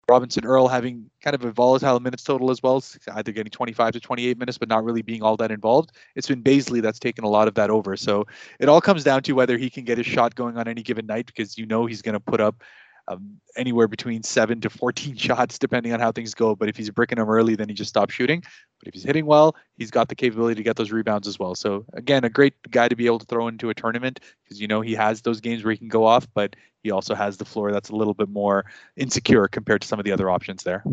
Robinson 0.07 0.45
Earl 0.45 0.67
having 0.67 1.09
kind 1.21 1.35
of 1.35 1.43
a 1.43 1.51
volatile 1.51 1.99
minutes 1.99 2.23
total 2.23 2.49
as 2.49 2.63
well, 2.63 2.83
either 3.13 3.31
getting 3.31 3.51
25 3.51 3.93
to 3.93 3.99
28 3.99 4.37
minutes, 4.37 4.57
but 4.57 4.69
not 4.69 4.83
really 4.83 5.01
being 5.01 5.21
all 5.21 5.35
that 5.37 5.51
involved. 5.51 5.91
It's 6.15 6.27
been 6.27 6.41
Bazley 6.41 6.81
that's 6.81 6.99
taken 6.99 7.23
a 7.23 7.29
lot 7.29 7.47
of 7.47 7.55
that 7.55 7.69
over. 7.69 7.97
So 7.97 8.25
it 8.59 8.69
all 8.69 8.81
comes 8.81 9.03
down 9.03 9.23
to 9.23 9.33
whether 9.33 9.57
he 9.57 9.69
can 9.69 9.83
get 9.83 9.97
his 9.97 10.07
shot 10.07 10.35
going 10.35 10.57
on 10.57 10.67
any 10.67 10.81
given 10.81 11.05
night 11.05 11.25
because 11.25 11.57
you 11.57 11.65
know 11.65 11.85
he's 11.85 12.01
going 12.01 12.13
to 12.13 12.19
put 12.19 12.39
up 12.39 12.63
um, 13.10 13.39
anywhere 13.56 13.88
between 13.88 14.24
seven 14.24 14.62
to 14.62 14.69
14 14.69 15.15
shots, 15.17 15.60
depending 15.60 15.91
on 15.91 16.00
how 16.00 16.12
things 16.12 16.34
go. 16.34 16.56
But 16.56 16.69
if 16.69 16.78
he's 16.78 16.89
bricking 16.89 17.17
them 17.17 17.30
early, 17.30 17.56
then 17.56 17.67
he 17.67 17.76
just 17.76 17.89
stops 17.89 18.13
shooting. 18.13 18.41
But 18.80 18.88
if 18.88 18.93
he's 18.93 19.04
hitting 19.04 19.26
well, 19.26 19.56
he's 19.78 19.91
got 19.91 20.08
the 20.08 20.15
capability 20.15 20.56
to 20.56 20.63
get 20.63 20.78
those 20.78 20.91
rebounds 20.91 21.28
as 21.28 21.38
well. 21.38 21.56
So 21.56 21.86
again, 21.93 22.24
a 22.24 22.30
great 22.30 22.54
guy 22.72 22.88
to 22.88 22.95
be 22.95 23.08
able 23.08 23.19
to 23.19 23.26
throw 23.26 23.48
into 23.48 23.69
a 23.69 23.74
tournament 23.74 24.22
because 24.43 24.62
you 24.62 24.67
know 24.67 24.80
he 24.80 24.93
has 24.93 25.22
those 25.22 25.41
games 25.41 25.63
where 25.63 25.72
he 25.72 25.78
can 25.78 25.89
go 25.89 26.06
off, 26.06 26.28
but 26.34 26.56
he 26.84 26.91
also 26.91 27.15
has 27.15 27.38
the 27.38 27.45
floor 27.45 27.72
that's 27.74 27.89
a 27.89 27.95
little 27.95 28.13
bit 28.13 28.30
more 28.30 28.65
insecure 28.95 29.48
compared 29.50 29.82
to 29.82 29.88
some 29.88 30.00
of 30.00 30.06
the 30.06 30.12
other 30.12 30.30
options 30.30 30.63
there. 30.63 30.84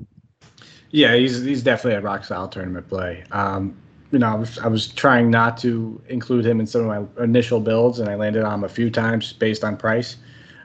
Yeah, 0.91 1.15
he's 1.15 1.45
he's 1.45 1.63
definitely 1.63 1.99
a 1.99 2.01
rock 2.01 2.25
solid 2.25 2.51
tournament 2.51 2.89
play. 2.89 3.25
Um, 3.31 3.77
you 4.13 4.21
know, 4.21 4.29
I 4.29 4.35
was, 4.35 4.59
I 4.61 4.69
was 4.69 4.89
trying 4.89 5.31
not 5.31 5.59
to 5.59 6.01
include 6.09 6.47
him 6.47 6.61
in 6.61 6.67
some 6.67 6.89
of 6.89 7.17
my 7.17 7.23
initial 7.23 7.61
builds, 7.61 7.99
and 7.99 8.09
I 8.09 8.15
landed 8.15 8.45
on 8.45 8.55
him 8.55 8.65
a 8.65 8.69
few 8.69 8.89
times 8.89 9.33
based 9.33 9.65
on 9.65 9.77
price 9.77 10.17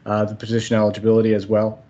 uh, 0.06 0.26
the 0.26 0.36
position 0.36 0.76
eligibility 0.76 1.34
as 1.34 1.48
well. 1.48 1.84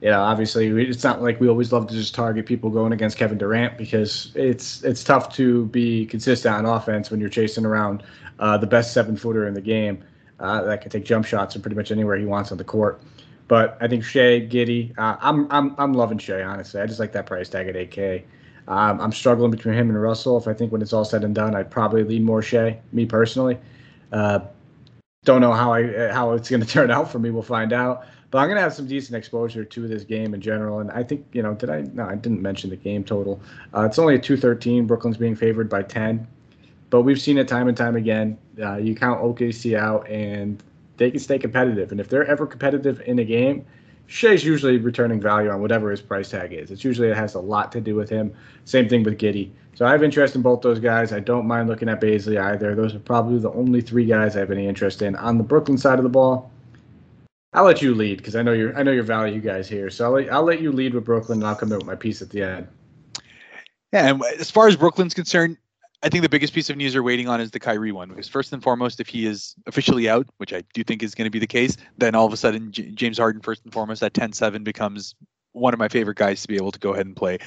You 0.00 0.10
know, 0.10 0.20
obviously, 0.20 0.68
it's 0.68 1.02
not 1.02 1.22
like 1.22 1.40
we 1.40 1.48
always 1.48 1.72
love 1.72 1.88
to 1.88 1.94
just 1.94 2.14
target 2.14 2.46
people 2.46 2.70
going 2.70 2.92
against 2.92 3.16
Kevin 3.16 3.36
Durant 3.36 3.76
because 3.76 4.30
it's 4.36 4.82
it's 4.84 5.02
tough 5.02 5.34
to 5.34 5.66
be 5.66 6.06
consistent 6.06 6.54
on 6.54 6.66
offense 6.66 7.10
when 7.10 7.18
you're 7.18 7.28
chasing 7.28 7.66
around 7.66 8.04
uh, 8.38 8.56
the 8.56 8.66
best 8.66 8.92
seven 8.92 9.16
footer 9.16 9.48
in 9.48 9.54
the 9.54 9.60
game 9.60 10.04
uh, 10.38 10.62
that 10.62 10.82
can 10.82 10.90
take 10.90 11.04
jump 11.04 11.26
shots 11.26 11.56
and 11.56 11.64
pretty 11.64 11.74
much 11.74 11.90
anywhere 11.90 12.16
he 12.16 12.24
wants 12.24 12.52
on 12.52 12.58
the 12.58 12.64
court. 12.64 13.00
But 13.48 13.76
I 13.80 13.88
think 13.88 14.04
Shai, 14.04 14.46
Giddey, 14.46 14.96
uh, 14.98 15.16
I'm 15.20 15.50
I'm 15.50 15.74
I'm 15.78 15.94
loving 15.94 16.18
Shai 16.18 16.42
honestly. 16.42 16.80
I 16.80 16.86
just 16.86 17.00
like 17.00 17.12
that 17.12 17.26
price 17.26 17.48
tag 17.48 17.66
at 17.66 17.74
8K. 17.74 18.22
Um, 18.68 19.00
I'm 19.00 19.12
struggling 19.12 19.50
between 19.50 19.74
him 19.74 19.88
and 19.88 20.00
Russell. 20.00 20.36
If 20.36 20.46
I 20.46 20.52
think 20.52 20.70
when 20.70 20.82
it's 20.82 20.92
all 20.92 21.04
said 21.04 21.24
and 21.24 21.34
done, 21.34 21.56
I'd 21.56 21.70
probably 21.70 22.04
lean 22.04 22.22
more 22.22 22.42
Shai, 22.42 22.78
me 22.92 23.06
personally. 23.06 23.58
Uh, 24.12 24.40
don't 25.28 25.42
know 25.42 25.52
how 25.52 25.74
I 25.74 26.10
how 26.10 26.32
it's 26.32 26.48
going 26.48 26.62
to 26.64 26.66
turn 26.66 26.90
out 26.90 27.12
for 27.12 27.18
me. 27.18 27.30
We'll 27.30 27.42
find 27.42 27.72
out. 27.72 28.06
But 28.30 28.38
I'm 28.38 28.48
going 28.48 28.56
to 28.56 28.62
have 28.62 28.74
some 28.74 28.86
decent 28.86 29.16
exposure 29.16 29.64
to 29.64 29.88
this 29.88 30.04
game 30.04 30.34
in 30.34 30.40
general. 30.40 30.80
And 30.80 30.90
I 30.90 31.02
think 31.02 31.26
you 31.32 31.42
know, 31.42 31.54
did 31.54 31.70
I? 31.70 31.82
No, 31.92 32.04
I 32.06 32.14
didn't 32.14 32.42
mention 32.42 32.70
the 32.70 32.76
game 32.76 33.04
total. 33.04 33.40
Uh, 33.74 33.82
it's 33.82 33.98
only 33.98 34.14
a 34.14 34.18
213. 34.18 34.86
Brooklyn's 34.86 35.16
being 35.16 35.36
favored 35.36 35.68
by 35.68 35.82
10, 35.82 36.26
but 36.90 37.02
we've 37.02 37.20
seen 37.20 37.38
it 37.38 37.46
time 37.46 37.68
and 37.68 37.76
time 37.76 37.96
again. 37.96 38.38
Uh, 38.60 38.76
you 38.76 38.94
count 38.94 39.22
OKC 39.22 39.78
out, 39.78 40.08
and 40.08 40.62
they 40.96 41.10
can 41.10 41.20
stay 41.20 41.38
competitive. 41.38 41.92
And 41.92 42.00
if 42.00 42.08
they're 42.08 42.26
ever 42.26 42.46
competitive 42.46 43.00
in 43.02 43.18
a 43.18 43.24
game, 43.24 43.64
Shai's 44.08 44.42
usually 44.42 44.78
returning 44.78 45.20
value 45.20 45.50
on 45.50 45.60
whatever 45.60 45.90
his 45.90 46.00
price 46.00 46.30
tag 46.30 46.54
is. 46.54 46.70
It's 46.70 46.82
usually 46.82 47.08
it 47.08 47.16
has 47.16 47.34
a 47.34 47.40
lot 47.40 47.70
to 47.72 47.80
do 47.80 47.94
with 47.94 48.08
him. 48.08 48.34
Same 48.64 48.88
thing 48.88 49.02
with 49.02 49.18
Giddey. 49.18 49.50
So 49.74 49.86
I 49.86 49.92
have 49.92 50.02
interest 50.02 50.34
in 50.34 50.40
both 50.40 50.62
those 50.62 50.80
guys. 50.80 51.12
I 51.12 51.20
don't 51.20 51.46
mind 51.46 51.68
looking 51.68 51.90
at 51.90 52.00
Bazley 52.00 52.40
either. 52.40 52.74
Those 52.74 52.94
are 52.94 53.00
probably 53.00 53.38
the 53.38 53.52
only 53.52 53.82
three 53.82 54.06
guys 54.06 54.34
I 54.34 54.40
have 54.40 54.50
any 54.50 54.66
interest 54.66 55.02
in. 55.02 55.14
On 55.16 55.36
the 55.36 55.44
Brooklyn 55.44 55.76
side 55.76 55.98
of 55.98 56.04
the 56.04 56.08
ball, 56.08 56.50
I'll 57.52 57.64
let 57.64 57.82
you 57.82 57.94
lead 57.94 58.16
because 58.16 58.34
I 58.34 58.42
know 58.42 58.52
you're 58.52 58.76
I 58.76 58.82
know 58.82 58.92
your 58.92 59.04
value 59.04 59.40
guys 59.40 59.68
here. 59.68 59.90
So 59.90 60.06
I'll 60.06 60.12
let, 60.12 60.32
I'll 60.32 60.42
let 60.42 60.62
you 60.62 60.72
lead 60.72 60.94
with 60.94 61.04
Brooklyn, 61.04 61.40
and 61.40 61.46
I'll 61.46 61.54
come 61.54 61.70
in 61.70 61.76
with 61.76 61.86
my 61.86 61.94
piece 61.94 62.22
at 62.22 62.30
the 62.30 62.42
end. 62.42 62.68
Yeah, 63.92 64.08
and 64.08 64.22
as 64.38 64.50
far 64.50 64.68
as 64.68 64.76
Brooklyn's 64.76 65.14
concerned, 65.14 65.58
I 66.02 66.08
think 66.08 66.22
the 66.22 66.28
biggest 66.28 66.52
piece 66.52 66.70
of 66.70 66.76
news 66.76 66.94
we're 66.94 67.02
waiting 67.02 67.28
on 67.28 67.40
is 67.40 67.50
the 67.50 67.58
Kyrie 67.58 67.90
one 67.90 68.08
because 68.08 68.28
first 68.28 68.52
and 68.52 68.62
foremost, 68.62 69.00
if 69.00 69.08
he 69.08 69.26
is 69.26 69.56
officially 69.66 70.08
out, 70.08 70.26
which 70.36 70.52
I 70.52 70.62
do 70.72 70.84
think 70.84 71.02
is 71.02 71.14
going 71.14 71.26
to 71.26 71.30
be 71.30 71.40
the 71.40 71.46
case, 71.46 71.76
then 71.96 72.14
all 72.14 72.26
of 72.26 72.32
a 72.32 72.36
sudden 72.36 72.70
J- 72.70 72.90
James 72.92 73.18
Harden, 73.18 73.42
first 73.42 73.64
and 73.64 73.72
foremost, 73.72 74.02
at 74.02 74.12
10-7 74.12 74.62
becomes 74.62 75.16
one 75.52 75.72
of 75.72 75.80
my 75.80 75.88
favorite 75.88 76.16
guys 76.16 76.42
to 76.42 76.48
be 76.48 76.54
able 76.54 76.70
to 76.70 76.78
go 76.78 76.92
ahead 76.92 77.06
and 77.06 77.16
play. 77.16 77.38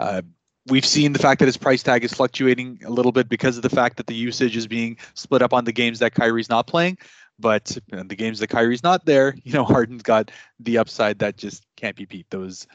Uh, 0.00 0.22
we've 0.68 0.86
seen 0.86 1.12
the 1.12 1.18
fact 1.18 1.40
that 1.40 1.46
his 1.46 1.58
price 1.58 1.82
tag 1.82 2.02
is 2.02 2.12
fluctuating 2.12 2.80
a 2.84 2.90
little 2.90 3.12
bit 3.12 3.28
because 3.28 3.56
of 3.56 3.62
the 3.62 3.70
fact 3.70 3.98
that 3.98 4.06
the 4.06 4.14
usage 4.14 4.56
is 4.56 4.66
being 4.66 4.96
split 5.14 5.42
up 5.42 5.52
on 5.52 5.64
the 5.64 5.72
games 5.72 5.98
that 5.98 6.14
Kyrie's 6.14 6.48
not 6.48 6.66
playing. 6.66 6.96
But 7.38 7.76
you 7.90 7.96
know, 7.96 8.02
the 8.02 8.16
games 8.16 8.40
that 8.40 8.48
Kyrie's 8.48 8.82
not 8.82 9.04
there, 9.04 9.36
you 9.44 9.52
know, 9.52 9.64
Harden's 9.66 10.02
got 10.02 10.30
the 10.60 10.78
upside 10.78 11.18
that 11.20 11.36
just 11.36 11.64
can't 11.76 11.94
be 11.94 12.04
beat. 12.04 12.26
Those 12.30 12.66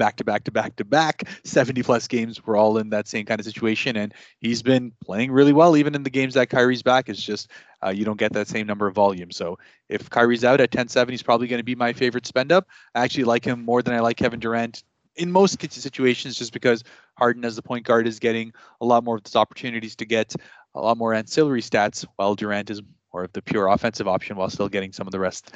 back 0.00 0.16
to 0.16 0.24
back 0.24 0.44
to 0.44 0.50
back 0.50 0.76
to 0.76 0.84
back. 0.84 1.28
70 1.44 1.82
plus 1.82 2.08
games 2.08 2.44
we're 2.46 2.56
all 2.56 2.78
in 2.78 2.88
that 2.88 3.06
same 3.06 3.26
kind 3.26 3.38
of 3.38 3.44
situation 3.44 3.98
and 3.98 4.14
he's 4.38 4.62
been 4.62 4.92
playing 5.04 5.30
really 5.30 5.52
well 5.52 5.76
even 5.76 5.94
in 5.94 6.04
the 6.04 6.10
games 6.10 6.32
that 6.34 6.48
Kyrie's 6.48 6.82
back. 6.82 7.10
It's 7.10 7.22
just 7.22 7.50
uh, 7.84 7.90
you 7.90 8.06
don't 8.06 8.18
get 8.18 8.32
that 8.32 8.48
same 8.48 8.66
number 8.66 8.86
of 8.86 8.94
volume. 8.94 9.30
So 9.30 9.58
if 9.90 10.08
Kyrie's 10.08 10.42
out 10.42 10.58
at 10.58 10.70
10-7 10.70 11.10
he's 11.10 11.22
probably 11.22 11.48
going 11.48 11.60
to 11.60 11.64
be 11.64 11.74
my 11.74 11.92
favorite 11.92 12.26
spend 12.26 12.50
up. 12.50 12.66
I 12.94 13.04
actually 13.04 13.24
like 13.24 13.44
him 13.44 13.62
more 13.62 13.82
than 13.82 13.92
I 13.92 14.00
like 14.00 14.16
Kevin 14.16 14.40
Durant 14.40 14.82
in 15.16 15.30
most 15.30 15.60
situations 15.70 16.38
just 16.38 16.54
because 16.54 16.82
Harden 17.18 17.44
as 17.44 17.54
the 17.54 17.62
point 17.62 17.84
guard 17.84 18.08
is 18.08 18.18
getting 18.18 18.54
a 18.80 18.86
lot 18.86 19.04
more 19.04 19.16
of 19.16 19.22
those 19.22 19.36
opportunities 19.36 19.96
to 19.96 20.06
get 20.06 20.34
a 20.74 20.80
lot 20.80 20.96
more 20.96 21.12
ancillary 21.12 21.60
stats 21.60 22.06
while 22.16 22.34
Durant 22.34 22.70
is 22.70 22.80
more 23.12 23.24
of 23.24 23.32
the 23.34 23.42
pure 23.42 23.66
offensive 23.66 24.08
option 24.08 24.36
while 24.36 24.48
still 24.48 24.70
getting 24.70 24.94
some 24.94 25.06
of 25.06 25.12
the 25.12 25.20
rest. 25.20 25.52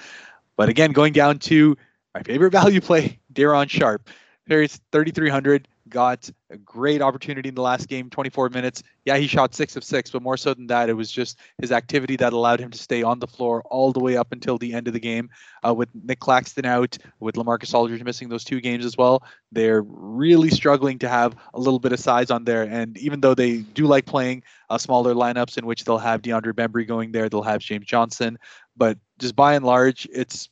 But 0.59 0.69
again 0.69 0.93
going 0.93 1.15
down 1.15 1.39
to 1.39 1.79
my 2.15 2.23
favorite 2.23 2.51
value 2.51 2.83
play 2.83 3.21
Day'Ron 3.33 3.69
Sharpe 3.69 4.11
Paris 4.47 4.81
3,300 4.93 5.69
got 5.89 6.31
a 6.51 6.57
great 6.57 7.03
opportunity 7.03 7.49
in 7.49 7.55
the 7.55 7.63
last 7.63 7.89
game, 7.89 8.09
24 8.09 8.49
minutes. 8.51 8.83
Yeah, 9.05 9.17
he 9.17 9.27
shot 9.27 9.55
six 9.55 9.77
of 9.77 9.85
six, 9.85 10.11
but 10.11 10.23
more 10.23 10.37
so 10.37 10.55
than 10.55 10.67
that, 10.69 10.89
it 10.89 10.95
was 10.95 11.11
just 11.11 11.39
his 11.61 11.73
activity 11.73 12.17
that 12.17 12.33
allowed 12.33 12.61
him 12.61 12.71
to 12.71 12.79
stay 12.79 13.03
on 13.03 13.19
the 13.19 13.27
floor 13.27 13.63
all 13.67 13.93
the 13.93 14.01
way 14.01 14.17
up 14.17 14.33
until 14.33 14.57
the 14.57 14.73
end 14.73 14.87
of 14.87 14.95
the 14.95 15.01
game. 15.01 15.31
Uh, 15.67 15.75
with 15.75 15.89
Nick 15.95 16.21
Claxton 16.21 16.65
out, 16.65 16.97
with 17.21 17.37
Lamarcus 17.37 17.75
Aldridge 17.75 18.03
missing 18.03 18.29
those 18.29 18.45
two 18.45 18.61
games 18.61 18.85
as 18.85 18.97
well, 18.97 19.23
they're 19.53 19.83
really 19.83 20.51
struggling 20.51 20.99
to 21.01 21.09
have 21.09 21.37
a 21.53 21.61
little 21.61 21.79
bit 21.81 21.93
of 21.93 22.01
size 22.01 22.31
on 22.31 22.45
there. 22.45 22.63
And 22.63 22.97
even 22.99 23.21
though 23.21 23.35
they 23.35 23.59
do 23.59 23.87
like 23.87 24.07
playing 24.07 24.43
uh, 24.71 24.79
smaller 24.79 25.15
lineups 25.15 25.59
in 25.59 25.67
which 25.67 25.85
they'll 25.85 25.99
have 25.99 26.23
DeAndre 26.23 26.53
Bembry 26.53 26.87
going 26.87 27.13
there, 27.13 27.29
they'll 27.29 27.43
have 27.43 27.61
James 27.61 27.87
Johnson, 27.87 28.39
but 28.77 28.99
just 29.19 29.37
by 29.37 29.55
and 29.55 29.65
large, 29.65 30.09
it's 30.13 30.49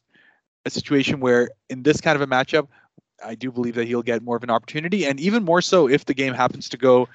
a 0.64 0.70
situation 0.70 1.20
where 1.20 1.50
in 1.68 1.83
this 1.83 2.00
kind 2.00 2.14
of 2.14 2.22
a 2.22 2.26
matchup, 2.26 2.68
I 3.24 3.35
do 3.35 3.50
believe 3.50 3.74
that 3.76 3.87
he'll 3.87 4.02
get 4.02 4.22
more 4.22 4.37
of 4.37 4.42
an 4.42 4.50
opportunity, 4.50 5.06
and 5.06 5.18
even 5.20 5.44
more 5.44 5.62
so 5.62 5.88
if 5.88 6.04
the 6.04 6.14
game 6.14 6.35
happens 6.35 6.68
to 6.70 6.76
go 6.76 7.08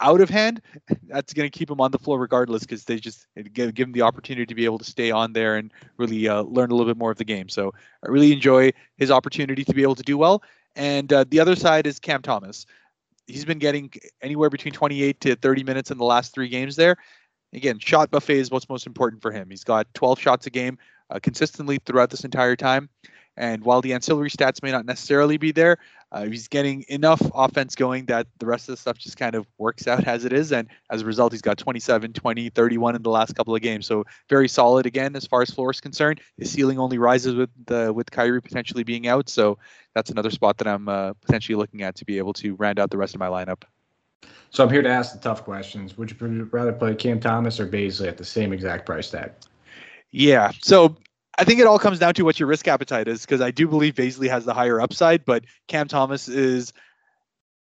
out 0.00 0.20
of 0.20 0.30
hand, 0.30 0.60
that's 1.08 1.32
going 1.32 1.50
to 1.50 1.58
keep 1.58 1.70
him 1.70 1.80
on 1.80 1.90
the 1.90 1.98
floor 1.98 2.18
regardless 2.18 2.62
because 2.62 2.84
they 2.84 2.96
just 2.96 3.26
give, 3.52 3.74
give 3.74 3.88
him 3.88 3.92
the 3.92 4.02
opportunity 4.02 4.46
to 4.46 4.54
be 4.54 4.64
able 4.64 4.78
to 4.78 4.84
stay 4.84 5.10
on 5.10 5.32
there 5.32 5.56
and 5.56 5.72
really 5.96 6.28
uh, 6.28 6.42
learn 6.42 6.70
a 6.70 6.74
little 6.74 6.86
bit 6.86 6.98
more 6.98 7.10
of 7.10 7.18
the 7.18 7.24
game. 7.24 7.48
So 7.48 7.72
I 8.04 8.08
really 8.08 8.32
enjoy 8.32 8.72
his 8.96 9.10
opportunity 9.10 9.64
to 9.64 9.74
be 9.74 9.82
able 9.82 9.96
to 9.96 10.02
do 10.02 10.16
well. 10.18 10.42
And 10.76 11.12
uh, 11.12 11.24
the 11.28 11.40
other 11.40 11.56
side 11.56 11.86
is 11.86 11.98
Cam 11.98 12.22
Thomas. 12.22 12.66
He's 13.26 13.44
been 13.44 13.58
getting 13.58 13.92
anywhere 14.22 14.48
between 14.48 14.72
28 14.72 15.20
to 15.22 15.36
30 15.36 15.64
minutes 15.64 15.90
in 15.90 15.98
the 15.98 16.04
last 16.04 16.32
three 16.32 16.48
games 16.48 16.76
there. 16.76 16.96
Again, 17.52 17.78
shot 17.78 18.10
buffet 18.10 18.38
is 18.38 18.50
what's 18.50 18.68
most 18.68 18.86
important 18.86 19.22
for 19.22 19.32
him. 19.32 19.50
He's 19.50 19.64
got 19.64 19.92
12 19.94 20.20
shots 20.20 20.46
a 20.46 20.50
game 20.50 20.78
uh, 21.10 21.18
consistently 21.20 21.78
throughout 21.84 22.10
this 22.10 22.24
entire 22.24 22.56
time. 22.56 22.88
And 23.38 23.64
while 23.64 23.80
the 23.80 23.92
ancillary 23.92 24.30
stats 24.30 24.64
may 24.64 24.72
not 24.72 24.84
necessarily 24.84 25.36
be 25.36 25.52
there, 25.52 25.78
uh, 26.10 26.24
he's 26.24 26.48
getting 26.48 26.84
enough 26.88 27.22
offense 27.34 27.76
going 27.76 28.06
that 28.06 28.26
the 28.38 28.46
rest 28.46 28.68
of 28.68 28.72
the 28.72 28.76
stuff 28.76 28.98
just 28.98 29.16
kind 29.16 29.36
of 29.36 29.46
works 29.58 29.86
out 29.86 30.06
as 30.08 30.24
it 30.24 30.32
is. 30.32 30.52
And 30.52 30.66
as 30.90 31.02
a 31.02 31.04
result, 31.04 31.32
he's 31.32 31.40
got 31.40 31.56
27, 31.56 32.12
20, 32.12 32.50
31 32.50 32.96
in 32.96 33.02
the 33.02 33.10
last 33.10 33.36
couple 33.36 33.54
of 33.54 33.62
games. 33.62 33.86
So 33.86 34.04
very 34.28 34.48
solid 34.48 34.86
again 34.86 35.14
as 35.14 35.24
far 35.24 35.40
as 35.42 35.50
floor 35.50 35.70
is 35.70 35.80
concerned. 35.80 36.20
His 36.36 36.50
ceiling 36.50 36.80
only 36.80 36.98
rises 36.98 37.36
with 37.36 37.50
the 37.66 37.92
with 37.92 38.10
Kyrie 38.10 38.42
potentially 38.42 38.82
being 38.82 39.06
out. 39.06 39.28
So 39.28 39.56
that's 39.94 40.10
another 40.10 40.30
spot 40.30 40.58
that 40.58 40.66
I'm 40.66 40.88
uh, 40.88 41.12
potentially 41.14 41.54
looking 41.54 41.82
at 41.82 41.94
to 41.96 42.04
be 42.04 42.18
able 42.18 42.32
to 42.34 42.56
round 42.56 42.80
out 42.80 42.90
the 42.90 42.98
rest 42.98 43.14
of 43.14 43.20
my 43.20 43.28
lineup. 43.28 43.62
So 44.50 44.64
I'm 44.64 44.70
here 44.70 44.82
to 44.82 44.88
ask 44.88 45.12
the 45.12 45.20
tough 45.20 45.44
questions. 45.44 45.96
Would 45.96 46.10
you 46.10 46.48
rather 46.50 46.72
play 46.72 46.94
Cam 46.96 47.20
Thomas 47.20 47.60
or 47.60 47.68
Bazley 47.68 48.08
at 48.08 48.16
the 48.16 48.24
same 48.24 48.52
exact 48.52 48.84
price 48.86 49.10
tag? 49.10 49.32
Yeah. 50.10 50.50
So 50.62 50.96
I 51.38 51.44
think 51.44 51.60
it 51.60 51.68
all 51.68 51.78
comes 51.78 52.00
down 52.00 52.14
to 52.14 52.24
what 52.24 52.40
your 52.40 52.48
risk 52.48 52.66
appetite 52.66 53.06
is 53.06 53.20
because 53.20 53.40
I 53.40 53.52
do 53.52 53.68
believe 53.68 53.94
Bazley 53.94 54.28
has 54.28 54.44
the 54.44 54.52
higher 54.52 54.80
upside, 54.80 55.24
but 55.24 55.44
Cam 55.68 55.86
Thomas 55.86 56.26
is 56.26 56.72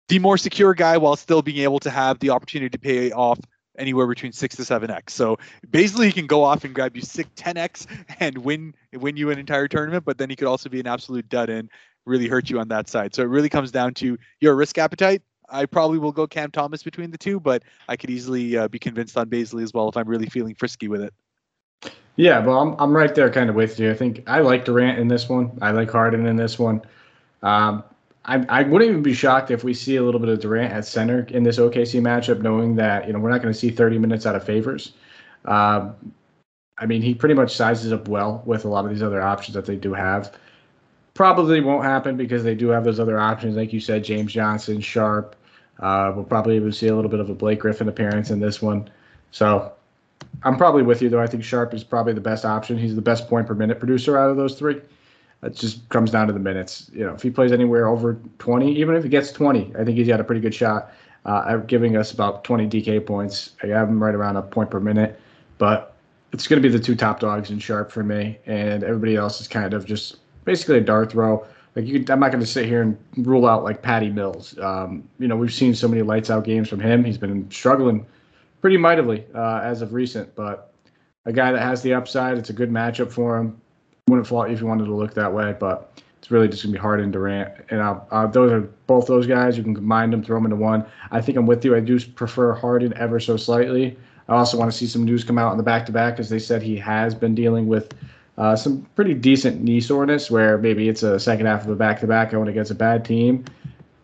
the 0.09 0.19
more 0.19 0.37
secure 0.37 0.75
guy 0.75 0.99
while 0.99 1.15
still 1.15 1.43
being 1.43 1.59
able 1.59 1.79
to 1.81 1.91
have 1.91 2.19
the 2.19 2.31
opportunity 2.31 2.71
to 2.71 2.79
pay 2.79 3.13
off 3.13 3.39
anywhere 3.79 4.09
between 4.09 4.33
six 4.33 4.57
to 4.57 4.65
seven 4.65 4.91
x. 4.91 5.15
So 5.15 5.39
basically, 5.71 6.11
can 6.11 6.27
go 6.27 6.43
off 6.43 6.65
and 6.65 6.75
grab 6.75 6.97
you 6.97 7.03
six, 7.03 7.31
10x 7.37 7.87
and 8.19 8.39
win 8.39 8.75
win 8.95 9.17
you 9.17 9.31
an 9.31 9.39
entire 9.39 9.69
tournament, 9.69 10.05
but 10.05 10.19
then 10.19 10.29
he 10.29 10.35
could 10.35 10.49
also 10.49 10.69
be 10.69 10.81
an 10.81 10.89
absolute 10.89 11.29
dud 11.29 11.49
and 11.49 11.71
really 12.05 12.27
hurt 12.27 12.51
you 12.51 12.59
on 12.59 12.67
that 12.69 12.89
side. 12.89 13.15
So 13.15 13.23
it 13.23 13.29
really 13.29 13.49
comes 13.49 13.71
down 13.71 13.95
to 13.95 14.19
your 14.41 14.57
risk 14.57 14.77
appetite. 14.77 15.23
I 15.49 15.67
probably 15.67 15.99
will 15.99 16.13
go 16.13 16.27
Cam 16.27 16.51
Thomas 16.51 16.83
between 16.83 17.13
the 17.13 17.19
two, 17.19 17.39
but 17.39 17.63
I 17.89 17.97
could 17.97 18.11
easily 18.11 18.57
uh, 18.57 18.67
be 18.67 18.81
convinced 18.81 19.17
on 19.17 19.31
Bazley 19.31 19.63
as 19.63 19.73
well 19.73 19.89
if 19.89 19.97
I'm 19.97 20.09
really 20.09 20.27
feeling 20.27 20.57
frisky 20.57 20.89
with 20.89 21.03
it. 21.03 21.15
Yeah, 22.17 22.45
well, 22.45 22.59
I'm 22.61 22.77
I'm 22.79 22.97
right 22.97 23.15
there, 23.15 23.31
kind 23.31 23.49
of 23.49 23.57
with 23.57 23.79
you. 23.79 23.91
I 23.91 23.95
think 23.95 24.23
I 24.27 24.41
like 24.41 24.65
Durant 24.65 24.99
in 24.99 25.09
this 25.09 25.29
one. 25.29 25.59
I 25.63 25.71
like 25.71 25.91
Harden 25.91 26.27
in 26.27 26.37
this 26.37 26.59
one. 26.59 26.83
Um, 27.43 27.83
I 28.25 28.45
I 28.49 28.63
wouldn't 28.65 28.91
even 28.91 29.03
be 29.03 29.15
shocked 29.15 29.51
if 29.51 29.65
we 29.65 29.73
see 29.75 29.97
a 29.97 30.03
little 30.03 30.21
bit 30.21 30.29
of 30.29 30.41
Durant 30.41 30.73
at 30.73 30.85
center 30.85 31.27
in 31.31 31.43
this 31.43 31.59
OKC 31.59 32.01
matchup, 32.01 32.43
knowing 32.43 32.77
that 32.77 33.07
you 33.07 33.13
know 33.13 33.19
we're 33.19 33.31
not 33.31 33.43
going 33.43 33.53
to 33.53 33.59
see 33.59 33.71
30 33.71 33.99
minutes 33.99 34.27
out 34.27 34.37
of 34.37 34.45
favors. 34.45 34.93
Um, 35.47 35.97
I 36.79 36.87
mean, 36.87 37.03
he 37.03 37.15
pretty 37.15 37.35
much 37.35 37.55
sizes 37.55 37.93
up 37.93 38.09
well 38.09 38.43
with 38.45 38.65
a 38.65 38.69
lot 38.69 38.85
of 38.85 38.91
these 38.91 39.03
other 39.03 39.23
options 39.23 39.55
that 39.55 39.67
they 39.67 39.77
do 39.77 39.95
have. 39.95 40.37
Probably 41.15 41.61
won't 41.61 41.85
happen 41.85 42.17
because 42.17 42.43
they 42.43 42.55
do 42.55 42.69
have 42.69 42.85
those 42.85 42.99
other 42.99 43.19
options, 43.21 43.57
like 43.57 43.73
you 43.73 43.81
said, 43.81 44.05
James 44.05 44.33
Johnson, 44.33 44.81
Sharpe. 44.81 45.37
Uh, 45.81 46.13
we'll 46.15 46.25
probably 46.25 46.57
even 46.57 46.73
see 46.73 46.89
a 46.89 46.95
little 46.95 47.11
bit 47.11 47.21
of 47.21 47.29
a 47.31 47.35
Blake 47.35 47.61
Griffin 47.61 47.89
appearance 47.89 48.31
in 48.31 48.41
this 48.41 48.63
one. 48.63 48.91
So 49.31 49.73
I'm 50.45 50.57
probably 50.57 50.83
with 50.83 51.03
you, 51.03 51.09
though. 51.09 51.21
I 51.21 51.27
think 51.27 51.45
Sharpe 51.45 51.75
is 51.75 51.85
probably 51.85 52.13
the 52.13 52.21
best 52.21 52.45
option. 52.45 52.77
He's 52.77 52.95
the 52.95 53.03
best 53.03 53.29
point 53.29 53.47
per 53.47 53.55
minute 53.55 53.79
producer 53.79 54.19
out 54.19 54.31
of 54.31 54.37
those 54.37 54.55
three. 54.55 54.81
It 55.43 55.55
just 55.55 55.89
comes 55.89 56.11
down 56.11 56.29
to 56.29 56.33
the 56.33 56.39
minutes. 56.39 56.91
You 56.93 57.05
know, 57.05 57.15
if 57.15 57.23
he 57.23 57.31
plays 57.31 57.53
anywhere 57.53 57.89
over 57.89 58.19
20, 58.39 58.75
even 58.77 58.95
if 58.95 59.03
he 59.03 59.09
gets 59.09 59.33
20, 59.33 59.73
I 59.79 59.85
think 59.85 59.99
he's 59.99 60.07
got 60.07 60.21
a 60.21 60.25
pretty 60.25 60.41
good 60.41 60.55
shot 60.55 60.93
uh, 61.25 61.45
at 61.49 61.67
giving 61.67 61.97
us 61.97 62.13
about 62.13 62.45
20 62.45 62.69
DK 62.69 63.05
points. 63.05 63.51
I 63.63 63.69
have 63.69 63.89
him 63.89 64.03
right 64.03 64.15
around 64.15 64.37
a 64.37 64.43
point 64.43 64.71
per 64.71 64.81
minute, 64.81 65.21
but 65.59 65.95
it's 66.33 66.47
going 66.47 66.63
to 66.63 66.69
be 66.69 66.73
the 66.73 66.83
two 66.83 66.95
top 66.95 67.21
dogs 67.21 67.51
in 67.51 67.59
Sharpe 67.59 67.91
for 67.91 68.03
me, 68.03 68.39
and 68.47 68.85
everybody 68.85 69.17
else 69.17 69.41
is 69.41 69.49
kind 69.49 69.75
of 69.75 69.85
just 69.85 70.17
basically 70.45 70.79
a 70.79 70.81
dart 70.81 71.13
throw. 71.13 71.45
Like 71.75 71.87
you, 71.87 72.05
I'm 72.09 72.21
not 72.21 72.31
going 72.31 72.41
to 72.41 72.47
sit 72.47 72.67
here 72.67 72.83
and 72.83 72.97
rule 73.17 73.47
out 73.47 73.65
like 73.65 73.83
Patty 73.83 74.11
Mills. 74.11 74.59
Um, 74.59 75.09
you 75.19 75.27
know, 75.27 75.37
we've 75.37 75.53
seen 75.53 75.75
so 75.75 75.89
many 75.89 76.03
lights 76.03 76.31
out 76.31 76.45
games 76.45 76.69
from 76.69 76.81
him. 76.81 77.05
He's 77.05 77.19
been 77.19 77.51
struggling 77.51 78.07
pretty 78.63 78.79
mightily 78.79 79.27
uh, 79.35 79.61
as 79.63 79.83
of 79.83 79.93
recent, 79.93 80.35
but 80.35 80.73
a 81.27 81.33
guy 81.33 81.53
that 81.53 81.61
has 81.61 81.83
the 81.83 81.93
upside. 81.93 82.39
It's 82.39 82.49
a 82.49 82.55
good 82.55 82.71
matchup 82.71 83.13
for 83.13 83.37
him. 83.37 83.61
Wouldn't 84.09 84.27
fault 84.27 84.49
you 84.49 84.55
if 84.55 84.61
you 84.61 84.67
wanted 84.67 84.87
to 84.87 84.95
look 84.95 85.13
that 85.15 85.33
way, 85.33 85.55
but 85.59 86.01
it's 86.19 86.31
really 86.31 86.49
just 86.49 86.63
gonna 86.63 86.73
be 86.73 86.79
Harden 86.79 87.11
Durant. 87.11 87.53
And 87.71 87.81
uh, 87.81 88.01
uh, 88.11 88.27
those 88.29 88.53
are 88.53 88.61
both 88.87 89.07
those 89.07 89.27
guys. 89.27 89.59
You 89.59 89.65
can 89.65 89.75
combine 89.75 90.11
them, 90.11 90.23
throw 90.23 90.37
them 90.37 90.47
into 90.47 90.57
one. 90.57 90.87
I 91.11 91.21
think 91.21 91.37
I'm 91.37 91.47
with 91.47 91.65
you. 91.65 91.77
I 91.77 91.81
do 91.81 92.01
prefer 92.01 92.55
Harden 92.55 92.95
ever 92.97 93.21
so 93.21 93.37
slightly. 93.37 93.99
I 94.29 94.35
also 94.35 94.57
want 94.57 94.71
to 94.71 94.77
see 94.77 94.87
some 94.87 95.05
news 95.05 95.25
come 95.25 95.39
out 95.39 95.51
on 95.51 95.57
the 95.57 95.65
back 95.65 95.85
to 95.87 95.93
back, 95.93 96.21
as 96.21 96.31
they 96.31 96.39
said 96.39 96.63
he 96.63 96.77
has 96.77 97.15
been 97.15 97.35
dealing 97.35 97.67
with 97.67 97.93
uh, 98.39 98.55
some 98.55 98.83
pretty 98.95 99.15
decent 99.15 99.63
knee 99.63 99.81
soreness, 99.81 100.31
where 100.31 100.57
maybe 100.57 100.89
it's 100.89 101.03
a 101.03 101.19
second 101.19 101.47
half 101.47 101.65
of 101.65 101.71
a 101.71 101.77
back 101.77 101.99
to 102.01 102.07
back 102.07 102.31
going 102.31 102.49
against 102.49 102.71
a 102.71 102.75
bad 102.77 103.05
team. 103.05 103.45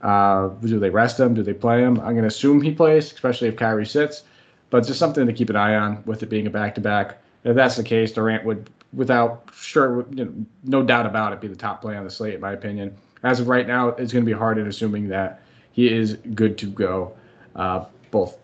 Uh, 0.02 0.48
do 0.48 0.78
they 0.80 0.90
rest 0.90 1.18
him? 1.18 1.34
Do 1.34 1.42
they 1.42 1.54
play 1.54 1.80
him? 1.80 1.98
I'm 2.00 2.12
going 2.12 2.22
to 2.22 2.26
assume 2.26 2.60
he 2.60 2.72
plays, 2.72 3.12
especially 3.12 3.48
if 3.48 3.56
Kyrie 3.56 3.86
sits 3.86 4.24
but 4.70 4.86
just 4.86 4.98
something 4.98 5.26
to 5.26 5.32
keep 5.32 5.50
an 5.50 5.56
eye 5.56 5.74
on 5.74 6.02
with 6.04 6.22
it 6.22 6.26
being 6.26 6.46
a 6.46 6.50
back 6.50 6.74
to 6.74 6.80
back. 6.80 7.18
If 7.44 7.56
that's 7.56 7.76
the 7.76 7.82
case, 7.82 8.12
Durant 8.12 8.44
would, 8.44 8.68
without 8.92 9.48
sure, 9.54 10.06
you 10.10 10.24
know, 10.24 10.32
no 10.64 10.82
doubt 10.82 11.06
about 11.06 11.32
it, 11.32 11.40
be 11.40 11.48
the 11.48 11.56
top 11.56 11.80
play 11.80 11.96
on 11.96 12.04
the 12.04 12.10
slate, 12.10 12.34
in 12.34 12.40
my 12.40 12.52
opinion. 12.52 12.96
As 13.22 13.40
of 13.40 13.48
right 13.48 13.66
now, 13.66 13.88
it's 13.88 14.12
going 14.12 14.24
to 14.24 14.30
be 14.30 14.36
Harden 14.36 14.66
assuming 14.68 15.08
that 15.08 15.42
he 15.72 15.92
is 15.92 16.14
good 16.34 16.58
to 16.58 16.66
go. 16.66 17.16
Uh, 17.56 17.84
both, 18.10 18.36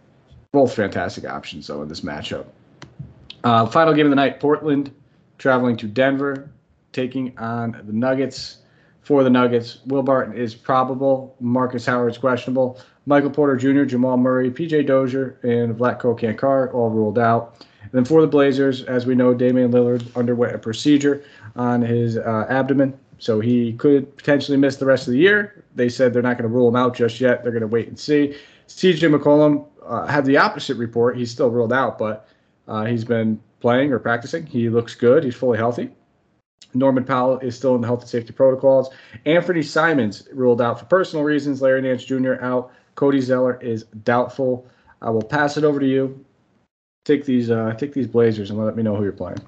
both 0.52 0.74
fantastic 0.74 1.24
options 1.24 1.66
though 1.66 1.82
in 1.82 1.88
this 1.88 2.00
matchup. 2.00 2.46
Uh, 3.42 3.66
final 3.66 3.92
game 3.92 4.06
of 4.06 4.10
the 4.10 4.16
night: 4.16 4.40
Portland 4.40 4.92
traveling 5.38 5.76
to 5.76 5.86
Denver, 5.86 6.50
taking 6.92 7.36
on 7.38 7.82
the 7.86 7.92
Nuggets. 7.92 8.58
For 9.02 9.22
the 9.22 9.28
Nuggets, 9.28 9.80
Will 9.84 10.02
Barton 10.02 10.34
is 10.34 10.54
probable. 10.54 11.36
Marcus 11.38 11.84
Howard's 11.84 12.16
questionable. 12.16 12.80
Michael 13.06 13.30
Porter 13.30 13.56
Jr., 13.56 13.84
Jamal 13.84 14.16
Murray, 14.16 14.50
PJ 14.50 14.86
Dozier, 14.86 15.38
and 15.42 15.74
Vlatko 15.74 16.18
Cancar 16.18 16.72
all 16.72 16.90
ruled 16.90 17.18
out. 17.18 17.66
And 17.82 17.92
then 17.92 18.04
for 18.04 18.20
the 18.20 18.26
Blazers, 18.26 18.82
as 18.84 19.06
we 19.06 19.14
know, 19.14 19.34
Damian 19.34 19.70
Lillard 19.70 20.14
underwent 20.16 20.54
a 20.54 20.58
procedure 20.58 21.24
on 21.54 21.82
his 21.82 22.16
uh, 22.16 22.46
abdomen, 22.48 22.98
so 23.18 23.40
he 23.40 23.74
could 23.74 24.16
potentially 24.16 24.56
miss 24.56 24.76
the 24.76 24.86
rest 24.86 25.06
of 25.06 25.12
the 25.12 25.18
year. 25.18 25.64
They 25.74 25.88
said 25.88 26.12
they're 26.12 26.22
not 26.22 26.38
going 26.38 26.50
to 26.50 26.54
rule 26.54 26.68
him 26.68 26.76
out 26.76 26.96
just 26.96 27.20
yet. 27.20 27.42
They're 27.42 27.52
going 27.52 27.60
to 27.60 27.66
wait 27.66 27.88
and 27.88 27.98
see. 27.98 28.36
CJ 28.68 29.14
McCollum 29.14 29.66
uh, 29.84 30.06
had 30.06 30.24
the 30.24 30.36
opposite 30.38 30.76
report. 30.76 31.16
He's 31.16 31.30
still 31.30 31.50
ruled 31.50 31.72
out, 31.72 31.98
but 31.98 32.28
uh, 32.66 32.84
he's 32.86 33.04
been 33.04 33.40
playing 33.60 33.92
or 33.92 33.98
practicing. 33.98 34.46
He 34.46 34.68
looks 34.68 34.94
good. 34.94 35.24
He's 35.24 35.34
fully 35.34 35.58
healthy. 35.58 35.90
Norman 36.74 37.04
Powell 37.04 37.38
is 37.38 37.54
still 37.54 37.74
in 37.74 37.80
the 37.80 37.86
health 37.86 38.00
and 38.00 38.10
safety 38.10 38.32
protocols. 38.32 38.90
Anthony 39.26 39.62
Simons 39.62 40.26
ruled 40.32 40.60
out 40.60 40.80
for 40.80 40.86
personal 40.86 41.24
reasons. 41.24 41.62
Larry 41.62 41.82
Nance 41.82 42.04
Jr. 42.04 42.34
out. 42.40 42.72
Cody 42.94 43.20
Zeller 43.20 43.58
is 43.60 43.84
doubtful. 44.02 44.66
I 45.02 45.10
will 45.10 45.22
pass 45.22 45.56
it 45.56 45.64
over 45.64 45.80
to 45.80 45.86
you. 45.86 46.24
Take 47.04 47.24
these, 47.24 47.50
uh, 47.50 47.74
take 47.78 47.92
these 47.92 48.06
Blazers, 48.06 48.50
and 48.50 48.58
let 48.58 48.76
me 48.76 48.82
know 48.82 48.96
who 48.96 49.02
you're 49.02 49.12
playing. 49.12 49.38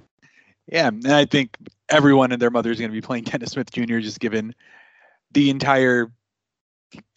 Yeah, 0.71 0.89
and 0.89 1.07
I 1.07 1.25
think 1.25 1.57
everyone 1.89 2.33
and 2.33 2.43
their 2.43 2.51
mother 2.51 2.71
is 2.71 2.79
going 2.79 2.91
to 2.91 2.95
be 2.95 3.01
playing 3.01 3.25
Dennis 3.25 3.53
Smith 3.53 3.71
Jr. 3.71 3.99
Just 3.99 4.21
given 4.21 4.55
the 5.33 5.51
entire 5.51 6.13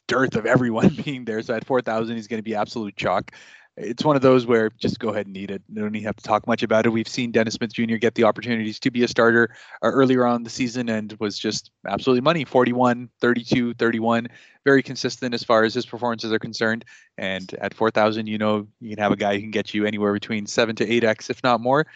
dearth 0.08 0.36
of 0.36 0.46
everyone 0.46 0.90
being 1.06 1.26
there. 1.26 1.42
So 1.42 1.56
at 1.56 1.66
4,000, 1.66 2.16
he's 2.16 2.28
going 2.28 2.40
to 2.40 2.44
be 2.44 2.56
absolute 2.56 2.96
chalk 2.96 3.32
it's 3.80 4.04
one 4.04 4.18
of 4.18 4.22
those 4.22 4.46
where 4.46 4.70
just 4.78 5.00
go 5.00 5.10
ahead 5.10 5.26
and 5.26 5.38
eat 5.38 5.50
it. 5.50 5.62
You 5.70 5.82
don't 5.82 5.96
even 5.96 6.06
have 6.06 6.18
to 6.18 6.24
talk 6.24 6.46
much 6.48 6.64
about 6.64 6.86
it. 6.86 6.90
We've 6.90 7.08
seen 7.08 7.32
Dennis 7.32 7.54
Smith 7.54 7.74
Jr. 7.74 7.96
get 7.96 8.14
the 8.14 8.26
opportunities 8.26 8.78
to 8.82 8.92
be 8.92 9.04
a 9.04 9.08
starter 9.08 9.56
uh, 9.82 9.88
earlier 9.88 10.26
on 10.26 10.44
the 10.44 10.50
season 10.50 10.90
and 10.90 11.16
was 11.20 11.40
just 11.40 11.72
absolutely 11.88 12.22
money 12.22 12.44
41, 12.44 13.10
32, 13.22 13.74
31. 13.76 14.28
Very 14.66 14.84
consistent 14.84 15.34
as 15.34 15.44
far 15.44 15.64
as 15.64 15.74
his 15.74 15.86
performances 15.86 16.34
are 16.34 16.40
concerned. 16.40 16.84
And 17.18 17.54
at 17.62 17.74
4,000, 17.74 18.28
you 18.28 18.38
know, 18.38 18.68
you 18.82 18.90
can 18.90 19.02
have 19.02 19.14
a 19.14 19.16
guy 19.16 19.36
who 19.36 19.42
can 19.42 19.52
get 19.52 19.74
you 19.74 19.86
anywhere 19.86 20.14
between 20.14 20.46
7 20.46 20.76
to 20.76 20.86
8x, 20.86 21.30
if 21.30 21.42
not 21.42 21.62
more. 21.62 21.88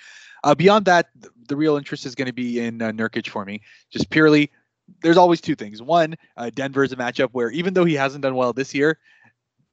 Uh, 0.46 0.56
beyond 0.56 0.86
that, 0.86 1.10
the 1.48 1.56
real 1.56 1.76
interest 1.76 2.06
is 2.06 2.16
going 2.16 2.28
to 2.28 2.34
be 2.34 2.60
in 2.60 2.82
uh, 2.82 2.92
Nurkic 2.92 3.28
for 3.28 3.44
me, 3.44 3.62
just 3.92 4.10
purely. 4.10 4.52
There's 5.02 5.18
always 5.18 5.40
two 5.40 5.56
things. 5.56 5.82
One, 5.82 6.16
uh, 6.36 6.50
Denver 6.50 6.84
is 6.84 6.92
a 6.92 6.98
matchup 6.98 7.30
where 7.32 7.50
even 7.52 7.74
though 7.74 7.86
he 7.86 7.94
hasn't 7.94 8.22
done 8.22 8.36
well 8.36 8.52
this 8.52 8.74
year, 8.74 9.00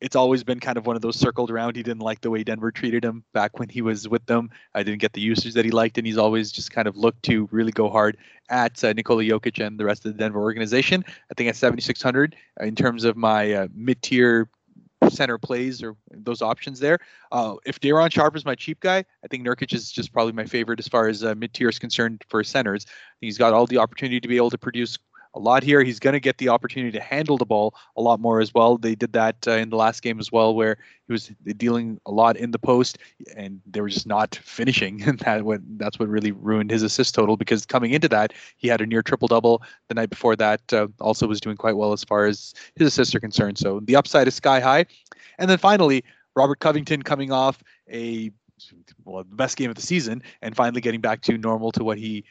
it's 0.00 0.16
always 0.16 0.42
been 0.42 0.60
kind 0.60 0.78
of 0.78 0.86
one 0.86 0.96
of 0.96 1.02
those 1.02 1.16
circled 1.16 1.50
around. 1.50 1.76
He 1.76 1.82
didn't 1.82 2.02
like 2.02 2.20
the 2.20 2.30
way 2.30 2.42
Denver 2.42 2.70
treated 2.70 3.04
him 3.04 3.24
back 3.32 3.58
when 3.58 3.68
he 3.68 3.82
was 3.82 4.08
with 4.08 4.24
them. 4.26 4.50
I 4.74 4.82
didn't 4.82 5.00
get 5.00 5.12
the 5.12 5.20
usage 5.20 5.54
that 5.54 5.64
he 5.64 5.70
liked, 5.70 5.98
and 5.98 6.06
he's 6.06 6.18
always 6.18 6.50
just 6.50 6.70
kind 6.70 6.88
of 6.88 6.96
looked 6.96 7.22
to 7.24 7.48
really 7.50 7.72
go 7.72 7.88
hard 7.88 8.16
at 8.48 8.82
uh, 8.82 8.92
Nikola 8.92 9.22
Jokic 9.24 9.64
and 9.64 9.78
the 9.78 9.84
rest 9.84 10.06
of 10.06 10.12
the 10.12 10.18
Denver 10.18 10.40
organization. 10.40 11.04
I 11.30 11.34
think 11.36 11.48
at 11.48 11.56
7,600 11.56 12.36
uh, 12.60 12.64
in 12.64 12.74
terms 12.74 13.04
of 13.04 13.16
my 13.16 13.52
uh, 13.52 13.68
mid-tier 13.74 14.48
center 15.08 15.38
plays 15.38 15.82
or 15.82 15.96
those 16.10 16.42
options 16.42 16.78
there. 16.78 16.98
Uh, 17.32 17.56
if 17.64 17.80
Day'Ron 17.80 18.10
Sharpe 18.10 18.36
is 18.36 18.44
my 18.44 18.54
cheap 18.54 18.80
guy, 18.80 18.98
I 18.98 19.28
think 19.30 19.46
Nurkic 19.46 19.72
is 19.72 19.90
just 19.90 20.12
probably 20.12 20.32
my 20.32 20.44
favorite 20.44 20.78
as 20.78 20.88
far 20.88 21.08
as 21.08 21.24
uh, 21.24 21.34
mid-tier 21.34 21.68
is 21.68 21.78
concerned 21.78 22.22
for 22.28 22.44
centers. 22.44 22.86
He's 23.20 23.38
got 23.38 23.52
all 23.52 23.66
the 23.66 23.78
opportunity 23.78 24.20
to 24.20 24.28
be 24.28 24.36
able 24.36 24.50
to 24.50 24.58
produce 24.58 24.98
a 25.34 25.38
lot 25.38 25.62
here. 25.62 25.82
He's 25.82 26.00
going 26.00 26.14
to 26.14 26.20
get 26.20 26.38
the 26.38 26.48
opportunity 26.48 26.92
to 26.92 27.00
handle 27.00 27.38
the 27.38 27.44
ball 27.44 27.74
a 27.96 28.02
lot 28.02 28.20
more 28.20 28.40
as 28.40 28.52
well. 28.52 28.76
They 28.76 28.94
did 28.94 29.12
that 29.12 29.36
uh, 29.46 29.52
in 29.52 29.70
the 29.70 29.76
last 29.76 30.02
game 30.02 30.18
as 30.18 30.32
well, 30.32 30.54
where 30.54 30.78
he 31.06 31.12
was 31.12 31.30
dealing 31.56 32.00
a 32.06 32.10
lot 32.10 32.36
in 32.36 32.50
the 32.50 32.58
post, 32.58 32.98
and 33.36 33.60
they 33.66 33.80
were 33.80 33.88
just 33.88 34.06
not 34.06 34.34
finishing. 34.42 35.02
And 35.10 35.18
that 35.20 35.60
that's 35.76 35.98
what 35.98 36.08
really 36.08 36.30
ruined 36.30 36.70
his 36.70 36.82
assist 36.82 37.14
total 37.14 37.36
because 37.36 37.66
coming 37.66 37.92
into 37.92 38.08
that, 38.08 38.32
he 38.58 38.68
had 38.68 38.80
a 38.80 38.86
near 38.86 39.02
triple 39.02 39.28
double. 39.28 39.62
The 39.88 39.94
night 39.94 40.10
before 40.10 40.36
that, 40.36 40.72
uh, 40.72 40.86
also 41.00 41.26
was 41.26 41.40
doing 41.40 41.56
quite 41.56 41.76
well 41.76 41.92
as 41.92 42.04
far 42.04 42.26
as 42.26 42.54
his 42.76 42.88
assists 42.88 43.14
are 43.14 43.20
concerned. 43.20 43.58
So 43.58 43.80
the 43.80 43.96
upside 43.96 44.28
is 44.28 44.34
sky 44.34 44.60
high. 44.60 44.86
And 45.38 45.50
then 45.50 45.58
finally, 45.58 46.04
Robert 46.36 46.60
Covington 46.60 47.02
coming 47.02 47.32
off 47.32 47.62
a 47.92 48.30
well, 49.04 49.24
the 49.24 49.36
best 49.36 49.56
game 49.56 49.70
of 49.70 49.76
the 49.76 49.82
season 49.82 50.22
and 50.42 50.54
finally 50.54 50.80
getting 50.80 51.00
back 51.00 51.22
to 51.22 51.38
normal 51.38 51.72
to 51.72 51.84
what 51.84 51.98
he 51.98 52.24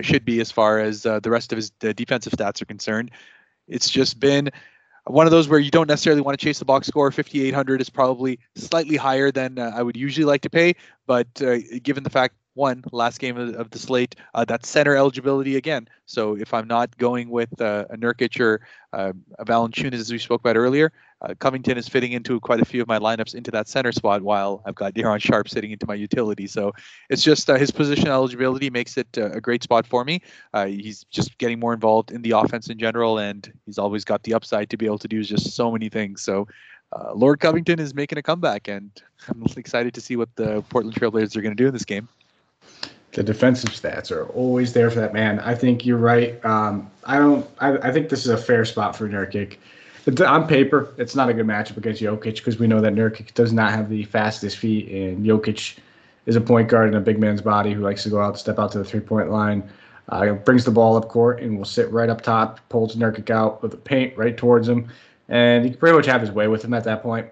should 0.00 0.24
be 0.24 0.40
as 0.40 0.50
far 0.50 0.78
as 0.78 1.06
uh, 1.06 1.20
the 1.20 1.30
rest 1.30 1.52
of 1.52 1.56
his 1.56 1.70
defensive 1.70 2.32
stats 2.32 2.62
are 2.62 2.66
concerned. 2.66 3.10
It's 3.68 3.88
just 3.88 4.20
been 4.20 4.50
one 5.06 5.26
of 5.26 5.32
those 5.32 5.48
where 5.48 5.58
you 5.58 5.70
don't 5.70 5.88
necessarily 5.88 6.22
want 6.22 6.38
to 6.38 6.44
chase 6.44 6.58
the 6.58 6.64
box 6.64 6.86
score. 6.86 7.10
5,800 7.10 7.80
is 7.80 7.90
probably 7.90 8.38
slightly 8.54 8.96
higher 8.96 9.30
than 9.30 9.58
uh, 9.58 9.72
I 9.74 9.82
would 9.82 9.96
usually 9.96 10.24
like 10.24 10.42
to 10.42 10.50
pay, 10.50 10.74
but 11.06 11.26
uh, 11.42 11.58
given 11.82 12.04
the 12.04 12.10
fact 12.10 12.34
one 12.54 12.84
last 12.92 13.18
game 13.18 13.36
of, 13.36 13.54
of 13.54 13.70
the 13.70 13.78
slate, 13.78 14.16
uh, 14.34 14.44
that's 14.44 14.68
center 14.68 14.96
eligibility 14.96 15.56
again. 15.56 15.88
So 16.06 16.36
if 16.36 16.52
I'm 16.52 16.66
not 16.66 16.96
going 16.98 17.30
with 17.30 17.60
uh, 17.60 17.86
a 17.90 17.96
Nurkic 17.96 18.38
or 18.40 18.60
uh, 18.92 19.12
a 19.38 19.44
Valanciunas, 19.44 19.94
as 19.94 20.12
we 20.12 20.18
spoke 20.18 20.40
about 20.40 20.56
earlier, 20.56 20.92
uh, 21.22 21.34
Covington 21.38 21.78
is 21.78 21.88
fitting 21.88 22.12
into 22.12 22.40
quite 22.40 22.60
a 22.60 22.64
few 22.64 22.82
of 22.82 22.88
my 22.88 22.98
lineups 22.98 23.34
into 23.34 23.50
that 23.52 23.68
center 23.68 23.92
spot, 23.92 24.22
while 24.22 24.60
I've 24.66 24.74
got 24.74 24.92
Day'Ron 24.94 25.20
Sharpe 25.20 25.48
sitting 25.48 25.70
into 25.70 25.86
my 25.86 25.94
utility. 25.94 26.46
So 26.46 26.72
it's 27.08 27.22
just 27.22 27.48
uh, 27.48 27.54
his 27.54 27.70
position 27.70 28.08
eligibility 28.08 28.70
makes 28.70 28.96
it 28.96 29.06
uh, 29.16 29.30
a 29.30 29.40
great 29.40 29.62
spot 29.62 29.86
for 29.86 30.04
me. 30.04 30.20
Uh, 30.52 30.66
he's 30.66 31.04
just 31.04 31.38
getting 31.38 31.60
more 31.60 31.72
involved 31.72 32.10
in 32.10 32.22
the 32.22 32.32
offense 32.32 32.68
in 32.68 32.78
general, 32.78 33.18
and 33.18 33.52
he's 33.66 33.78
always 33.78 34.04
got 34.04 34.24
the 34.24 34.34
upside 34.34 34.68
to 34.70 34.76
be 34.76 34.86
able 34.86 34.98
to 34.98 35.08
do 35.08 35.22
just 35.22 35.52
so 35.52 35.70
many 35.70 35.88
things. 35.88 36.22
So 36.22 36.48
uh, 36.92 37.12
Lord 37.14 37.38
Covington 37.38 37.78
is 37.78 37.94
making 37.94 38.18
a 38.18 38.22
comeback, 38.22 38.66
and 38.66 38.90
I'm 39.28 39.46
excited 39.56 39.94
to 39.94 40.00
see 40.00 40.16
what 40.16 40.28
the 40.34 40.62
Portland 40.70 40.96
Trailblazers 40.96 41.36
are 41.36 41.42
going 41.42 41.56
to 41.56 41.62
do 41.62 41.68
in 41.68 41.72
this 41.72 41.84
game 41.84 42.08
the 43.12 43.22
defensive 43.22 43.70
stats 43.70 44.10
are 44.10 44.26
always 44.28 44.72
there 44.72 44.90
for 44.90 45.00
that 45.00 45.12
man. 45.12 45.38
I 45.40 45.54
think 45.54 45.84
you're 45.84 45.98
right. 45.98 46.42
Um, 46.44 46.90
I 47.04 47.18
don't. 47.18 47.48
I, 47.58 47.76
I, 47.78 47.92
think 47.92 48.08
this 48.08 48.24
is 48.24 48.30
a 48.30 48.38
fair 48.38 48.64
spot 48.64 48.96
for 48.96 49.08
Nurkic 49.08 49.58
on 50.26 50.48
paper, 50.48 50.92
it's 50.98 51.14
not 51.14 51.28
a 51.28 51.34
good 51.34 51.46
matchup 51.46 51.76
against 51.76 52.02
Jokic 52.02 52.36
because 52.36 52.58
we 52.58 52.66
know 52.66 52.80
that 52.80 52.94
Nurkic 52.94 53.34
does 53.34 53.52
not 53.52 53.70
have 53.70 53.88
the 53.88 54.04
fastest 54.04 54.58
feet, 54.58 54.88
and 54.88 55.24
Jokic 55.24 55.78
is 56.26 56.36
a 56.36 56.40
point 56.40 56.68
guard 56.68 56.88
in 56.88 56.94
a 56.94 57.00
big 57.00 57.18
man's 57.18 57.40
body 57.40 57.72
who 57.72 57.82
likes 57.82 58.02
to 58.04 58.08
go 58.08 58.20
out, 58.20 58.38
step 58.38 58.58
out 58.58 58.72
to 58.72 58.78
the 58.78 58.84
three 58.84 59.00
point 59.00 59.30
line, 59.30 59.68
uh, 60.08 60.32
brings 60.32 60.64
the 60.64 60.70
ball 60.70 60.96
up 60.96 61.08
court, 61.08 61.40
and 61.40 61.56
will 61.56 61.64
sit 61.64 61.90
right 61.92 62.08
up 62.08 62.20
top, 62.20 62.60
pulls 62.68 62.96
Nurkic 62.96 63.30
out 63.30 63.62
with 63.62 63.70
the 63.70 63.76
paint 63.76 64.16
right 64.16 64.36
towards 64.36 64.68
him, 64.68 64.88
and 65.28 65.64
he 65.64 65.70
can 65.70 65.78
pretty 65.78 65.96
much 65.96 66.06
have 66.06 66.20
his 66.20 66.32
way 66.32 66.48
with 66.48 66.64
him 66.64 66.74
at 66.74 66.84
that 66.84 67.02
point. 67.02 67.28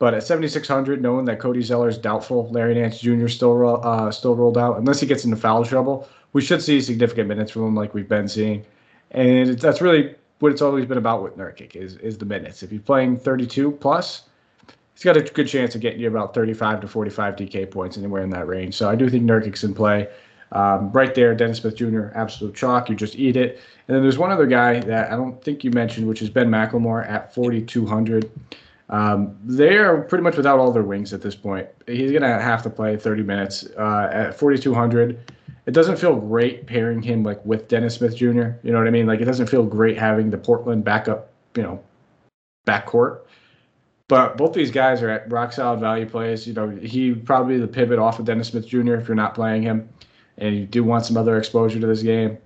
But 0.00 0.14
at 0.14 0.24
7,600, 0.24 1.02
knowing 1.02 1.26
that 1.26 1.38
Cody 1.38 1.60
Zeller 1.60 1.90
is 1.90 1.98
doubtful, 1.98 2.48
Larry 2.50 2.74
Nance 2.74 3.00
Jr. 3.00 3.28
still 3.28 3.84
uh, 3.84 4.10
still 4.10 4.34
rolled 4.34 4.56
out, 4.56 4.78
unless 4.78 4.98
he 4.98 5.06
gets 5.06 5.24
into 5.24 5.36
foul 5.36 5.62
trouble, 5.62 6.08
we 6.32 6.40
should 6.40 6.62
see 6.62 6.80
significant 6.80 7.28
minutes 7.28 7.52
from 7.52 7.66
him 7.66 7.76
like 7.76 7.92
we've 7.92 8.08
been 8.08 8.26
seeing. 8.26 8.64
and 9.10 9.58
that's 9.58 9.82
really 9.82 10.14
what 10.38 10.52
it's 10.52 10.62
always 10.62 10.86
been 10.86 10.96
about 10.96 11.22
with 11.22 11.36
Nurkic 11.36 11.76
is 11.76 11.96
is 11.96 12.16
the 12.16 12.24
minutes. 12.24 12.62
If 12.62 12.70
he's 12.70 12.80
playing 12.80 13.18
32 13.18 13.72
plus, 13.72 14.22
he's 14.94 15.04
got 15.04 15.18
a 15.18 15.20
good 15.20 15.46
chance 15.46 15.74
of 15.74 15.82
getting 15.82 16.00
you 16.00 16.08
about 16.08 16.32
35 16.32 16.80
to 16.80 16.88
45 16.88 17.36
DK 17.36 17.70
points 17.70 17.98
anywhere 17.98 18.22
in 18.22 18.30
that 18.30 18.46
range. 18.46 18.74
So 18.74 18.88
I 18.88 18.96
do 18.96 19.10
think 19.10 19.24
Nurkic's 19.24 19.64
in 19.64 19.74
play. 19.74 20.08
Um, 20.52 20.90
right 20.92 21.14
there, 21.14 21.34
Dennis 21.34 21.58
Smith 21.58 21.76
Jr., 21.76 22.06
absolute 22.14 22.54
chalk. 22.54 22.88
You 22.88 22.96
just 22.96 23.16
eat 23.16 23.36
it. 23.36 23.60
And 23.86 23.94
then 23.94 24.02
there's 24.02 24.18
one 24.18 24.32
other 24.32 24.46
guy 24.46 24.80
that 24.80 25.12
I 25.12 25.16
don't 25.16 25.44
think 25.44 25.62
you 25.62 25.70
mentioned, 25.72 26.08
which 26.08 26.22
is 26.22 26.30
Ben 26.30 26.48
McLemore 26.48 27.06
at 27.08 27.34
4,200. 27.34 28.30
Um, 28.90 29.38
they 29.44 29.78
are 29.78 30.02
pretty 30.02 30.24
much 30.24 30.36
without 30.36 30.58
all 30.58 30.72
their 30.72 30.82
wings 30.82 31.12
at 31.12 31.22
this 31.22 31.36
point. 31.36 31.68
He's 31.86 32.10
going 32.10 32.22
to 32.22 32.40
have 32.40 32.62
to 32.64 32.70
play 32.70 32.96
30 32.96 33.22
minutes 33.22 33.66
uh, 33.78 34.10
at 34.12 34.38
4,200. 34.38 35.32
It 35.66 35.70
doesn't 35.70 35.96
feel 35.96 36.16
great 36.16 36.66
pairing 36.66 37.00
him 37.00 37.22
like 37.22 37.44
with 37.46 37.68
Dennis 37.68 37.94
Smith 37.94 38.16
Jr. 38.16 38.26
You 38.64 38.72
know 38.72 38.78
what 38.78 38.88
I 38.88 38.90
mean? 38.90 39.06
Like 39.06 39.20
it 39.20 39.26
doesn't 39.26 39.46
feel 39.46 39.62
great 39.62 39.96
having 39.96 40.30
the 40.30 40.38
Portland 40.38 40.82
backup, 40.84 41.30
you 41.56 41.62
know, 41.62 41.80
backcourt. 42.66 43.20
But 44.08 44.36
both 44.36 44.54
these 44.54 44.72
guys 44.72 45.02
are 45.02 45.08
at 45.08 45.30
rock 45.30 45.52
solid 45.52 45.78
value 45.78 46.04
plays. 46.04 46.44
You 46.44 46.54
know, 46.54 46.68
he 46.68 47.14
probably 47.14 47.58
the 47.58 47.68
pivot 47.68 48.00
off 48.00 48.18
of 48.18 48.24
Dennis 48.24 48.48
Smith 48.48 48.66
Jr. 48.66 48.94
if 48.94 49.06
you're 49.06 49.14
not 49.14 49.36
playing 49.36 49.62
him, 49.62 49.88
and 50.38 50.56
you 50.56 50.66
do 50.66 50.82
want 50.82 51.06
some 51.06 51.16
other 51.16 51.38
exposure 51.38 51.78
to 51.78 51.86
this 51.86 52.02
game. 52.02 52.36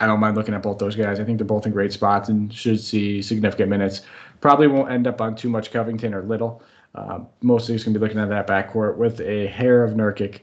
I 0.00 0.06
don't 0.06 0.18
mind 0.18 0.34
looking 0.34 0.54
at 0.54 0.62
both 0.62 0.78
those 0.78 0.96
guys. 0.96 1.20
I 1.20 1.24
think 1.24 1.38
they're 1.38 1.46
both 1.46 1.66
in 1.66 1.72
great 1.72 1.92
spots 1.92 2.30
and 2.30 2.52
should 2.52 2.80
see 2.80 3.20
significant 3.20 3.68
minutes. 3.68 4.00
Probably 4.44 4.66
won't 4.66 4.90
end 4.90 5.06
up 5.06 5.22
on 5.22 5.34
too 5.34 5.48
much 5.48 5.70
Covington 5.70 6.12
or 6.12 6.22
Little. 6.22 6.62
Um, 6.94 7.28
mostly 7.40 7.76
just 7.76 7.86
going 7.86 7.94
to 7.94 7.98
be 7.98 8.04
looking 8.04 8.20
at 8.20 8.28
that 8.28 8.46
backcourt 8.46 8.98
with 8.98 9.18
a 9.22 9.46
hair 9.46 9.82
of 9.82 9.94
Nurkic. 9.94 10.40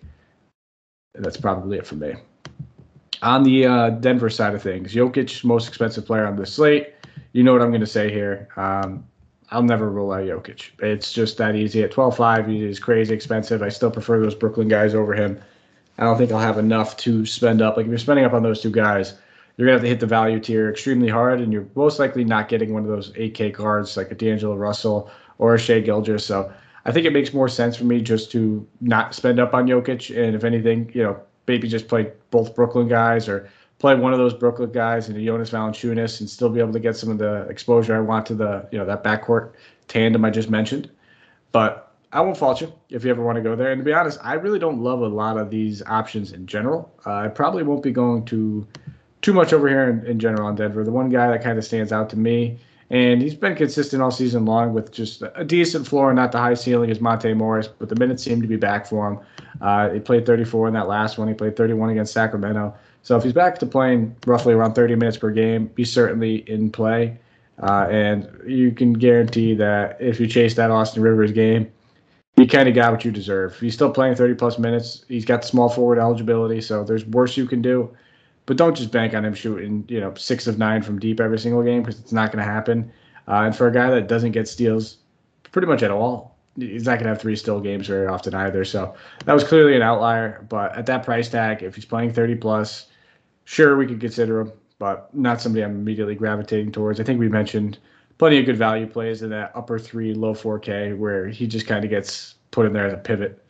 That's 1.14 1.38
probably 1.38 1.78
it 1.78 1.86
for 1.86 1.93
me. 1.93 2.16
On 3.22 3.43
the 3.43 3.68
uh, 3.68 3.89
Denver 3.91 4.32
side 4.32 4.56
of 4.56 4.64
things, 4.64 4.95
Jokic, 4.95 5.43
most 5.43 5.68
expensive 5.68 6.04
player 6.04 6.26
on 6.26 6.36
the 6.36 6.47
slate. 6.47 6.95
You 7.34 7.43
know 7.43 7.54
what 7.54 7.62
I'm 7.62 7.70
going 7.70 7.82
to 7.82 7.86
say 7.86 8.10
here. 8.12 8.47
Um, 8.56 9.06
I'll 9.52 9.62
never 9.62 9.91
rule 9.91 10.12
out 10.12 10.24
Jokic. 10.24 10.72
It's 10.80 11.14
just 11.14 11.38
that 11.38 11.56
easy. 11.56 11.84
At 11.84 11.91
12.5, 11.91 12.49
he 12.49 12.66
is 12.66 12.80
crazy 12.80 13.14
expensive. 13.14 13.62
I 13.62 13.70
still 13.70 13.91
prefer 13.91 14.20
those 14.20 14.34
Brooklyn 14.34 14.68
guys 14.68 14.95
over 14.95 15.14
him. 15.14 15.39
I 15.99 16.06
don't 16.06 16.18
think 16.18 16.32
I'll 16.32 16.39
have 16.39 16.58
enough 16.58 16.97
to 16.97 17.24
spend 17.28 17.62
up. 17.62 17.78
Like 17.78 17.86
if 17.86 17.91
you're 17.91 17.99
spending 17.99 18.26
up 18.26 18.34
on 18.34 18.41
those 18.41 18.64
two 18.64 18.72
guys, 18.72 19.14
you're 19.62 19.68
gonna 19.68 19.78
have 19.78 19.84
to 19.84 19.89
hit 19.89 19.99
the 19.99 20.07
value 20.07 20.39
tier 20.39 20.72
extremely 20.72 21.07
hard, 21.07 21.39
and 21.39 21.53
you're 21.53 21.68
most 21.76 21.99
likely 21.99 22.24
not 22.24 22.49
getting 22.49 22.74
one 22.74 22.82
of 22.82 22.89
those 22.89 23.12
8K 23.12 23.53
cards 23.53 23.95
like 23.95 24.09
a 24.09 24.16
D'Angelo 24.16 24.55
Russell 24.55 25.12
or 25.38 25.53
a 25.53 25.59
Shai 25.59 25.82
Gilger. 25.82 26.20
So 26.20 26.51
I 26.84 26.91
think 26.91 27.05
it 27.05 27.14
makes 27.14 27.32
more 27.32 27.47
sense 27.47 27.78
for 27.78 27.84
me 27.84 28.01
just 28.01 28.32
to 28.32 28.68
not 28.80 29.14
spend 29.14 29.39
up 29.39 29.53
on 29.53 29.68
Jokic, 29.68 30.09
and 30.18 30.36
if 30.36 30.43
anything, 30.43 30.89
you 30.95 31.03
know, 31.03 31.20
maybe 31.45 31.68
just 31.68 31.88
play 31.88 32.12
both 32.32 32.55
Brooklyn 32.55 32.88
guys 32.88 33.30
or 33.30 33.51
play 33.78 33.93
one 33.93 34.14
of 34.14 34.18
those 34.18 34.34
Brooklyn 34.34 34.72
guys 34.72 35.09
and 35.09 35.16
a 35.16 35.24
Jonas 35.24 35.51
Valanciunas 35.51 36.22
and 36.22 36.28
still 36.28 36.49
be 36.49 36.59
able 36.59 36.74
to 36.74 36.80
get 36.80 36.97
some 36.97 37.12
of 37.12 37.20
the 37.20 37.43
exposure 37.47 37.95
I 37.95 37.99
want 37.99 38.26
to 38.28 38.34
the 38.34 38.68
you 38.72 38.80
know 38.80 38.86
that 38.86 39.03
backcourt 39.03 39.51
tandem 39.88 40.26
I 40.26 40.32
just 40.32 40.49
mentioned. 40.49 40.89
But 41.51 41.93
I 42.12 42.22
won't 42.22 42.36
fault 42.36 42.62
you 42.62 42.74
if 42.89 43.05
you 43.05 43.12
ever 43.12 43.24
want 43.24 43.36
to 43.36 43.43
go 43.43 43.55
there. 43.55 43.72
And 43.72 43.80
to 43.80 43.86
be 43.86 43.93
honest, 43.93 44.18
I 44.24 44.34
really 44.34 44.57
don't 44.57 44.82
love 44.82 45.01
a 45.01 45.07
lot 45.07 45.38
of 45.38 45.51
these 45.51 45.84
options 45.84 46.32
in 46.32 46.47
general. 46.47 46.91
Uh, 47.05 47.14
I 47.14 47.28
probably 47.28 47.62
won't 47.62 47.84
be 47.84 47.91
going 47.91 48.26
to 48.26 48.68
too 49.22 49.34
much 49.34 49.54
over 49.54 49.68
here 49.68 49.90
in, 49.90 50.06
in 50.06 50.20
general 50.20 50.48
on 50.48 50.56
Denver. 50.56 50.84
The 50.84 50.92
one 50.92 51.10
guy 51.10 51.30
that 51.30 51.44
kind 51.44 51.58
of 51.58 51.66
stands 51.66 51.92
out 51.92 52.10
to 52.12 52.18
me, 52.18 52.60
and 52.90 53.22
he's 53.22 53.36
been 53.36 53.56
consistent 53.56 54.02
all 54.02 54.12
season 54.12 54.46
long 54.46 54.74
with 54.74 54.92
just 54.92 55.24
a 55.36 55.46
decent 55.46 55.88
floor, 55.88 56.10
and 56.10 56.18
not 56.18 56.32
the 56.32 56.40
high 56.40 56.56
ceiling 56.56 56.90
is 56.90 57.00
Monte 57.00 57.34
Morris, 57.34 57.68
but 57.68 57.90
the 57.90 57.96
minutes 57.96 58.24
seem 58.24 58.42
to 58.42 58.48
be 58.48 58.58
back 58.58 58.86
for 58.86 59.08
him. 59.08 59.20
Uh, 59.62 59.90
he 59.90 60.00
played 60.00 60.26
34 60.26 60.68
in 60.68 60.74
that 60.74 60.88
last 60.88 61.18
one. 61.18 61.28
He 61.28 61.34
played 61.34 61.56
31 61.56 61.92
against 61.92 62.14
Sacramento. 62.14 62.74
So 63.04 63.16
if 63.18 63.24
he's 63.24 63.34
back 63.34 63.58
to 63.60 63.66
playing 63.66 64.16
roughly 64.26 64.54
around 64.54 64.74
30 64.74 64.96
minutes 64.96 65.18
per 65.18 65.32
game, 65.32 65.72
he's 65.78 65.92
certainly 65.92 66.50
in 66.50 66.72
play. 66.72 67.18
Uh, 67.62 67.88
and 67.90 68.28
you 68.46 68.72
can 68.72 68.94
guarantee 68.94 69.54
that 69.56 69.98
if 70.00 70.20
you 70.20 70.28
chase 70.28 70.56
that 70.56 70.72
Austin 70.72 71.04
Rivers 71.04 71.32
game, 71.32 71.72
you 72.38 72.48
kind 72.48 72.68
of 72.68 72.74
got 72.74 72.92
what 72.92 73.06
you 73.06 73.12
deserve. 73.12 73.60
He's 73.60 73.74
still 73.74 73.92
playing 73.92 74.16
30 74.16 74.34
plus 74.34 74.58
minutes. 74.58 75.06
He's 75.08 75.26
got 75.26 75.46
small 75.46 75.70
forward 75.70 76.00
eligibility, 76.00 76.60
so 76.60 76.84
there's 76.84 77.06
worse 77.06 77.38
you 77.38 77.46
can 77.46 77.62
do 77.62 77.96
but 78.46 78.58
don't 78.58 78.76
just 78.76 78.92
bank 78.92 79.14
on 79.14 79.26
him 79.26 79.34
shooting, 79.34 79.86
you 79.88 80.00
know, 80.00 80.14
six 80.16 80.48
of 80.48 80.58
nine 80.58 80.82
from 80.82 81.00
deep 81.00 81.20
every 81.20 81.39
single 81.39 81.64
game 81.64 81.84
because 81.84 82.00
it's 82.00 82.12
not 82.12 82.32
going 82.32 82.46
to 82.46 82.52
happen. 82.52 82.92
Uh, 83.28 83.44
and 83.46 83.56
for 83.56 83.68
a 83.68 83.72
guy 83.72 83.89
that 83.89 84.08
doesn't 84.08 84.32
get 84.32 84.48
steals 84.48 84.98
pretty 85.52 85.68
much 85.68 85.84
at 85.84 85.92
all, 85.92 86.38
he's 86.58 86.86
not 86.86 86.94
going 86.94 87.04
to 87.04 87.10
have 87.10 87.22
three 87.22 87.36
steal 87.36 87.60
games 87.60 87.88
very 87.88 88.08
often 88.08 88.34
either. 88.34 88.66
So 88.66 88.96
that 89.26 89.34
was 89.34 89.44
clearly 89.44 89.76
an 89.76 89.82
outlier. 89.82 90.46
But 90.50 90.76
at 90.76 90.86
that 90.88 91.04
price 91.04 91.30
tag, 91.30 91.64
if 91.64 91.76
he's 91.76 91.86
playing 91.86 92.14
30 92.14 92.36
plus, 92.36 92.88
sure, 93.46 93.78
we 93.78 93.86
could 93.86 94.00
consider 94.00 94.42
him, 94.42 94.52
but 94.80 95.14
not 95.16 95.42
somebody 95.42 95.64
I'm 95.64 95.72
immediately 95.72 96.16
gravitating 96.16 96.72
towards. 96.72 97.00
I 97.00 97.04
think 97.04 97.20
we 97.20 97.30
mentioned 97.30 97.78
plenty 98.18 98.39
of 98.39 98.46
good 98.46 98.58
value 98.58 98.88
plays 98.88 99.22
in 99.22 99.30
that 99.30 99.52
upper 99.56 99.80
three, 99.80 100.14
low 100.14 100.34
4K 100.34 100.98
where 100.98 101.28
he 101.28 101.48
just 101.48 101.68
kind 101.68 101.84
of 101.84 101.89
gets 101.89 102.36
put 102.52 102.66
in 102.66 102.74
there 102.74 102.88
as 102.88 102.94
a 102.94 102.98
pivot. 102.98 103.44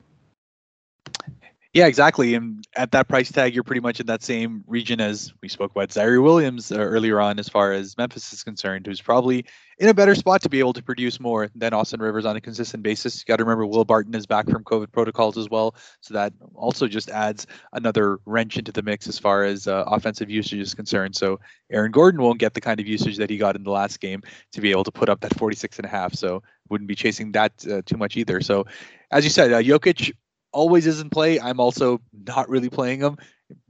Yeah, 1.74 1.86
exactly. 1.86 2.34
And 2.34 2.66
at 2.76 2.92
that 2.92 3.08
price 3.08 3.32
tag, 3.32 3.54
you're 3.54 3.64
pretty 3.64 3.80
much 3.80 4.02
in 4.02 4.06
that 4.08 4.24
same 4.24 4.62
region 4.68 5.00
as 5.00 5.32
we 5.42 5.48
spoke 5.48 5.72
about 5.72 5.88
Ziaire 5.88 6.22
Williams 6.22 6.70
uh, 6.70 6.76
earlier 6.76 7.22
on, 7.22 7.40
as 7.40 7.48
far 7.48 7.72
as 7.72 7.98
Memphis 7.98 8.34
is 8.34 8.44
concerned, 8.44 8.86
who's 8.86 9.00
probably 9.00 9.46
in 9.78 9.88
a 9.88 9.94
better 9.94 10.14
spot 10.14 10.42
to 10.42 10.50
be 10.50 10.60
able 10.60 10.74
to 10.74 10.84
produce 10.84 11.18
more 11.18 11.50
than 11.56 11.74
Austin 11.74 12.02
Rivers 12.02 12.26
on 12.26 12.36
a 12.36 12.42
consistent 12.42 12.84
basis. 12.84 13.22
You 13.22 13.26
got 13.26 13.38
to 13.38 13.46
remember 13.46 13.66
Will 13.66 13.86
Barton 13.86 14.14
is 14.16 14.26
back 14.26 14.50
from 14.50 14.66
COVID 14.66 14.92
protocols 14.92 15.38
as 15.38 15.50
well, 15.50 15.74
so 16.02 16.14
that 16.14 16.34
also 16.56 16.90
just 16.90 17.10
adds 17.10 17.48
another 17.72 18.20
wrench 18.26 18.58
into 18.58 18.74
the 18.74 18.84
mix 18.84 19.08
as 19.08 19.18
far 19.18 19.46
as 19.46 19.66
uh, 19.66 19.86
offensive 19.88 20.30
usage 20.30 20.60
is 20.60 20.74
concerned. 20.74 21.16
So 21.16 21.40
Aaron 21.72 21.94
Gordon 21.94 22.22
won't 22.22 22.40
get 22.40 22.54
the 22.54 22.62
kind 22.62 22.82
of 22.82 22.88
usage 22.88 23.16
that 23.16 23.30
he 23.30 23.38
got 23.38 23.56
in 23.56 23.64
the 23.64 23.72
last 23.72 24.02
game 24.02 24.24
to 24.52 24.60
be 24.60 24.72
able 24.72 24.84
to 24.84 24.92
put 24.92 25.08
up 25.08 25.22
that 25.22 25.38
46 25.38 25.80
and 25.80 25.86
a 25.86 25.90
half. 25.90 26.16
So 26.16 26.44
wouldn't 26.68 26.90
be 26.90 26.96
chasing 26.96 27.32
that 27.32 27.54
uh, 27.72 27.82
too 27.86 27.96
much 27.96 28.18
either. 28.18 28.42
So 28.42 28.66
as 29.10 29.24
you 29.24 29.30
said, 29.30 29.54
uh, 29.54 29.62
Jokic 29.62 30.12
always 30.54 30.88
is 30.88 31.02
in 31.02 31.10
play. 31.10 31.39
I'm 31.39 31.60
also 31.60 32.02
not 32.28 32.49
really 32.49 32.70
playing 32.70 32.99
them, 32.99 33.18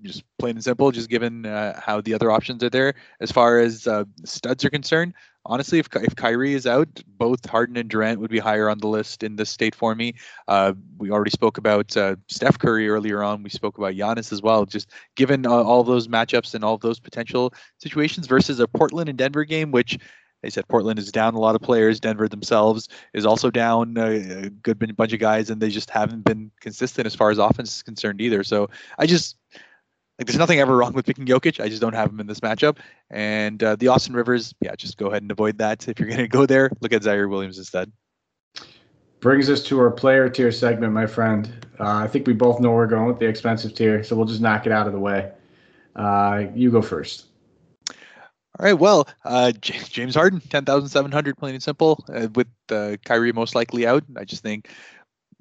just 0.02 0.24
plain 0.40 0.56
and 0.56 0.64
simple, 0.64 0.92
just 0.92 1.10
given 1.10 1.46
uh, 1.46 1.80
how 1.80 2.02
the 2.02 2.14
other 2.14 2.32
options 2.32 2.64
are 2.64 2.70
there. 2.70 2.94
As 3.20 3.32
far 3.32 3.60
as 3.60 3.88
uh, 3.88 4.06
studs 4.26 4.66
are 4.66 4.70
concerned, 4.70 5.14
honestly, 5.46 5.80
if 5.80 5.88
if 5.96 6.16
Kyrie 6.16 6.54
is 6.54 6.68
out, 6.68 6.88
both 7.08 7.46
Harden 7.46 7.78
and 7.78 7.90
Durant 7.90 8.20
would 8.20 8.32
be 8.32 8.40
higher 8.40 8.70
on 8.70 8.80
the 8.80 8.88
list 8.88 9.24
in 9.24 9.36
this 9.36 9.50
state 9.50 9.76
for 9.76 9.96
me. 9.96 10.16
Uh, 10.48 10.74
we 10.98 11.12
already 11.12 11.32
spoke 11.32 11.58
about 11.58 11.96
uh, 11.98 12.16
Steph 12.28 12.60
Curry 12.60 12.90
earlier 12.90 13.24
on. 13.24 13.44
We 13.44 13.50
spoke 13.50 13.78
about 13.78 13.94
Giannis 13.94 14.32
as 14.32 14.42
well. 14.42 14.66
Just 14.66 14.92
given 15.16 15.46
uh, 15.46 15.50
all 15.52 15.84
those 15.84 16.08
matchups 16.08 16.54
and 16.54 16.64
all 16.64 16.78
those 16.78 17.00
potential 17.00 17.54
situations 17.78 18.28
versus 18.28 18.60
a 18.60 18.68
Portland 18.68 19.10
and 19.10 19.18
Denver 19.18 19.46
game, 19.46 19.72
which 19.72 19.98
they 20.42 20.50
said 20.50 20.68
Portland 20.68 21.00
is 21.00 21.12
down 21.12 21.36
a 21.36 21.40
lot 21.40 21.56
of 21.56 21.62
players. 21.62 22.00
Denver 22.00 22.28
themselves 22.28 22.90
is 23.14 23.26
also 23.26 23.52
down 23.52 23.96
a 23.98 24.50
good 24.50 24.96
bunch 24.96 25.14
of 25.14 25.20
guys, 25.20 25.50
and 25.50 25.62
they 25.62 25.70
just 25.70 25.90
haven't 25.90 26.24
been 26.24 26.52
consistent 26.60 27.06
as 27.06 27.16
far 27.16 27.32
as 27.32 27.38
offense 27.38 27.76
is 27.76 27.84
concerned 27.84 28.22
either. 28.22 28.44
So 28.44 28.70
I 28.98 29.06
just 29.06 29.38
like 30.22 30.28
there's 30.28 30.38
nothing 30.38 30.60
ever 30.60 30.78
wrong 30.78 30.94
with 30.94 31.06
picking 31.06 31.26
Jokic. 31.26 31.60
I 31.60 31.68
just 31.68 31.82
don't 31.82 31.94
have 31.94 32.12
him 32.12 32.20
in 32.20 32.28
this 32.28 32.42
matchup. 32.42 32.78
And 33.10 33.64
uh, 33.64 33.76
the 33.76 33.88
Austin 33.88 34.14
Rivers, 34.14 34.54
yeah, 34.62 34.76
just 34.76 34.98
go 34.98 35.08
ahead 35.08 35.24
and 35.24 35.32
avoid 35.32 35.58
that. 35.58 35.88
If 35.88 36.00
you're 36.00 36.10
going 36.10 36.20
to 36.22 36.28
go 36.28 36.46
there, 36.46 36.70
look 36.80 36.94
at 36.94 37.02
Ziaire 37.02 37.28
Williams 37.28 37.58
instead. 37.58 37.92
Brings 39.20 39.50
us 39.50 39.64
to 39.64 39.80
our 39.80 39.90
player 39.90 40.30
tier 40.30 40.52
segment, 40.52 40.94
my 40.94 41.08
friend. 41.08 41.66
Uh, 41.80 41.96
I 41.96 42.08
think 42.08 42.28
we 42.28 42.34
both 42.34 42.60
know 42.60 42.72
we're 42.72 42.88
going 42.88 43.08
with 43.08 43.18
the 43.18 43.28
expensive 43.28 43.74
tier, 43.74 44.04
so 44.04 44.16
we'll 44.16 44.26
just 44.26 44.42
knock 44.42 44.68
it 44.68 44.72
out 44.72 44.86
of 44.86 44.94
the 44.94 45.00
way. 45.00 45.32
Uh, 45.96 46.46
you 46.54 46.70
go 46.70 46.82
first. 46.84 47.26
All 48.62 48.68
right. 48.68 48.78
Well, 48.78 49.08
uh, 49.26 49.54
James 49.54 50.14
Harden, 50.14 50.40
ten 50.40 50.66
thousand 50.66 50.90
seven 50.90 51.12
hundred, 51.12 51.36
plain 51.36 51.56
and 51.56 51.64
simple. 51.64 52.06
Uh, 52.08 52.28
with 52.36 52.46
uh, 52.70 52.98
Kyrie 53.04 53.32
most 53.32 53.56
likely 53.56 53.88
out, 53.88 54.04
I 54.16 54.24
just 54.24 54.44
think, 54.44 54.70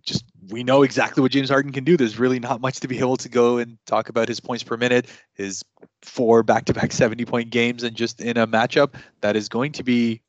just 0.07 0.25
we 0.49 0.64
know 0.64 0.85
exactly 0.85 1.21
what 1.21 1.31
James 1.31 1.51
Harden 1.51 1.71
can 1.71 1.85
do. 1.85 1.99
There's 1.99 2.18
really 2.18 2.41
not 2.41 2.62
much 2.62 2.81
to 2.81 2.89
be 2.89 2.99
able 2.99 3.18
to 3.18 3.29
go 3.29 3.59
and 3.59 3.77
talk 3.85 4.09
about 4.09 4.27
his 4.27 4.41
points 4.41 4.62
per 4.62 4.79
minute, 4.79 5.07
his 5.35 5.62
four 6.01 6.43
back-to-back 6.43 6.93
seventy-point 6.93 7.51
games, 7.51 7.83
and 7.83 7.95
just 7.95 8.23
in 8.23 8.39
a 8.39 8.47
matchup 8.47 8.95
that 9.21 9.37
is 9.37 9.51
going 9.51 9.73
to 9.73 9.83
be 9.83 10.23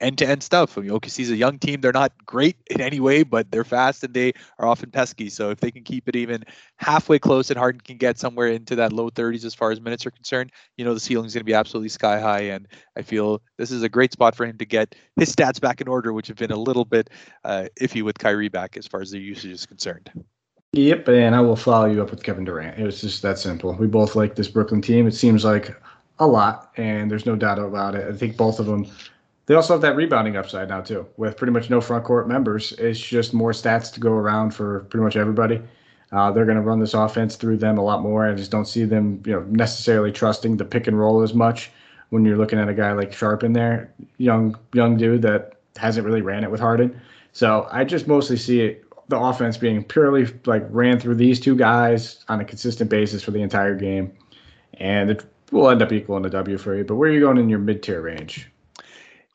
end-to-end 0.00 0.42
stuff. 0.42 0.76
I 0.76 0.82
mean, 0.82 0.90
OKC's 0.90 1.30
a 1.30 1.36
young 1.36 1.58
team. 1.58 1.80
They're 1.80 1.92
not 1.92 2.12
great 2.26 2.56
in 2.68 2.80
any 2.80 3.00
way, 3.00 3.22
but 3.22 3.50
they're 3.50 3.64
fast 3.64 4.04
and 4.04 4.12
they 4.12 4.32
are 4.58 4.66
often 4.66 4.90
pesky. 4.90 5.28
So 5.30 5.50
if 5.50 5.60
they 5.60 5.70
can 5.70 5.84
keep 5.84 6.08
it 6.08 6.16
even 6.16 6.44
halfway 6.76 7.18
close 7.18 7.50
and 7.50 7.58
Harden 7.58 7.80
can 7.80 7.96
get 7.96 8.18
somewhere 8.18 8.48
into 8.48 8.76
that 8.76 8.92
low 8.92 9.10
30s 9.10 9.44
as 9.44 9.54
far 9.54 9.70
as 9.70 9.80
minutes 9.80 10.04
are 10.06 10.10
concerned, 10.10 10.52
you 10.76 10.84
know 10.84 10.94
the 10.94 11.00
ceiling 11.00 11.26
is 11.26 11.34
going 11.34 11.40
to 11.40 11.44
be 11.44 11.54
absolutely 11.54 11.88
sky 11.88 12.20
high. 12.20 12.42
And 12.42 12.68
I 12.96 13.02
feel 13.02 13.42
this 13.56 13.70
is 13.70 13.82
a 13.82 13.88
great 13.88 14.12
spot 14.12 14.34
for 14.34 14.44
him 14.44 14.58
to 14.58 14.66
get 14.66 14.94
his 15.16 15.34
stats 15.34 15.60
back 15.60 15.80
in 15.80 15.88
order, 15.88 16.12
which 16.12 16.28
have 16.28 16.36
been 16.36 16.52
a 16.52 16.56
little 16.56 16.84
bit 16.84 17.10
uh, 17.44 17.66
iffy 17.80 18.02
with 18.02 18.18
Kyrie 18.18 18.48
back 18.48 18.76
as 18.76 18.86
far 18.86 19.00
as 19.00 19.10
their 19.10 19.20
usage 19.20 19.52
is 19.52 19.66
concerned. 19.66 20.10
Yep, 20.72 21.08
and 21.08 21.34
I 21.34 21.40
will 21.40 21.56
follow 21.56 21.86
you 21.86 22.02
up 22.02 22.10
with 22.10 22.22
Kevin 22.22 22.44
Durant. 22.44 22.78
It 22.78 22.84
was 22.84 23.00
just 23.00 23.22
that 23.22 23.38
simple. 23.38 23.72
We 23.72 23.86
both 23.86 24.14
like 24.14 24.34
this 24.34 24.48
Brooklyn 24.48 24.82
team. 24.82 25.06
It 25.06 25.14
seems 25.14 25.42
like 25.42 25.74
a 26.18 26.26
lot, 26.26 26.72
and 26.76 27.10
there's 27.10 27.24
no 27.24 27.34
doubt 27.34 27.58
about 27.58 27.94
it. 27.94 28.06
I 28.06 28.14
think 28.14 28.36
both 28.36 28.58
of 28.58 28.66
them 28.66 28.86
they 29.46 29.54
also 29.54 29.74
have 29.74 29.82
that 29.82 29.96
rebounding 29.96 30.36
upside 30.36 30.68
now 30.68 30.80
too, 30.80 31.06
with 31.16 31.36
pretty 31.36 31.52
much 31.52 31.70
no 31.70 31.80
front 31.80 32.04
court 32.04 32.28
members. 32.28 32.72
It's 32.72 32.98
just 32.98 33.32
more 33.32 33.52
stats 33.52 33.92
to 33.94 34.00
go 34.00 34.12
around 34.12 34.52
for 34.52 34.80
pretty 34.90 35.04
much 35.04 35.16
everybody. 35.16 35.62
Uh, 36.12 36.30
they're 36.30 36.44
going 36.44 36.56
to 36.56 36.62
run 36.62 36.78
this 36.78 36.94
offense 36.94 37.36
through 37.36 37.56
them 37.56 37.78
a 37.78 37.82
lot 37.82 38.02
more. 38.02 38.28
I 38.28 38.34
just 38.34 38.50
don't 38.50 38.66
see 38.66 38.84
them, 38.84 39.22
you 39.26 39.32
know, 39.32 39.40
necessarily 39.48 40.12
trusting 40.12 40.56
the 40.56 40.64
pick 40.64 40.86
and 40.86 40.98
roll 40.98 41.22
as 41.22 41.34
much 41.34 41.70
when 42.10 42.24
you're 42.24 42.36
looking 42.36 42.58
at 42.58 42.68
a 42.68 42.74
guy 42.74 42.92
like 42.92 43.12
Sharpe 43.12 43.42
in 43.42 43.52
there, 43.52 43.92
young 44.18 44.56
young 44.72 44.96
dude 44.96 45.22
that 45.22 45.54
hasn't 45.76 46.06
really 46.06 46.22
ran 46.22 46.44
it 46.44 46.50
with 46.50 46.60
Harden. 46.60 47.00
So 47.32 47.68
I 47.70 47.84
just 47.84 48.06
mostly 48.06 48.36
see 48.36 48.60
it 48.60 48.84
the 49.08 49.18
offense 49.18 49.56
being 49.56 49.84
purely 49.84 50.26
like 50.46 50.64
ran 50.70 50.98
through 50.98 51.16
these 51.16 51.38
two 51.38 51.54
guys 51.54 52.24
on 52.28 52.40
a 52.40 52.44
consistent 52.44 52.90
basis 52.90 53.22
for 53.22 53.30
the 53.30 53.42
entire 53.42 53.74
game, 53.74 54.12
and 54.74 55.10
it 55.10 55.24
will 55.52 55.68
end 55.68 55.82
up 55.82 55.92
equaling 55.92 56.24
a 56.24 56.30
W 56.30 56.58
for 56.58 56.74
you. 56.74 56.84
But 56.84 56.96
where 56.96 57.10
are 57.10 57.12
you 57.12 57.20
going 57.20 57.38
in 57.38 57.48
your 57.48 57.58
mid 57.58 57.82
tier 57.82 58.00
range? 58.00 58.50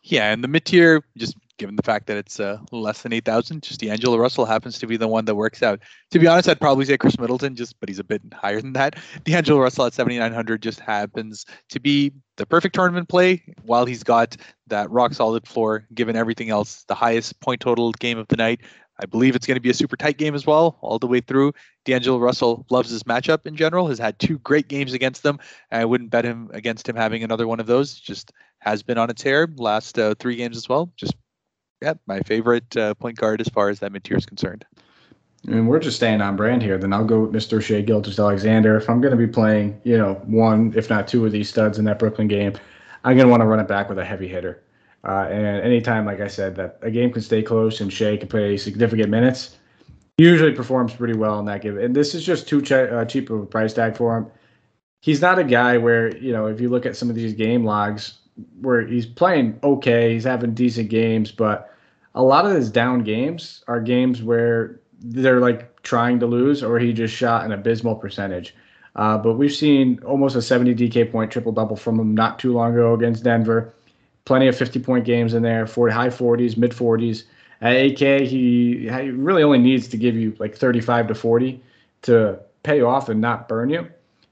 Yeah, 0.03 0.31
and 0.31 0.43
the 0.43 0.47
mid 0.47 0.65
tier, 0.65 1.03
just 1.17 1.35
given 1.61 1.75
the 1.75 1.83
fact 1.83 2.07
that 2.07 2.17
it's 2.17 2.39
uh, 2.39 2.57
less 2.71 3.03
than 3.03 3.13
8,000, 3.13 3.61
just 3.61 3.79
D'Angelo 3.79 4.17
Russell 4.17 4.45
happens 4.45 4.79
to 4.79 4.87
be 4.87 4.97
the 4.97 5.07
one 5.07 5.25
that 5.25 5.35
works 5.35 5.61
out. 5.61 5.79
To 6.09 6.17
be 6.17 6.25
honest, 6.25 6.49
I'd 6.49 6.59
probably 6.59 6.85
say 6.85 6.97
Khris 6.97 7.19
Middleton, 7.19 7.55
just 7.55 7.79
but 7.79 7.87
he's 7.87 7.99
a 7.99 8.03
bit 8.03 8.21
higher 8.33 8.59
than 8.59 8.73
that. 8.73 8.97
D'Angelo 9.25 9.59
Russell 9.59 9.85
at 9.85 9.93
7,900 9.93 10.63
just 10.63 10.79
happens 10.79 11.45
to 11.69 11.79
be 11.79 12.13
the 12.37 12.47
perfect 12.47 12.73
tournament 12.73 13.09
play 13.09 13.43
while 13.61 13.85
he's 13.85 14.01
got 14.01 14.35
that 14.67 14.89
rock 14.89 15.13
solid 15.13 15.47
floor, 15.47 15.85
given 15.93 16.15
everything 16.15 16.49
else, 16.49 16.83
the 16.87 16.95
highest 16.95 17.39
point 17.39 17.61
total 17.61 17.91
game 17.91 18.17
of 18.17 18.27
the 18.27 18.37
night. 18.37 18.61
I 18.99 19.05
believe 19.05 19.35
it's 19.35 19.47
going 19.47 19.55
to 19.55 19.61
be 19.61 19.69
a 19.69 19.73
super 19.73 19.97
tight 19.97 20.17
game 20.17 20.35
as 20.35 20.45
well, 20.45 20.77
all 20.81 20.99
the 20.99 21.07
way 21.07 21.21
through. 21.21 21.53
D'Angelo 21.85 22.19
Russell 22.19 22.65
loves 22.69 22.89
his 22.89 23.03
matchup 23.03 23.45
in 23.45 23.55
general, 23.55 23.87
has 23.87 23.97
had 23.97 24.19
two 24.19 24.37
great 24.39 24.67
games 24.67 24.93
against 24.93 25.23
them. 25.23 25.39
I 25.71 25.85
wouldn't 25.85 26.11
bet 26.11 26.25
him 26.25 26.49
against 26.53 26.87
him 26.87 26.95
having 26.95 27.23
another 27.23 27.47
one 27.47 27.59
of 27.59 27.65
those. 27.65 27.95
Just 27.95 28.31
has 28.61 28.83
been 28.83 28.97
on 28.97 29.09
its 29.09 29.21
hair 29.21 29.47
last 29.57 29.99
uh, 29.99 30.15
three 30.17 30.35
games 30.35 30.55
as 30.55 30.69
well. 30.69 30.91
Just 30.95 31.15
yeah, 31.81 31.95
my 32.05 32.21
favorite 32.21 32.77
uh, 32.77 32.93
point 32.93 33.17
guard 33.17 33.41
as 33.41 33.49
far 33.49 33.69
as 33.69 33.79
that 33.79 33.91
mid 33.91 34.03
tier 34.03 34.17
is 34.17 34.25
concerned. 34.25 34.65
And 35.47 35.67
we're 35.67 35.79
just 35.79 35.97
staying 35.97 36.21
on 36.21 36.35
brand 36.35 36.61
here. 36.61 36.77
Then 36.77 36.93
I'll 36.93 37.03
go 37.03 37.21
with 37.21 37.31
Mr. 37.31 37.59
Shai 37.61 37.81
Gilgeous-Alexander. 37.81 38.77
If 38.77 38.87
I'm 38.87 39.01
going 39.01 39.11
to 39.11 39.17
be 39.17 39.25
playing, 39.25 39.81
you 39.83 39.97
know, 39.97 40.13
one 40.25 40.71
if 40.75 40.89
not 40.89 41.07
two 41.07 41.25
of 41.25 41.31
these 41.31 41.49
studs 41.49 41.79
in 41.79 41.85
that 41.85 41.97
Brooklyn 41.97 42.27
game, 42.27 42.53
I'm 43.03 43.17
going 43.17 43.25
to 43.25 43.31
want 43.31 43.41
to 43.41 43.47
run 43.47 43.59
it 43.59 43.67
back 43.67 43.89
with 43.89 43.97
a 43.97 44.05
heavy 44.05 44.27
hitter. 44.27 44.61
Uh, 45.03 45.27
and 45.31 45.63
anytime, 45.63 46.05
like 46.05 46.21
I 46.21 46.27
said, 46.27 46.55
that 46.57 46.77
a 46.83 46.91
game 46.91 47.11
can 47.11 47.23
stay 47.23 47.41
close 47.41 47.81
and 47.81 47.91
Shai 47.91 48.17
can 48.17 48.27
play 48.27 48.55
significant 48.55 49.09
minutes, 49.09 49.57
usually 50.19 50.51
performs 50.51 50.93
pretty 50.93 51.15
well 51.15 51.39
in 51.39 51.45
that 51.45 51.63
game. 51.63 51.79
And 51.79 51.95
this 51.95 52.13
is 52.13 52.23
just 52.23 52.47
too 52.47 52.61
ch- 52.61 52.73
uh, 52.73 53.03
cheap 53.05 53.31
of 53.31 53.41
a 53.41 53.45
price 53.47 53.73
tag 53.73 53.97
for 53.97 54.15
him. 54.15 54.27
He's 55.01 55.19
not 55.19 55.39
a 55.39 55.43
guy 55.43 55.77
where 55.77 56.15
you 56.17 56.31
know 56.31 56.45
if 56.45 56.61
you 56.61 56.69
look 56.69 56.85
at 56.85 56.95
some 56.95 57.09
of 57.09 57.15
these 57.15 57.33
game 57.33 57.65
logs 57.65 58.20
where 58.61 58.85
he's 58.85 59.05
playing 59.05 59.59
okay, 59.63 60.13
he's 60.13 60.23
having 60.23 60.53
decent 60.53 60.89
games, 60.89 61.31
but 61.31 61.73
a 62.15 62.23
lot 62.23 62.45
of 62.45 62.53
his 62.53 62.69
down 62.69 63.03
games 63.03 63.63
are 63.67 63.79
games 63.79 64.21
where 64.21 64.79
they're 64.99 65.39
like 65.39 65.81
trying 65.83 66.19
to 66.19 66.25
lose 66.25 66.63
or 66.63 66.79
he 66.79 66.93
just 66.93 67.13
shot 67.13 67.45
an 67.45 67.51
abysmal 67.51 67.95
percentage. 67.95 68.55
Uh, 68.95 69.17
but 69.17 69.33
we've 69.33 69.53
seen 69.53 69.99
almost 70.05 70.35
a 70.35 70.41
70 70.41 70.75
DK 70.75 71.11
point 71.11 71.31
triple 71.31 71.51
double 71.51 71.75
from 71.75 71.99
him 71.99 72.13
not 72.13 72.39
too 72.39 72.53
long 72.53 72.73
ago 72.73 72.93
against 72.93 73.23
Denver. 73.23 73.73
Plenty 74.25 74.47
of 74.47 74.57
50 74.57 74.79
point 74.79 75.05
games 75.05 75.33
in 75.33 75.43
there, 75.43 75.65
40, 75.65 75.93
high 75.93 76.09
40s, 76.09 76.57
mid 76.57 76.71
40s. 76.71 77.23
At 77.61 77.73
AK, 77.73 78.27
he, 78.27 78.89
he 78.89 79.09
really 79.11 79.43
only 79.43 79.59
needs 79.59 79.87
to 79.89 79.97
give 79.97 80.15
you 80.15 80.35
like 80.39 80.55
35 80.55 81.07
to 81.07 81.15
40 81.15 81.61
to 82.03 82.39
pay 82.63 82.81
off 82.81 83.09
and 83.09 83.21
not 83.21 83.47
burn 83.47 83.69
you. 83.69 83.87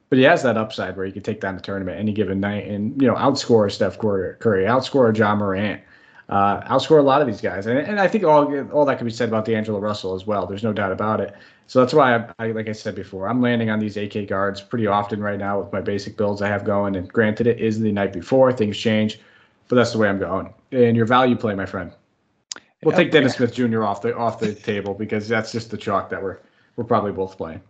But 0.09 0.17
he 0.17 0.23
has 0.23 0.41
that 0.43 0.57
upside 0.57 0.97
where 0.97 1.05
he 1.05 1.11
can 1.11 1.21
take 1.21 1.39
down 1.39 1.55
the 1.55 1.61
tournament 1.61 1.99
any 1.99 2.11
given 2.11 2.39
night 2.39 2.67
and 2.67 2.99
you 3.01 3.07
know 3.07 3.15
outscore 3.15 3.71
Steph 3.71 3.99
Curry, 3.99 4.65
outscore 4.65 5.15
Ja 5.15 5.35
Morant, 5.35 5.81
uh, 6.29 6.61
outscore 6.61 6.99
a 6.99 7.03
lot 7.03 7.21
of 7.21 7.27
these 7.27 7.41
guys. 7.41 7.67
And, 7.67 7.77
and 7.77 7.99
I 7.99 8.07
think 8.07 8.23
all 8.23 8.69
all 8.71 8.85
that 8.85 8.97
can 8.97 9.05
be 9.05 9.13
said 9.13 9.29
about 9.29 9.45
D'Angelo 9.45 9.79
Russell 9.79 10.15
as 10.15 10.25
well. 10.25 10.45
There's 10.45 10.63
no 10.63 10.73
doubt 10.73 10.91
about 10.91 11.21
it. 11.21 11.35
So 11.67 11.79
that's 11.79 11.93
why 11.93 12.15
I, 12.15 12.29
I, 12.39 12.51
like 12.51 12.67
I 12.67 12.71
said 12.71 12.95
before, 12.95 13.29
I'm 13.29 13.41
landing 13.41 13.69
on 13.69 13.77
these 13.77 13.95
AK 13.95 14.27
guards 14.27 14.59
pretty 14.59 14.87
often 14.87 15.21
right 15.21 15.37
now 15.37 15.59
with 15.59 15.71
my 15.71 15.81
basic 15.81 16.17
builds 16.17 16.41
I 16.41 16.47
have 16.47 16.65
going. 16.65 16.95
And 16.95 17.07
granted, 17.07 17.45
it 17.45 17.59
is 17.59 17.79
the 17.79 17.91
night 17.91 18.11
before, 18.11 18.51
things 18.51 18.75
change, 18.75 19.19
but 19.67 19.75
that's 19.75 19.91
the 19.91 19.99
way 19.99 20.09
I'm 20.09 20.17
going. 20.17 20.51
And 20.71 20.97
your 20.97 21.05
value 21.05 21.35
play, 21.35 21.53
my 21.53 21.67
friend. 21.67 21.91
We'll 22.83 22.95
take 22.95 23.11
Dennis 23.11 23.35
Smith 23.35 23.53
Jr. 23.53 23.83
off 23.83 24.01
the 24.01 24.15
off 24.15 24.39
the 24.39 24.55
table 24.55 24.93
because 24.93 25.27
that's 25.27 25.51
just 25.51 25.69
the 25.69 25.77
chalk 25.77 26.09
that 26.09 26.23
we're 26.23 26.39
we're 26.75 26.85
probably 26.85 27.11
both 27.11 27.37
playing. 27.37 27.61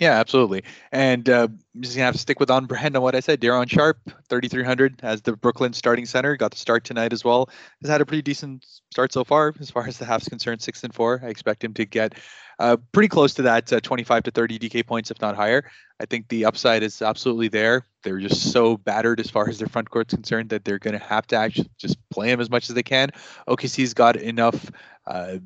Yeah, 0.00 0.18
absolutely. 0.18 0.64
And 0.92 1.28
uh, 1.28 1.46
I'm 1.74 1.82
just 1.82 1.94
gonna 1.94 2.06
have 2.06 2.14
to 2.14 2.20
stick 2.20 2.40
with 2.40 2.50
on 2.50 2.64
brand 2.64 2.96
on 2.96 3.02
what 3.02 3.14
I 3.14 3.20
said. 3.20 3.38
Day'Ron 3.38 3.68
Sharpe, 3.68 4.00
3,300 4.30 5.00
as 5.02 5.20
the 5.20 5.36
Brooklyn 5.36 5.74
starting 5.74 6.06
center, 6.06 6.36
got 6.38 6.52
to 6.52 6.58
start 6.58 6.84
tonight 6.84 7.12
as 7.12 7.22
well. 7.22 7.50
Has 7.82 7.90
had 7.90 8.00
a 8.00 8.06
pretty 8.06 8.22
decent 8.22 8.64
start 8.90 9.12
so 9.12 9.24
far, 9.24 9.54
as 9.60 9.70
far 9.70 9.86
as 9.86 9.98
the 9.98 10.06
half's 10.06 10.26
concerned, 10.26 10.62
six 10.62 10.82
and 10.84 10.94
four. 10.94 11.20
I 11.22 11.28
expect 11.28 11.62
him 11.62 11.74
to 11.74 11.84
get 11.84 12.14
uh, 12.58 12.78
pretty 12.92 13.08
close 13.08 13.34
to 13.34 13.42
that 13.42 13.70
uh, 13.74 13.80
25 13.80 14.22
to 14.22 14.30
30 14.30 14.58
DK 14.58 14.86
points, 14.86 15.10
if 15.10 15.20
not 15.20 15.36
higher. 15.36 15.70
I 16.00 16.06
think 16.06 16.28
the 16.28 16.46
upside 16.46 16.82
is 16.82 17.02
absolutely 17.02 17.48
there. 17.48 17.84
They're 18.02 18.20
just 18.20 18.52
so 18.52 18.78
battered 18.78 19.20
as 19.20 19.28
far 19.28 19.50
as 19.50 19.58
their 19.58 19.68
front 19.68 19.90
court's 19.90 20.14
concerned 20.14 20.48
that 20.48 20.64
they're 20.64 20.78
going 20.78 20.98
to 20.98 21.04
have 21.04 21.26
to 21.26 21.36
actually 21.36 21.68
just 21.76 21.98
play 22.08 22.30
him 22.30 22.40
as 22.40 22.48
much 22.48 22.70
as 22.70 22.74
they 22.74 22.82
can. 22.82 23.10
OKC's 23.46 23.92
got 23.92 24.16
enough 24.16 24.70
uh, 25.06 25.36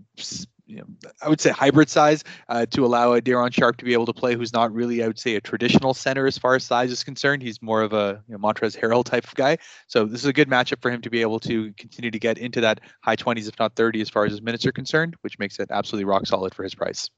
you 0.66 0.78
know, 0.78 0.84
I 1.22 1.28
would 1.28 1.40
say 1.40 1.50
hybrid 1.50 1.90
size 1.90 2.24
uh, 2.48 2.66
to 2.66 2.86
allow 2.86 3.12
a 3.12 3.20
Day'Ron 3.20 3.52
Sharpe 3.52 3.76
to 3.78 3.84
be 3.84 3.92
able 3.92 4.06
to 4.06 4.12
play, 4.12 4.34
who's 4.34 4.52
not 4.52 4.72
really, 4.72 5.02
I 5.02 5.06
would 5.06 5.18
say, 5.18 5.34
a 5.36 5.40
traditional 5.40 5.94
center 5.94 6.26
as 6.26 6.38
far 6.38 6.54
as 6.54 6.64
size 6.64 6.90
is 6.90 7.04
concerned. 7.04 7.42
He's 7.42 7.60
more 7.60 7.82
of 7.82 7.92
a 7.92 8.22
you 8.28 8.36
know, 8.36 8.38
Montrezl 8.38 8.78
Harrell 8.78 9.04
type 9.04 9.24
of 9.24 9.34
guy. 9.34 9.58
So 9.88 10.04
this 10.06 10.20
is 10.20 10.26
a 10.26 10.32
good 10.32 10.48
matchup 10.48 10.80
for 10.80 10.90
him 10.90 11.02
to 11.02 11.10
be 11.10 11.20
able 11.20 11.40
to 11.40 11.72
continue 11.74 12.10
to 12.10 12.18
get 12.18 12.38
into 12.38 12.60
that 12.62 12.80
high 13.02 13.16
20s, 13.16 13.48
if 13.48 13.58
not 13.58 13.74
30, 13.76 14.00
as 14.00 14.08
far 14.08 14.24
as 14.24 14.32
his 14.32 14.42
minutes 14.42 14.64
are 14.64 14.72
concerned, 14.72 15.16
which 15.20 15.38
makes 15.38 15.58
it 15.58 15.70
absolutely 15.70 16.06
rock 16.06 16.26
solid 16.26 16.54
for 16.54 16.62
his 16.62 16.74
price. 16.74 17.10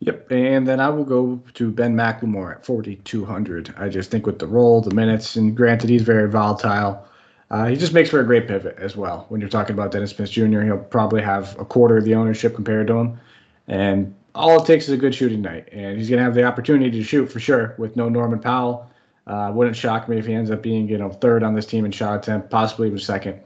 Yep, 0.00 0.30
and 0.30 0.68
then 0.68 0.78
I 0.78 0.90
will 0.90 1.04
go 1.04 1.42
to 1.54 1.70
Ben 1.70 1.96
McLemore 1.96 2.56
at 2.56 2.66
4,200. 2.66 3.74
I 3.78 3.88
just 3.88 4.10
think 4.10 4.26
with 4.26 4.38
the 4.38 4.46
role, 4.46 4.82
the 4.82 4.94
minutes, 4.94 5.36
and 5.36 5.56
granted 5.56 5.88
he's 5.88 6.02
very 6.02 6.30
volatile. 6.30 7.08
Uh, 7.50 7.66
he 7.66 7.76
just 7.76 7.92
makes 7.92 8.10
for 8.10 8.20
a 8.20 8.24
great 8.24 8.48
pivot 8.48 8.76
as 8.78 8.96
well. 8.96 9.26
When 9.28 9.40
you're 9.40 9.50
talking 9.50 9.74
about 9.74 9.92
Dennis 9.92 10.10
Smith 10.10 10.30
Jr., 10.30 10.62
he'll 10.62 10.78
probably 10.78 11.22
have 11.22 11.58
a 11.58 11.64
quarter 11.64 11.96
of 11.96 12.04
the 12.04 12.14
ownership 12.14 12.54
compared 12.54 12.88
to 12.88 12.94
him, 12.94 13.20
and 13.68 14.14
all 14.34 14.60
it 14.60 14.66
takes 14.66 14.86
is 14.86 14.90
a 14.90 14.96
good 14.96 15.14
shooting 15.14 15.42
night, 15.42 15.68
and 15.72 15.96
he's 15.96 16.08
going 16.08 16.18
to 16.18 16.24
have 16.24 16.34
the 16.34 16.44
opportunity 16.44 16.90
to 16.90 17.04
shoot 17.04 17.30
for 17.30 17.38
sure 17.38 17.74
with 17.78 17.96
no 17.96 18.08
Norman 18.08 18.40
Powell. 18.40 18.90
Uh, 19.26 19.50
wouldn't 19.52 19.76
shock 19.76 20.08
me 20.08 20.18
if 20.18 20.26
he 20.26 20.34
ends 20.34 20.50
up 20.50 20.62
being 20.62 20.88
you 20.88 20.98
know 20.98 21.10
third 21.10 21.42
on 21.42 21.54
this 21.54 21.66
team 21.66 21.84
in 21.84 21.92
shot 21.92 22.18
attempt, 22.18 22.50
possibly 22.50 22.88
even 22.88 22.98
second. 22.98 23.40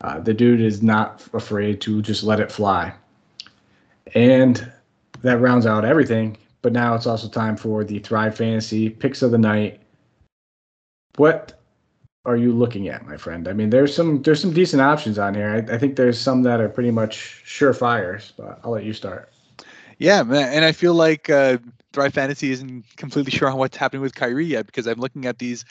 Uh, 0.00 0.20
the 0.20 0.34
dude 0.34 0.60
is 0.60 0.82
not 0.82 1.26
afraid 1.32 1.80
to 1.80 2.02
just 2.02 2.24
let 2.24 2.40
it 2.40 2.50
fly, 2.50 2.92
and 4.14 4.70
that 5.22 5.40
rounds 5.40 5.66
out 5.66 5.84
everything. 5.84 6.36
But 6.62 6.72
now 6.72 6.94
it's 6.96 7.06
also 7.06 7.28
time 7.28 7.56
for 7.56 7.84
the 7.84 8.00
Thrive 8.00 8.36
Fantasy 8.36 8.90
picks 8.90 9.22
of 9.22 9.30
the 9.30 9.38
night. 9.38 9.80
What 11.16 11.60
are 12.26 12.36
you 12.36 12.52
looking 12.52 12.88
at, 12.88 13.06
my 13.06 13.16
friend? 13.16 13.48
I 13.48 13.52
mean, 13.52 13.70
there's 13.70 13.94
some 13.94 14.20
there's 14.22 14.40
some 14.40 14.52
decent 14.52 14.82
options 14.82 15.18
on 15.18 15.34
here. 15.34 15.66
I, 15.68 15.74
I 15.74 15.78
think 15.78 15.96
there's 15.96 16.20
some 16.20 16.42
that 16.42 16.60
are 16.60 16.68
pretty 16.68 16.90
much 16.90 17.42
surefires, 17.46 18.32
but 18.36 18.60
I'll 18.64 18.72
let 18.72 18.84
you 18.84 18.92
start. 18.92 19.32
Yeah, 19.98 20.22
man, 20.24 20.52
and 20.52 20.64
I 20.64 20.72
feel 20.72 20.94
like 20.94 21.30
uh, 21.30 21.58
Thrive 21.92 22.12
Fantasy 22.12 22.50
isn't 22.50 22.84
completely 22.96 23.30
sure 23.30 23.48
on 23.48 23.56
what's 23.56 23.76
happening 23.76 24.02
with 24.02 24.14
Kyrie 24.14 24.44
yet 24.44 24.66
because 24.66 24.86
I'm 24.86 24.98
looking 24.98 25.24
at 25.24 25.38
these 25.38 25.64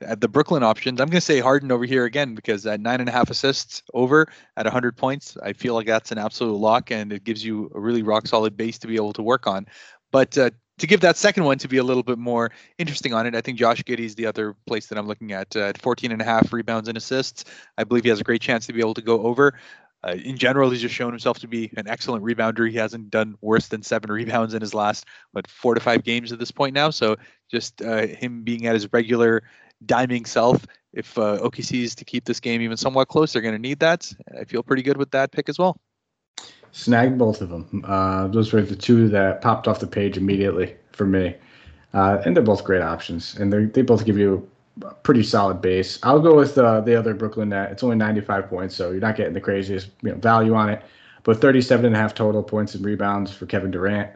at 0.00 0.20
the 0.20 0.28
Brooklyn 0.28 0.62
options. 0.62 1.00
I'm 1.00 1.08
going 1.08 1.20
to 1.20 1.20
say 1.20 1.40
Harden 1.40 1.70
over 1.70 1.84
here 1.84 2.04
again 2.04 2.34
because 2.34 2.66
at 2.66 2.80
nine 2.80 3.00
and 3.00 3.08
a 3.08 3.12
half 3.12 3.30
assists 3.30 3.82
over 3.94 4.26
at 4.56 4.66
100 4.66 4.96
points, 4.96 5.36
I 5.42 5.52
feel 5.52 5.74
like 5.74 5.86
that's 5.86 6.12
an 6.12 6.18
absolute 6.18 6.56
lock 6.56 6.90
and 6.90 7.12
it 7.12 7.24
gives 7.24 7.44
you 7.44 7.70
a 7.74 7.80
really 7.80 8.02
rock 8.02 8.26
solid 8.26 8.56
base 8.56 8.78
to 8.80 8.86
be 8.86 8.96
able 8.96 9.12
to 9.14 9.22
work 9.22 9.46
on. 9.46 9.66
But 10.10 10.36
uh, 10.36 10.50
to 10.80 10.86
give 10.86 11.00
that 11.00 11.16
second 11.16 11.44
one 11.44 11.58
to 11.58 11.68
be 11.68 11.76
a 11.76 11.84
little 11.84 12.02
bit 12.02 12.18
more 12.18 12.50
interesting 12.78 13.12
on 13.12 13.26
it, 13.26 13.34
I 13.34 13.40
think 13.40 13.58
Josh 13.58 13.82
Giddey 13.82 14.00
is 14.00 14.14
the 14.14 14.26
other 14.26 14.56
place 14.66 14.86
that 14.86 14.98
I'm 14.98 15.06
looking 15.06 15.32
at. 15.32 15.54
Uh, 15.54 15.60
at 15.60 15.80
14 15.80 16.10
and 16.10 16.20
a 16.20 16.24
half 16.24 16.52
rebounds 16.52 16.88
and 16.88 16.96
assists, 16.96 17.44
I 17.76 17.84
believe 17.84 18.04
he 18.04 18.10
has 18.10 18.20
a 18.20 18.24
great 18.24 18.40
chance 18.40 18.66
to 18.66 18.72
be 18.72 18.80
able 18.80 18.94
to 18.94 19.02
go 19.02 19.22
over. 19.22 19.58
Uh, 20.02 20.12
in 20.12 20.38
general, 20.38 20.70
he's 20.70 20.80
just 20.80 20.94
shown 20.94 21.12
himself 21.12 21.38
to 21.40 21.46
be 21.46 21.70
an 21.76 21.86
excellent 21.86 22.24
rebounder. 22.24 22.68
He 22.68 22.78
hasn't 22.78 23.10
done 23.10 23.36
worse 23.42 23.68
than 23.68 23.82
seven 23.82 24.10
rebounds 24.12 24.54
in 24.54 24.62
his 24.62 24.72
last, 24.72 25.04
what, 25.32 25.48
four 25.48 25.74
to 25.74 25.80
five 25.80 26.02
games 26.02 26.32
at 26.32 26.38
this 26.38 26.50
point 26.50 26.74
now. 26.74 26.88
So 26.88 27.16
just 27.50 27.82
uh, 27.82 28.06
him 28.06 28.42
being 28.42 28.66
at 28.66 28.74
his 28.74 28.90
regular 28.92 29.42
diming 29.84 30.26
self, 30.26 30.66
if 30.94 31.16
uh, 31.18 31.38
OKC 31.38 31.82
is 31.82 31.94
to 31.96 32.04
keep 32.06 32.24
this 32.24 32.40
game 32.40 32.62
even 32.62 32.78
somewhat 32.78 33.08
close, 33.08 33.32
they're 33.32 33.42
going 33.42 33.54
to 33.54 33.60
need 33.60 33.80
that. 33.80 34.10
I 34.38 34.44
feel 34.44 34.62
pretty 34.62 34.82
good 34.82 34.96
with 34.96 35.10
that 35.10 35.30
pick 35.30 35.50
as 35.50 35.58
well 35.58 35.78
snagged 36.72 37.18
both 37.18 37.40
of 37.40 37.50
them. 37.50 37.84
Uh, 37.86 38.28
those 38.28 38.52
were 38.52 38.62
the 38.62 38.76
two 38.76 39.08
that 39.08 39.40
popped 39.40 39.68
off 39.68 39.80
the 39.80 39.86
page 39.86 40.16
immediately 40.16 40.76
for 40.92 41.06
me. 41.06 41.34
Uh, 41.92 42.22
and 42.24 42.36
they're 42.36 42.42
both 42.42 42.62
great 42.62 42.82
options, 42.82 43.36
and 43.36 43.52
they 43.52 43.64
they 43.64 43.82
both 43.82 44.04
give 44.04 44.16
you 44.16 44.48
a 44.82 44.94
pretty 44.94 45.22
solid 45.22 45.60
base. 45.60 45.98
I'll 46.02 46.20
go 46.20 46.36
with 46.36 46.56
uh, 46.56 46.80
the 46.80 46.94
other 46.94 47.14
Brooklyn 47.14 47.48
net. 47.48 47.72
It's 47.72 47.82
only 47.82 47.96
95 47.96 48.48
points, 48.48 48.76
so 48.76 48.90
you're 48.90 49.00
not 49.00 49.16
getting 49.16 49.34
the 49.34 49.40
craziest 49.40 49.88
you 50.02 50.10
know, 50.10 50.16
value 50.16 50.54
on 50.54 50.68
it. 50.68 50.82
But 51.24 51.40
37 51.40 51.86
and 51.86 51.94
a 51.94 51.98
half 51.98 52.14
total 52.14 52.42
points 52.42 52.74
and 52.74 52.84
rebounds 52.84 53.32
for 53.32 53.46
Kevin 53.46 53.70
Durant. 53.70 54.10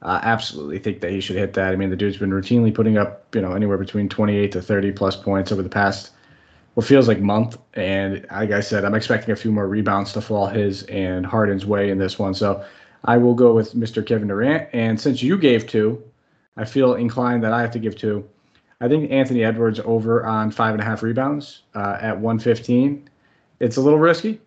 Uh, 0.00 0.20
absolutely 0.22 0.78
think 0.78 1.00
that 1.00 1.10
he 1.10 1.20
should 1.20 1.36
hit 1.36 1.52
that. 1.54 1.72
I 1.72 1.76
mean, 1.76 1.90
the 1.90 1.96
dude's 1.96 2.16
been 2.16 2.30
routinely 2.30 2.74
putting 2.74 2.98
up, 2.98 3.34
you 3.34 3.42
know, 3.42 3.52
anywhere 3.52 3.78
between 3.78 4.08
28 4.08 4.52
to 4.52 4.62
30 4.62 4.92
plus 4.92 5.16
points 5.16 5.52
over 5.52 5.62
the 5.62 5.68
past 5.68 6.12
what 6.78 6.86
feels 6.86 7.08
like 7.08 7.18
month. 7.18 7.58
And 7.74 8.24
like 8.30 8.52
I 8.52 8.60
said, 8.60 8.84
I'm 8.84 8.94
expecting 8.94 9.32
a 9.32 9.36
few 9.36 9.50
more 9.50 9.66
rebounds 9.66 10.12
to 10.12 10.20
fall 10.20 10.46
his 10.46 10.84
and 10.84 11.26
Harden's 11.26 11.66
way 11.66 11.90
in 11.90 11.98
this 11.98 12.20
one. 12.20 12.34
So 12.34 12.64
I 13.04 13.16
will 13.16 13.34
go 13.34 13.52
with 13.52 13.74
Mr. 13.74 14.06
Kevin 14.06 14.28
Durant. 14.28 14.68
And 14.72 15.00
since 15.00 15.20
you 15.20 15.36
gave 15.36 15.66
two, 15.66 16.00
I 16.56 16.64
feel 16.64 16.94
inclined 16.94 17.42
that 17.42 17.52
I 17.52 17.62
have 17.62 17.72
to 17.72 17.80
give 17.80 17.96
two. 17.96 18.28
I 18.80 18.86
think 18.86 19.10
Anthony 19.10 19.42
Edwards 19.42 19.80
over 19.80 20.24
on 20.24 20.52
five 20.52 20.72
and 20.72 20.80
a 20.80 20.84
half 20.84 21.02
rebounds 21.02 21.62
uh, 21.74 21.98
at 22.00 22.16
115. 22.16 23.10
It's 23.58 23.76
a 23.76 23.80
little 23.80 23.98
risky, 23.98 24.40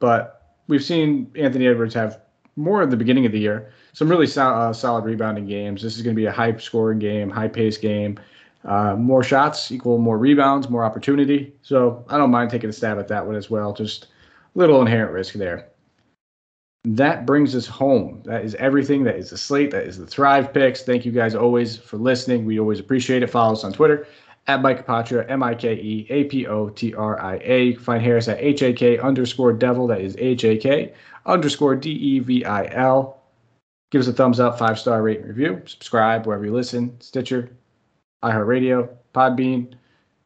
but 0.00 0.52
we've 0.68 0.84
seen 0.84 1.32
Anthony 1.34 1.66
Edwards 1.66 1.94
have 1.94 2.20
more 2.56 2.82
at 2.82 2.90
the 2.90 2.96
beginning 2.98 3.24
of 3.24 3.32
the 3.32 3.40
year. 3.40 3.72
Some 3.94 4.10
really 4.10 4.26
sol- 4.26 4.54
uh, 4.54 4.74
solid 4.74 5.06
rebounding 5.06 5.46
games. 5.46 5.80
This 5.80 5.96
is 5.96 6.02
going 6.02 6.14
to 6.14 6.20
be 6.20 6.26
a 6.26 6.32
high 6.32 6.54
scoring 6.58 6.98
game, 6.98 7.30
high 7.30 7.48
pace 7.48 7.78
game. 7.78 8.20
Uh, 8.64 8.94
more 8.94 9.22
shots 9.22 9.72
equal 9.72 9.98
more 9.98 10.18
rebounds, 10.18 10.68
more 10.68 10.84
opportunity. 10.84 11.54
So 11.62 12.04
I 12.08 12.18
don't 12.18 12.30
mind 12.30 12.50
taking 12.50 12.70
a 12.70 12.72
stab 12.72 12.98
at 12.98 13.08
that 13.08 13.26
one 13.26 13.36
as 13.36 13.48
well. 13.48 13.72
Just 13.72 14.04
a 14.04 14.58
little 14.58 14.80
inherent 14.80 15.12
risk 15.12 15.34
there. 15.34 15.68
That 16.84 17.26
brings 17.26 17.54
us 17.54 17.66
home. 17.66 18.22
That 18.24 18.44
is 18.44 18.54
everything. 18.54 19.04
That 19.04 19.16
is 19.16 19.30
the 19.30 19.38
slate. 19.38 19.70
That 19.70 19.84
is 19.84 19.98
the 19.98 20.06
Thrive 20.06 20.52
picks. 20.52 20.82
Thank 20.82 21.04
you 21.04 21.12
guys 21.12 21.34
always 21.34 21.76
for 21.76 21.98
listening. 21.98 22.44
We 22.44 22.58
always 22.58 22.80
appreciate 22.80 23.22
it. 23.22 23.28
Follow 23.28 23.52
us 23.52 23.64
on 23.64 23.72
Twitter 23.72 24.06
at 24.46 24.62
Mike 24.62 24.86
Apotria, 24.86 25.28
M 25.28 25.42
I 25.42 25.54
K 25.54 25.74
E 25.74 26.06
A 26.10 26.24
P 26.24 26.46
O 26.46 26.68
T 26.70 26.94
R 26.94 27.20
I 27.20 27.36
A. 27.42 27.74
Find 27.76 28.04
Haaris 28.04 28.30
at 28.30 28.38
H 28.40 28.62
A 28.62 28.72
K 28.72 28.98
underscore 28.98 29.52
devil. 29.52 29.86
That 29.86 30.00
is 30.00 30.16
H 30.18 30.44
A 30.44 30.56
K 30.56 30.94
underscore 31.26 31.76
D 31.76 31.90
E 31.90 32.18
V 32.18 32.44
I 32.44 32.66
L. 32.74 33.22
Give 33.90 34.00
us 34.00 34.08
a 34.08 34.12
thumbs 34.12 34.40
up, 34.40 34.58
five 34.58 34.78
star 34.78 35.02
rate 35.02 35.20
and 35.20 35.28
review. 35.28 35.62
Subscribe 35.66 36.26
wherever 36.26 36.44
you 36.44 36.52
listen 36.52 36.98
Stitcher, 37.00 37.50
iHeartRadio, 38.22 38.88
Podbean, 39.14 39.74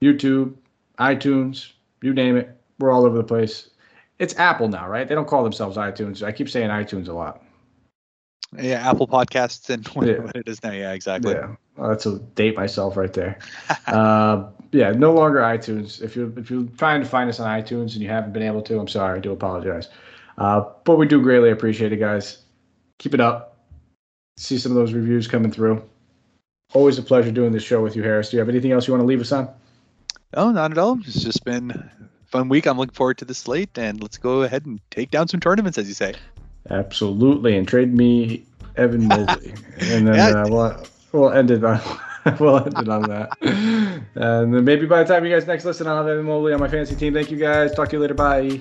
YouTube, 0.02 0.54
iTunes, 0.98 1.72
you 2.02 2.12
name 2.12 2.36
it. 2.36 2.50
We're 2.78 2.90
all 2.90 3.06
over 3.06 3.16
the 3.16 3.24
place. 3.24 3.70
It's 4.18 4.36
Apple 4.38 4.68
now, 4.68 4.88
right? 4.88 5.08
They 5.08 5.14
don't 5.14 5.26
call 5.28 5.42
themselves 5.42 5.76
iTunes. 5.76 6.22
I 6.22 6.32
keep 6.32 6.48
saying 6.48 6.70
iTunes 6.70 7.08
a 7.08 7.12
lot. 7.12 7.42
Yeah, 8.56 8.88
Apple 8.88 9.08
Podcasts 9.08 9.68
and 9.70 9.86
what, 9.94 10.06
Yeah. 10.06 10.18
what 10.18 10.36
it 10.36 10.48
is 10.48 10.62
now. 10.62 10.72
Yeah, 10.72 10.92
exactly. 10.92 11.34
Yeah, 11.34 11.56
well, 11.76 11.88
that's 11.88 12.06
a 12.06 12.18
date 12.18 12.56
myself 12.56 12.96
right 12.96 13.12
there. 13.12 13.38
uh, 13.88 14.44
yeah, 14.72 14.92
no 14.92 15.12
longer 15.12 15.40
iTunes. 15.40 16.02
If 16.02 16.14
you're 16.16 16.36
if 16.38 16.50
you're 16.50 16.66
trying 16.76 17.00
to 17.00 17.08
find 17.08 17.28
us 17.28 17.40
on 17.40 17.48
iTunes 17.48 17.94
and 17.94 17.96
you 18.02 18.08
haven't 18.08 18.32
been 18.32 18.42
able 18.42 18.62
to, 18.62 18.78
I'm 18.78 18.88
sorry. 18.88 19.18
I 19.18 19.20
do 19.20 19.32
apologize. 19.32 19.88
Uh, 20.38 20.64
but 20.84 20.96
we 20.96 21.06
do 21.06 21.20
greatly 21.22 21.50
appreciate 21.50 21.92
it, 21.92 21.98
guys. 21.98 22.38
Keep 22.98 23.14
it 23.14 23.20
up. 23.20 23.56
See 24.36 24.58
some 24.58 24.72
of 24.72 24.76
those 24.76 24.92
reviews 24.92 25.28
coming 25.28 25.50
through. 25.52 25.82
Always 26.72 26.98
a 26.98 27.02
pleasure 27.02 27.30
doing 27.30 27.52
this 27.52 27.62
show 27.62 27.82
with 27.82 27.94
you, 27.94 28.02
Haaris. 28.02 28.30
Do 28.30 28.36
you 28.36 28.40
have 28.40 28.48
anything 28.48 28.72
else 28.72 28.86
you 28.88 28.92
want 28.94 29.02
to 29.02 29.06
leave 29.06 29.20
us 29.20 29.30
on? 29.32 29.48
Oh, 30.34 30.50
not 30.50 30.72
at 30.72 30.78
all. 30.78 30.98
It's 31.06 31.22
just 31.22 31.44
been 31.44 31.70
a 31.70 31.90
fun 32.26 32.48
week. 32.48 32.66
I'm 32.66 32.76
looking 32.78 32.94
forward 32.94 33.18
to 33.18 33.24
the 33.24 33.34
slate, 33.34 33.78
and 33.78 34.02
let's 34.02 34.18
go 34.18 34.42
ahead 34.42 34.66
and 34.66 34.80
take 34.90 35.10
down 35.12 35.28
some 35.28 35.38
tournaments, 35.40 35.78
as 35.78 35.86
you 35.86 35.94
say. 35.94 36.14
Absolutely, 36.70 37.56
and 37.56 37.68
trade 37.68 37.94
me 37.94 38.44
Evan 38.76 39.06
Mobley, 39.08 39.54
and 39.80 40.08
then 40.08 40.14
Yeah. 40.14 40.42
uh, 40.42 40.48
we'll 40.48 40.86
we'll 41.12 41.30
end 41.32 41.50
it 41.52 41.62
on 41.62 41.80
we'll 42.40 42.56
end 42.58 42.76
it 42.76 42.88
on 42.88 43.02
that. 43.02 43.36
And 44.16 44.52
then 44.54 44.64
maybe 44.64 44.86
by 44.86 45.04
the 45.04 45.12
time 45.14 45.24
you 45.24 45.30
guys 45.32 45.46
next 45.46 45.64
listen, 45.64 45.86
I'll 45.86 45.98
have 45.98 46.08
Evan 46.08 46.24
Mobley 46.24 46.52
on 46.54 46.58
my 46.60 46.68
fantasy 46.68 46.96
team. 46.96 47.14
Thank 47.14 47.30
you 47.30 47.36
guys. 47.36 47.72
Talk 47.72 47.90
to 47.90 47.96
you 47.96 48.00
later. 48.00 48.14
Bye. 48.14 48.60